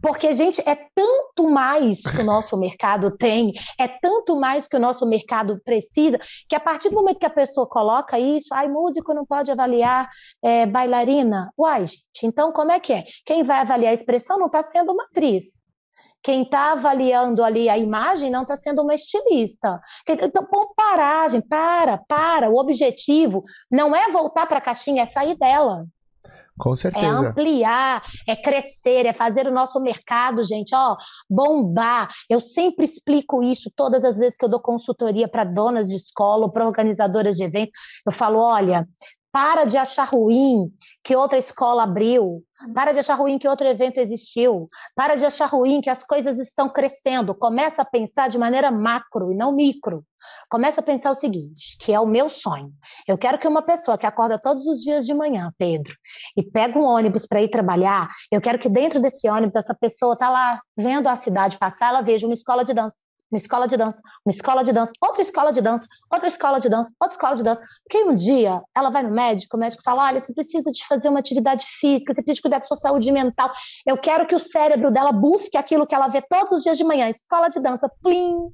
[0.00, 4.80] porque, gente, é tanto mais que o nosso mercado tem, é tanto mais que o
[4.80, 9.14] nosso mercado precisa, que a partir do momento que a pessoa coloca isso, ai, músico
[9.14, 10.08] não pode avaliar
[10.42, 11.52] é, bailarina.
[11.58, 13.04] Uai, gente, então como é que é?
[13.24, 15.66] Quem vai avaliar a expressão não está sendo uma atriz.
[16.22, 19.80] Quem está avaliando ali a imagem não está sendo uma estilista.
[20.08, 22.50] Então, pô, paragem, para, para.
[22.50, 25.86] O objetivo não é voltar para a caixinha, é sair dela.
[26.58, 27.06] Com é certeza.
[27.06, 30.96] É ampliar, é crescer, é fazer o nosso mercado, gente, ó,
[31.28, 32.08] bombar.
[32.28, 36.46] Eu sempre explico isso todas as vezes que eu dou consultoria para donas de escola
[36.46, 37.72] ou para organizadoras de evento.
[38.04, 38.86] Eu falo, olha,
[39.36, 40.72] para de achar ruim
[41.04, 42.42] que outra escola abriu.
[42.72, 44.66] Para de achar ruim que outro evento existiu.
[44.94, 47.34] Para de achar ruim que as coisas estão crescendo.
[47.34, 50.02] Começa a pensar de maneira macro e não micro.
[50.48, 52.72] Começa a pensar o seguinte, que é o meu sonho.
[53.06, 55.94] Eu quero que uma pessoa que acorda todos os dias de manhã, Pedro,
[56.34, 60.16] e pega um ônibus para ir trabalhar, eu quero que dentro desse ônibus essa pessoa
[60.16, 63.76] tá lá vendo a cidade passar, ela veja uma escola de dança uma escola de
[63.76, 67.36] dança, uma escola de dança, outra escola de dança, outra escola de dança, outra escola
[67.36, 67.62] de dança.
[67.82, 71.08] Porque um dia ela vai no médico, o médico fala: olha, você precisa de fazer
[71.08, 73.52] uma atividade física, você precisa de cuidar da sua saúde mental.
[73.86, 76.84] Eu quero que o cérebro dela busque aquilo que ela vê todos os dias de
[76.84, 78.52] manhã, escola de dança, plim,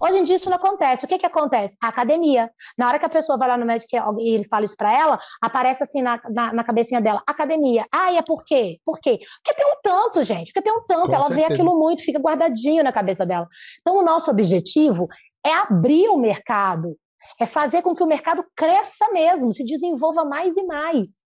[0.00, 1.04] Hoje em dia isso não acontece.
[1.04, 1.76] O que, que acontece?
[1.82, 2.50] A academia.
[2.76, 5.18] Na hora que a pessoa vai lá no médico e ele fala isso para ela,
[5.40, 7.86] aparece assim na, na, na, cabecinha dela, academia.
[7.92, 8.78] Ah, e é por quê?
[8.84, 9.18] Por quê?
[9.42, 10.52] Porque tem um tanto, gente.
[10.52, 11.08] Porque tem um tanto.
[11.08, 11.48] Com ela certeza.
[11.48, 13.46] vê aquilo muito, fica guardadinho na cabeça dela.
[13.80, 15.08] Então, o nosso objetivo
[15.44, 16.96] é abrir o mercado.
[17.40, 21.20] É fazer com que o mercado cresça mesmo, se desenvolva mais e mais.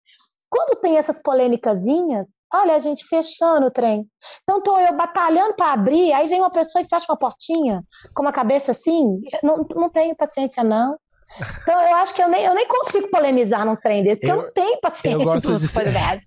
[0.52, 4.06] Quando tem essas polêmicazinhas, olha a gente fechando o trem.
[4.42, 7.82] Então estou eu batalhando para abrir, aí vem uma pessoa e fecha uma portinha
[8.14, 9.18] com uma cabeça assim.
[9.42, 10.98] Não, não tenho paciência, não.
[11.62, 14.36] Então eu acho que eu nem, eu nem consigo polemizar nos trem desses, porque eu,
[14.36, 15.86] eu não tenho paciência eu gosto de ser...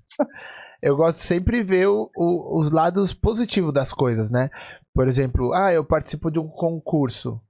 [0.82, 4.52] Eu gosto sempre ver o, o, os lados positivos das coisas, né?
[4.94, 7.42] Por exemplo, ah, eu participo de um concurso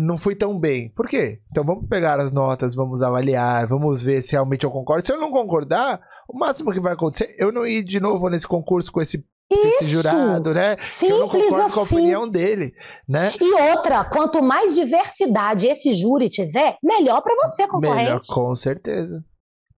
[0.00, 0.90] não fui tão bem.
[0.90, 1.40] Por quê?
[1.50, 5.06] Então vamos pegar as notas, vamos avaliar, vamos ver se realmente eu concordo.
[5.06, 8.46] Se eu não concordar, o máximo que vai acontecer, eu não ir de novo nesse
[8.46, 10.76] concurso com esse, esse jurado, né?
[10.76, 11.74] Simples que eu não concordo assim.
[11.74, 11.96] com a assim.
[11.96, 12.72] opinião dele,
[13.08, 13.32] né?
[13.40, 18.04] E outra, quanto mais diversidade esse júri tiver, melhor para você, concorrente.
[18.04, 19.22] Melhor, com certeza.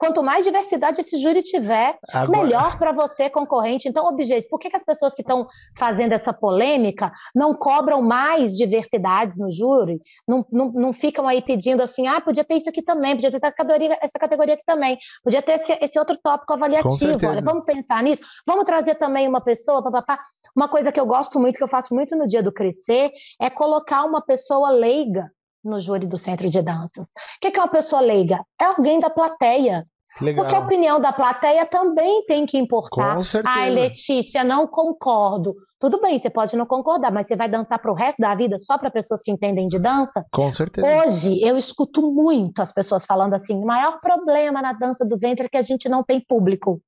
[0.05, 2.43] Quanto mais diversidade esse júri tiver, Agora...
[2.43, 3.89] melhor para você, concorrente.
[3.89, 8.55] Então, objeto, por que, que as pessoas que estão fazendo essa polêmica não cobram mais
[8.57, 10.01] diversidades no júri?
[10.29, 13.39] Não, não, não ficam aí pedindo assim, ah, podia ter isso aqui também, podia ter
[13.39, 17.27] essa categoria, essa categoria aqui também, podia ter esse, esse outro tópico avaliativo.
[17.27, 18.23] Olha, vamos pensar nisso?
[18.47, 20.19] Vamos trazer também uma pessoa, papapá.
[20.55, 23.11] Uma coisa que eu gosto muito, que eu faço muito no dia do crescer,
[23.41, 25.31] é colocar uma pessoa leiga
[25.65, 27.09] no júri do centro de danças.
[27.09, 28.45] O que é uma pessoa leiga?
[28.61, 29.87] É alguém da plateia.
[30.21, 30.45] Legal.
[30.45, 33.17] Porque a opinião da plateia também tem que importar.
[33.17, 33.55] Com certeza.
[33.55, 35.55] Ai, Letícia, não concordo.
[35.79, 38.57] Tudo bem, você pode não concordar, mas você vai dançar para o resto da vida
[38.57, 40.25] só para pessoas que entendem de dança?
[40.31, 40.87] Com certeza.
[40.87, 45.47] Hoje, eu escuto muito as pessoas falando assim: o maior problema na dança do ventre
[45.47, 46.81] é que a gente não tem público.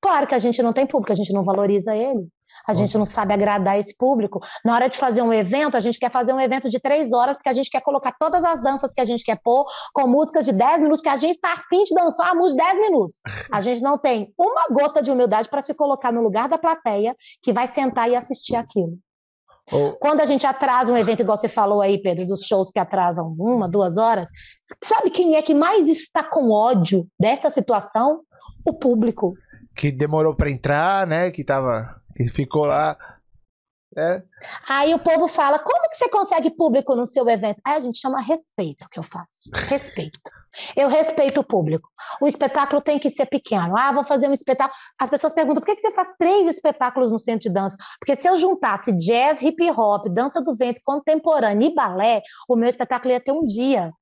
[0.00, 2.28] Claro que a gente não tem público, a gente não valoriza ele.
[2.66, 4.40] A gente não sabe agradar esse público.
[4.64, 7.36] Na hora de fazer um evento, a gente quer fazer um evento de três horas,
[7.36, 10.44] porque a gente quer colocar todas as danças que a gente quer pôr, com músicas
[10.44, 13.20] de dez minutos, que a gente está afim de dançar uma música de dez minutos.
[13.52, 17.16] A gente não tem uma gota de humildade para se colocar no lugar da plateia
[17.42, 18.98] que vai sentar e assistir aquilo.
[19.70, 19.92] Oh.
[20.00, 23.34] Quando a gente atrasa um evento, igual você falou aí, Pedro, dos shows que atrasam
[23.38, 24.28] uma, duas horas,
[24.82, 28.20] sabe quem é que mais está com ódio dessa situação?
[28.66, 29.34] O público.
[29.74, 31.30] Que demorou para entrar, né?
[31.30, 32.96] Que tava que ficou lá.
[33.96, 34.22] É.
[34.68, 37.60] Aí o povo fala: como que você consegue público no seu evento?
[37.64, 39.50] Aí a gente chama respeito que eu faço.
[39.68, 40.18] Respeito.
[40.76, 41.88] Eu respeito o público.
[42.20, 43.76] O espetáculo tem que ser pequeno.
[43.76, 44.78] Ah, vou fazer um espetáculo.
[45.00, 47.76] As pessoas perguntam: por que você faz três espetáculos no centro de dança?
[47.98, 52.68] Porque se eu juntasse jazz, hip hop, dança do vento, contemporâneo e balé, o meu
[52.68, 53.92] espetáculo ia ter um dia.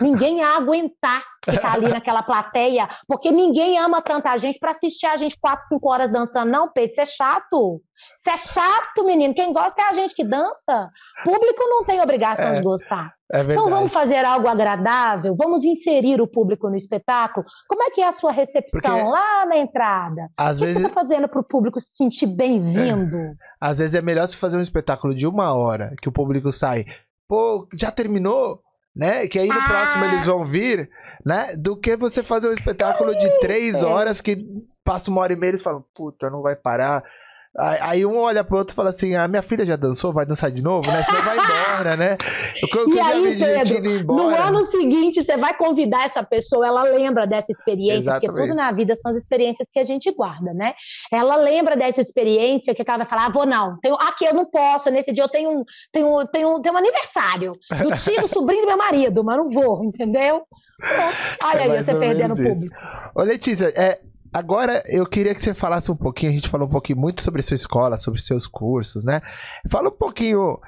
[0.00, 5.16] Ninguém ia aguentar ficar ali naquela plateia, porque ninguém ama tanta gente para assistir a
[5.16, 6.50] gente quatro, cinco horas dançando.
[6.50, 7.80] Não, Pedro, isso é chato.
[8.18, 9.34] Isso é chato, menino.
[9.34, 10.90] Quem gosta é a gente que dança.
[11.24, 13.12] Público não tem obrigação é, de gostar.
[13.32, 17.46] É então vamos fazer algo agradável, vamos inserir o público no espetáculo.
[17.68, 20.28] Como é que é a sua recepção porque, lá na entrada?
[20.36, 20.82] Às o que vezes...
[20.82, 23.16] você está fazendo para o público se sentir bem-vindo?
[23.16, 23.32] É.
[23.60, 26.84] Às vezes é melhor se fazer um espetáculo de uma hora, que o público sai,
[27.28, 28.60] pô, já terminou?
[28.94, 29.26] Né?
[29.26, 29.66] Que aí no ah.
[29.66, 30.90] próximo eles vão vir,
[31.24, 31.54] né?
[31.56, 34.44] Do que você fazer um espetáculo de três horas que
[34.84, 37.04] passa uma hora e meia e eles falam, puta, não vai parar.
[37.58, 40.24] Aí um olha pro outro e fala assim: a ah, minha filha já dançou, vai
[40.24, 41.02] dançar de novo, né?
[41.02, 42.16] Senão vai embora, né?
[42.62, 47.26] Eu, eu e aí, Pedro, no ano seguinte, você vai convidar essa pessoa, ela lembra
[47.26, 48.26] dessa experiência, Exatamente.
[48.26, 50.74] porque tudo na vida são as experiências que a gente guarda, né?
[51.12, 54.48] Ela lembra dessa experiência que ela vai falar: ah, vou não, tenho, aqui eu não
[54.48, 57.52] posso, nesse dia eu tenho um, tenho, tenho, tenho um aniversário
[57.82, 60.42] do tio, do sobrinho do meu marido, mas não vou, entendeu?
[61.44, 62.76] Olha é aí, você perdendo o público.
[63.14, 64.00] Ô, Letícia, é,
[64.32, 67.42] Agora eu queria que você falasse um pouquinho, a gente falou um pouquinho muito sobre
[67.42, 69.20] sua escola, sobre seus cursos, né?
[69.68, 70.58] Fala um pouquinho.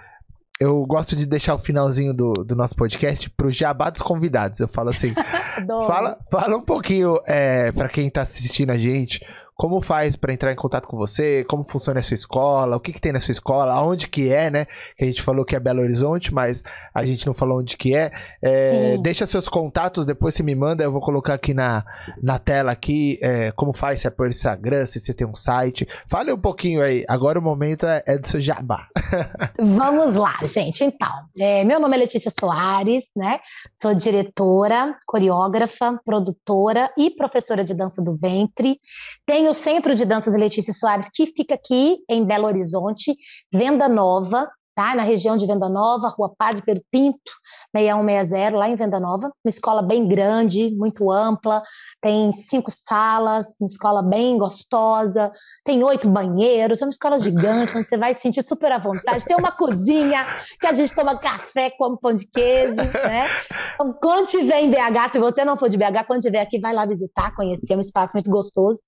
[0.60, 4.60] Eu gosto de deixar o finalzinho do, do nosso podcast pro jabá dos convidados.
[4.60, 5.12] Eu falo assim.
[5.86, 9.20] fala, fala um pouquinho é, para quem tá assistindo a gente
[9.62, 11.44] como faz para entrar em contato com você?
[11.44, 12.74] Como funciona a sua escola?
[12.74, 13.72] O que, que tem na sua escola?
[13.74, 14.66] Aonde que é, né?
[14.96, 17.94] Que a gente falou que é Belo Horizonte, mas a gente não falou onde que
[17.94, 18.10] é.
[18.42, 20.82] é deixa seus contatos, depois você me manda.
[20.82, 21.84] Eu vou colocar aqui na,
[22.20, 25.86] na tela aqui é, como faz, se é por Instagram, se você tem um site.
[26.08, 27.04] Fale um pouquinho aí.
[27.08, 28.88] Agora o momento é, é do seu jabá.
[29.62, 30.82] Vamos lá, gente.
[30.82, 33.38] Então, é, meu nome é Letícia Soares, né?
[33.70, 38.80] Sou diretora, coreógrafa, produtora e professora de dança do ventre.
[39.24, 43.14] Tenho o Centro de Danças Letícia Soares, que fica aqui em Belo Horizonte,
[43.52, 44.94] Venda Nova, tá?
[44.94, 47.30] Na região de Venda Nova, Rua Padre Pedro Pinto,
[47.76, 49.26] 6160, lá em Venda Nova.
[49.26, 51.62] Uma escola bem grande, muito ampla,
[52.00, 55.30] tem cinco salas, uma escola bem gostosa,
[55.66, 59.26] tem oito banheiros, é uma escola gigante, onde você vai se sentir super à vontade.
[59.26, 60.24] Tem uma cozinha
[60.58, 63.26] que a gente toma café, come pão de queijo, né?
[63.74, 66.72] Então, quando tiver em BH, se você não for de BH, quando tiver aqui, vai
[66.72, 68.80] lá visitar, conhecer, é um espaço muito gostoso.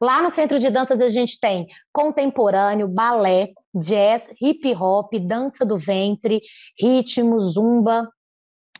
[0.00, 5.76] Lá no Centro de Danças a gente tem contemporâneo, balé, jazz, hip hop, dança do
[5.76, 6.40] ventre,
[6.78, 8.08] ritmo, zumba,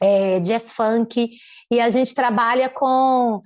[0.01, 1.31] é, jazz funk,
[1.71, 3.43] e a gente trabalha com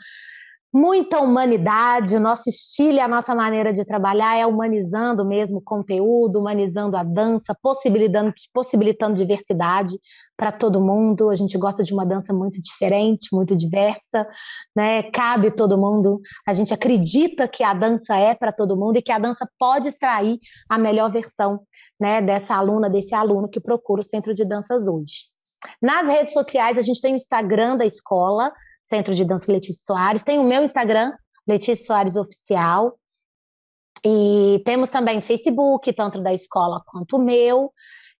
[0.74, 5.62] muita humanidade, o nosso estilo e a nossa maneira de trabalhar é humanizando mesmo o
[5.62, 9.96] conteúdo, humanizando a dança, possibilitando, possibilitando diversidade
[10.36, 11.30] para todo mundo.
[11.30, 14.26] A gente gosta de uma dança muito diferente, muito diversa,
[14.74, 15.04] né?
[15.04, 16.20] Cabe todo mundo.
[16.44, 19.86] A gente acredita que a dança é para todo mundo e que a dança pode
[19.86, 21.60] extrair a melhor versão,
[22.00, 25.32] né, dessa aluna, desse aluno que procura o centro de danças hoje.
[25.80, 28.52] Nas redes sociais, a gente tem o Instagram da escola,
[28.84, 30.22] Centro de Dança Letícia Soares.
[30.22, 31.12] Tem o meu Instagram,
[31.46, 32.98] Letícia Soares Oficial.
[34.04, 37.72] E temos também Facebook, tanto da escola quanto o meu.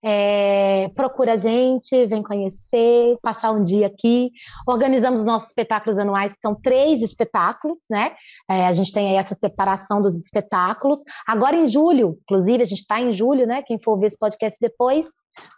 [0.05, 4.31] É, procura a gente, vem conhecer, passar um dia aqui.
[4.69, 8.13] Organizamos nossos espetáculos anuais, que são três espetáculos, né?
[8.51, 11.01] É, a gente tem aí essa separação dos espetáculos.
[11.27, 13.63] Agora em julho, inclusive, a gente está em julho, né?
[13.63, 15.09] Quem for ouvir esse podcast depois,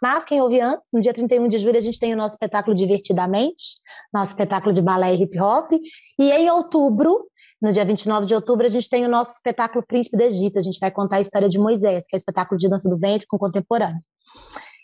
[0.01, 2.75] mas quem ouve antes, no dia 31 de julho, a gente tem o nosso espetáculo
[2.75, 3.81] Divertidamente,
[4.13, 5.71] nosso espetáculo de balé e hip hop.
[6.19, 7.25] E em outubro,
[7.61, 10.59] no dia 29 de outubro, a gente tem o nosso espetáculo Príncipe do Egito.
[10.59, 12.97] A gente vai contar a história de Moisés, que é o espetáculo de dança do
[12.97, 13.99] ventre com contemporâneo.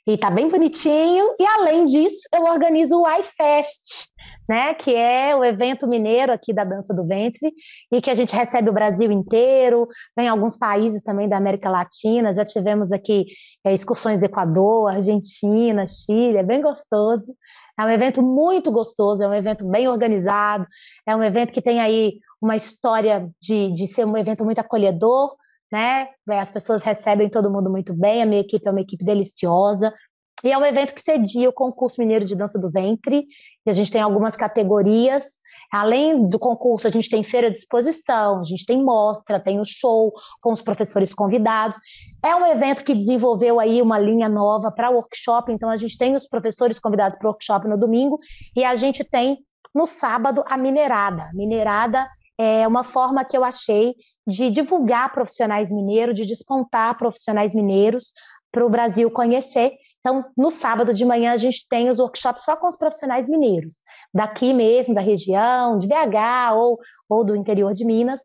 [0.05, 1.33] E tá bem bonitinho.
[1.39, 4.09] E além disso, eu organizo o iFest,
[4.47, 7.53] né, que é o evento mineiro aqui da dança do ventre
[7.91, 12.33] e que a gente recebe o Brasil inteiro, vem alguns países também da América Latina,
[12.33, 13.25] já tivemos aqui
[13.63, 17.35] é, excursões do Equador, Argentina, Chile, é bem gostoso.
[17.79, 20.67] É um evento muito gostoso, é um evento bem organizado,
[21.07, 25.35] é um evento que tem aí uma história de, de ser um evento muito acolhedor,
[25.71, 26.07] né?
[26.29, 29.91] As pessoas recebem todo mundo muito bem, a minha equipe é uma equipe deliciosa,
[30.43, 33.25] e é um evento que cedia o concurso mineiro de dança do ventre,
[33.65, 35.41] e a gente tem algumas categorias.
[35.71, 39.65] Além do concurso, a gente tem feira de exposição, a gente tem mostra, tem o
[39.65, 41.77] show com os professores convidados.
[42.23, 46.13] É um evento que desenvolveu aí uma linha nova para workshop, então a gente tem
[46.13, 48.19] os professores convidados para o workshop no domingo
[48.55, 49.39] e a gente tem
[49.73, 51.31] no sábado a minerada.
[51.33, 52.07] Minerada
[52.37, 53.95] é uma forma que eu achei
[54.27, 58.13] de divulgar profissionais mineiros, de despontar profissionais mineiros
[58.53, 59.73] para o Brasil conhecer.
[59.99, 63.77] Então, no sábado de manhã, a gente tem os workshops só com os profissionais mineiros,
[64.13, 68.19] daqui mesmo, da região, de BH ou, ou do interior de Minas.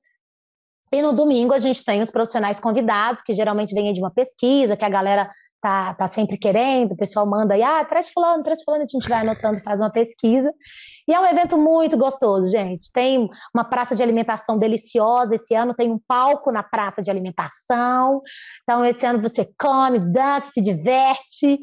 [0.93, 4.77] E no domingo a gente tem os profissionais convidados, que geralmente vêm de uma pesquisa,
[4.77, 8.63] que a galera tá, tá sempre querendo, o pessoal manda aí, ah, traz fulano, traz
[8.63, 10.53] fulano, a gente vai anotando, faz uma pesquisa.
[11.09, 12.93] E é um evento muito gostoso, gente.
[12.93, 15.37] Tem uma praça de alimentação deliciosa.
[15.37, 18.21] Esse ano tem um palco na praça de alimentação.
[18.63, 21.59] Então, esse ano você come, dança, se diverte.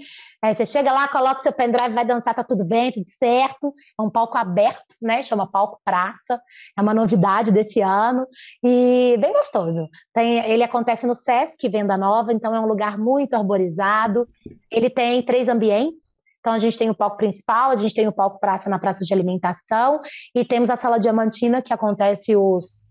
[0.53, 3.73] Você chega lá, coloca seu pendrive, vai dançar, tá tudo bem, tudo certo.
[3.99, 5.23] É um palco aberto, né?
[5.23, 6.41] Chama Palco Praça.
[6.77, 8.27] É uma novidade desse ano
[8.63, 9.87] e bem gostoso.
[10.13, 14.27] Tem, ele acontece no Sesc Venda Nova, então é um lugar muito arborizado.
[14.69, 16.25] Ele tem três ambientes.
[16.39, 19.03] Então, a gente tem o palco principal, a gente tem o palco praça na praça
[19.03, 19.99] de alimentação
[20.35, 22.83] e temos a sala diamantina, que acontece os,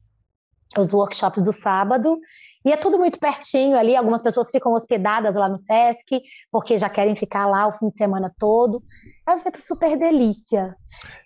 [0.76, 2.18] os workshops do sábado.
[2.64, 3.94] E é tudo muito pertinho ali.
[3.94, 7.96] Algumas pessoas ficam hospedadas lá no SESC, porque já querem ficar lá o fim de
[7.96, 8.82] semana todo.
[9.28, 10.74] É um evento super delícia.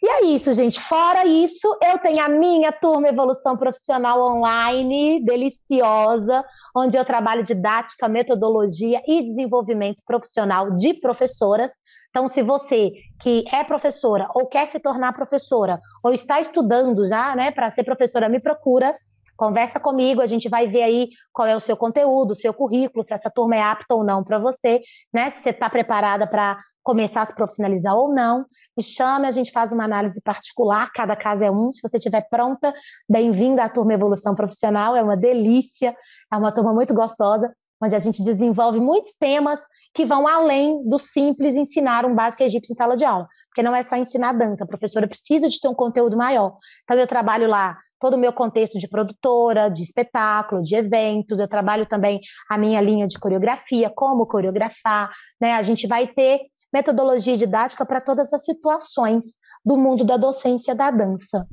[0.02, 0.80] E é isso, gente.
[0.80, 6.44] Fora isso, eu tenho a minha turma Evolução Profissional Online, deliciosa,
[6.76, 11.72] onde eu trabalho didática, metodologia e desenvolvimento profissional de professoras.
[12.10, 12.90] Então, se você
[13.20, 17.84] que é professora ou quer se tornar professora ou está estudando já, né, para ser
[17.84, 18.92] professora, me procura
[19.38, 23.04] Conversa comigo, a gente vai ver aí qual é o seu conteúdo, o seu currículo,
[23.04, 24.80] se essa turma é apta ou não para você,
[25.14, 25.30] né?
[25.30, 28.44] Se você está preparada para começar a se profissionalizar ou não.
[28.76, 31.70] Me chame, a gente faz uma análise particular, cada caso é um.
[31.70, 32.74] Se você estiver pronta,
[33.08, 35.94] bem-vinda à turma Evolução Profissional, é uma delícia,
[36.32, 37.48] é uma turma muito gostosa
[37.82, 39.60] onde a gente desenvolve muitos temas
[39.94, 43.74] que vão além do simples ensinar um básico egípcio em sala de aula, porque não
[43.74, 46.54] é só ensinar dança, a professora precisa de ter um conteúdo maior.
[46.84, 51.48] Então eu trabalho lá todo o meu contexto de produtora, de espetáculo, de eventos, eu
[51.48, 55.10] trabalho também a minha linha de coreografia, como coreografar,
[55.40, 55.52] né?
[55.52, 56.40] A gente vai ter
[56.72, 61.46] metodologia didática para todas as situações do mundo da docência da dança.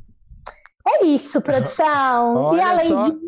[0.87, 2.35] É isso, produção.
[2.51, 3.09] Olha e além só.
[3.09, 3.19] disso,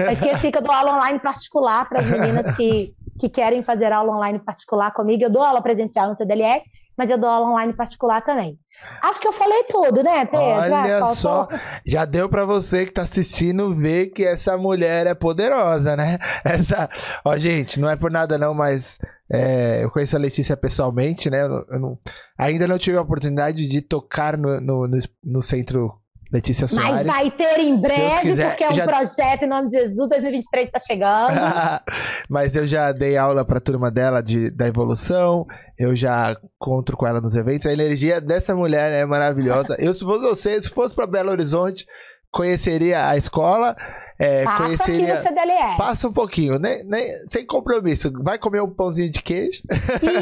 [0.00, 3.92] eu esqueci que eu dou aula online particular para as meninas que, que querem fazer
[3.92, 5.22] aula online particular comigo.
[5.24, 6.64] Eu dou aula presencial no TDLS,
[6.96, 8.58] mas eu dou aula online particular também.
[9.02, 10.44] Acho que eu falei tudo, né, Pedro?
[10.46, 11.48] Olha Ah, só,
[11.86, 16.18] já deu pra você que tá assistindo ver que essa mulher é poderosa, né?
[16.44, 16.88] Essa,
[17.24, 18.98] ó, gente, não é por nada não, mas
[19.32, 21.42] é, eu conheço a Letícia pessoalmente, né?
[21.42, 21.98] Eu, não- eu não-
[22.36, 25.94] ainda não tive a oportunidade de tocar no, no, no, no centro
[26.32, 26.92] Letícia Soares.
[26.92, 30.08] Mas vai ter em breve, quiser, porque é um já- projeto em nome de Jesus,
[30.08, 31.34] 2023 está chegando.
[32.28, 35.44] Mas eu já dei aula pra turma dela de, da evolução,
[35.78, 37.66] eu já encontro com ela nos eventos.
[37.66, 39.74] A energia dessa mulher é maravilhosa.
[39.80, 41.84] Eu, se fosse você, se fosse pra Belo Horizonte,
[42.30, 43.76] conheceria a escola,
[44.20, 45.14] é, Passa aqui conheceria.
[45.14, 45.76] no CDLS.
[45.78, 46.82] Passa um pouquinho, né?
[46.84, 48.12] Nem- sem compromisso.
[48.22, 49.62] Vai comer um pãozinho de queijo.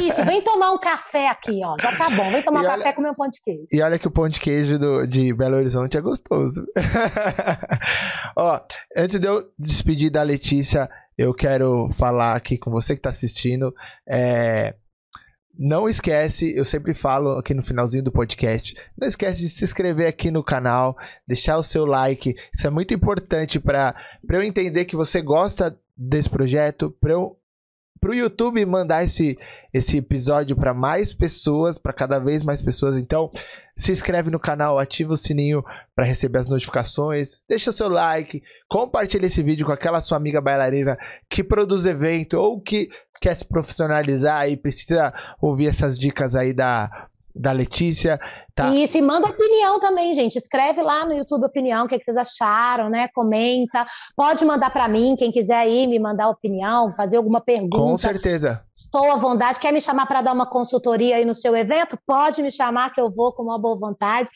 [0.01, 1.75] Isso, vem tomar um café aqui, ó.
[1.81, 2.31] Já tá bom.
[2.31, 3.67] Vem tomar E um olha- café e comer um pão de queijo.
[3.71, 6.65] E olha que o pão de queijo do- de Belo Horizonte é gostoso.
[8.35, 8.59] Ó,
[8.95, 13.73] antes de eu despedir da Letícia, eu quero falar aqui com você que tá assistindo.
[14.07, 14.75] é,
[15.61, 20.07] Não esquece, eu sempre falo aqui no finalzinho do podcast, não esquece de se inscrever
[20.07, 22.33] aqui no canal, deixar o seu like.
[22.55, 23.93] Isso é muito importante para
[24.29, 27.37] eu entender que você gosta desse projeto, para eu
[27.99, 29.37] pro YouTube mandar esse,
[29.73, 32.97] esse episódio para mais pessoas, para cada vez mais pessoas.
[32.97, 33.31] Então,
[33.75, 35.63] se inscreve no canal, ativa o sininho
[35.95, 40.41] para receber as notificações, deixa o seu like, compartilha esse vídeo com aquela sua amiga
[40.41, 40.97] bailarina
[41.29, 42.89] que produz evento ou que
[43.21, 47.08] quer se profissionalizar e precisa ouvir essas dicas aí da,
[47.39, 48.19] da Letícia.
[48.53, 48.75] Tá.
[48.75, 50.35] Isso, e manda opinião também, gente.
[50.35, 53.07] Escreve lá no YouTube opinião, o que, é que vocês acharam, né?
[53.15, 53.85] Comenta.
[54.13, 57.97] Pode mandar para mim, quem quiser aí me mandar opinião, fazer alguma Com pergunta.
[57.97, 58.61] certeza.
[58.77, 59.59] Estou à vontade.
[59.59, 61.97] Quer me chamar para dar uma consultoria aí no seu evento?
[62.05, 64.29] Pode me chamar que eu vou com uma boa vontade.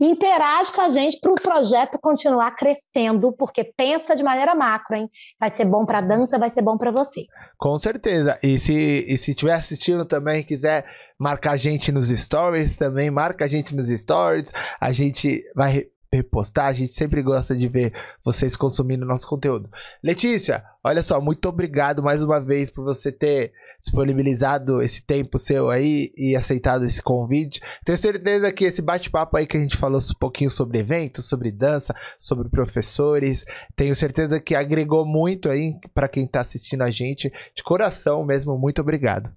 [0.00, 5.08] Interage com a gente para o projeto continuar crescendo, porque pensa de maneira macro, hein?
[5.38, 7.24] Vai ser bom para dança, vai ser bom para você.
[7.56, 8.36] Com certeza.
[8.42, 8.72] E se
[9.06, 10.84] e se estiver assistindo também, quiser
[11.20, 14.52] marcar a gente nos stories, também marca a gente nos stories.
[14.80, 17.92] A gente vai re- repostar, a gente sempre gosta de ver
[18.24, 19.70] vocês consumindo nosso conteúdo.
[20.02, 23.52] Letícia, olha só, muito obrigado mais uma vez por você ter
[23.82, 27.60] disponibilizado esse tempo seu aí e aceitado esse convite.
[27.84, 31.52] Tenho certeza que esse bate-papo aí que a gente falou um pouquinho sobre eventos, sobre
[31.52, 33.44] dança, sobre professores,
[33.76, 37.32] tenho certeza que agregou muito aí para quem tá assistindo a gente.
[37.54, 39.30] De coração mesmo, muito obrigado.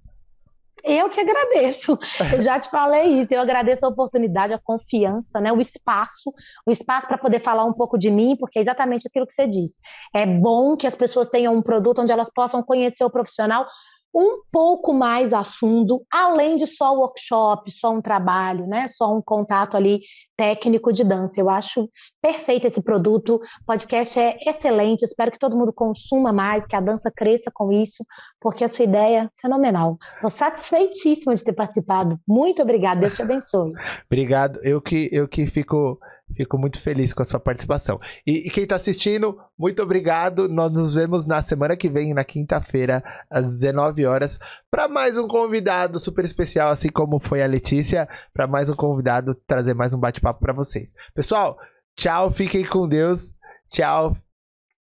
[0.84, 1.98] Eu que agradeço.
[2.34, 3.34] Eu já te falei isso.
[3.34, 5.52] Eu agradeço a oportunidade, a confiança, né?
[5.52, 6.34] O espaço,
[6.66, 9.48] o espaço para poder falar um pouco de mim, porque é exatamente aquilo que você
[9.48, 9.80] disse.
[10.14, 13.66] É bom que as pessoas tenham um produto onde elas possam conhecer o profissional
[14.14, 18.88] um pouco mais a fundo, além de só workshop, só um trabalho, né?
[18.88, 20.02] Só um contato ali
[20.38, 21.40] técnico de dança.
[21.40, 21.90] Eu acho
[22.22, 23.36] perfeito esse produto.
[23.36, 25.04] O podcast é excelente.
[25.04, 28.06] Espero que todo mundo consuma mais, que a dança cresça com isso,
[28.40, 29.98] porque a sua ideia é fenomenal.
[30.16, 32.20] Estou satisfeitíssima de ter participado.
[32.28, 33.02] Muito obrigada.
[33.02, 33.74] Deus te abençoe.
[34.06, 34.60] Obrigado.
[34.62, 36.00] Eu que eu que fico
[36.36, 38.00] Fico muito feliz com a sua participação.
[38.26, 40.50] E, e quem está assistindo, muito obrigado.
[40.50, 44.40] Nós nos vemos na semana que vem, na quinta-feira, às 19 horas,
[44.72, 49.36] para mais um convidado super especial, assim como foi a Letícia, para mais um convidado
[49.46, 50.94] trazer mais um bate-papo para vocês.
[51.14, 51.58] Pessoal,
[51.96, 53.36] tchau, fiquem com Deus.
[53.70, 54.18] Tchau.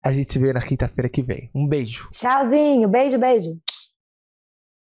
[0.03, 1.49] A gente se vê na quinta-feira que vem.
[1.53, 2.07] Um beijo.
[2.11, 3.57] Tchauzinho, beijo, beijo.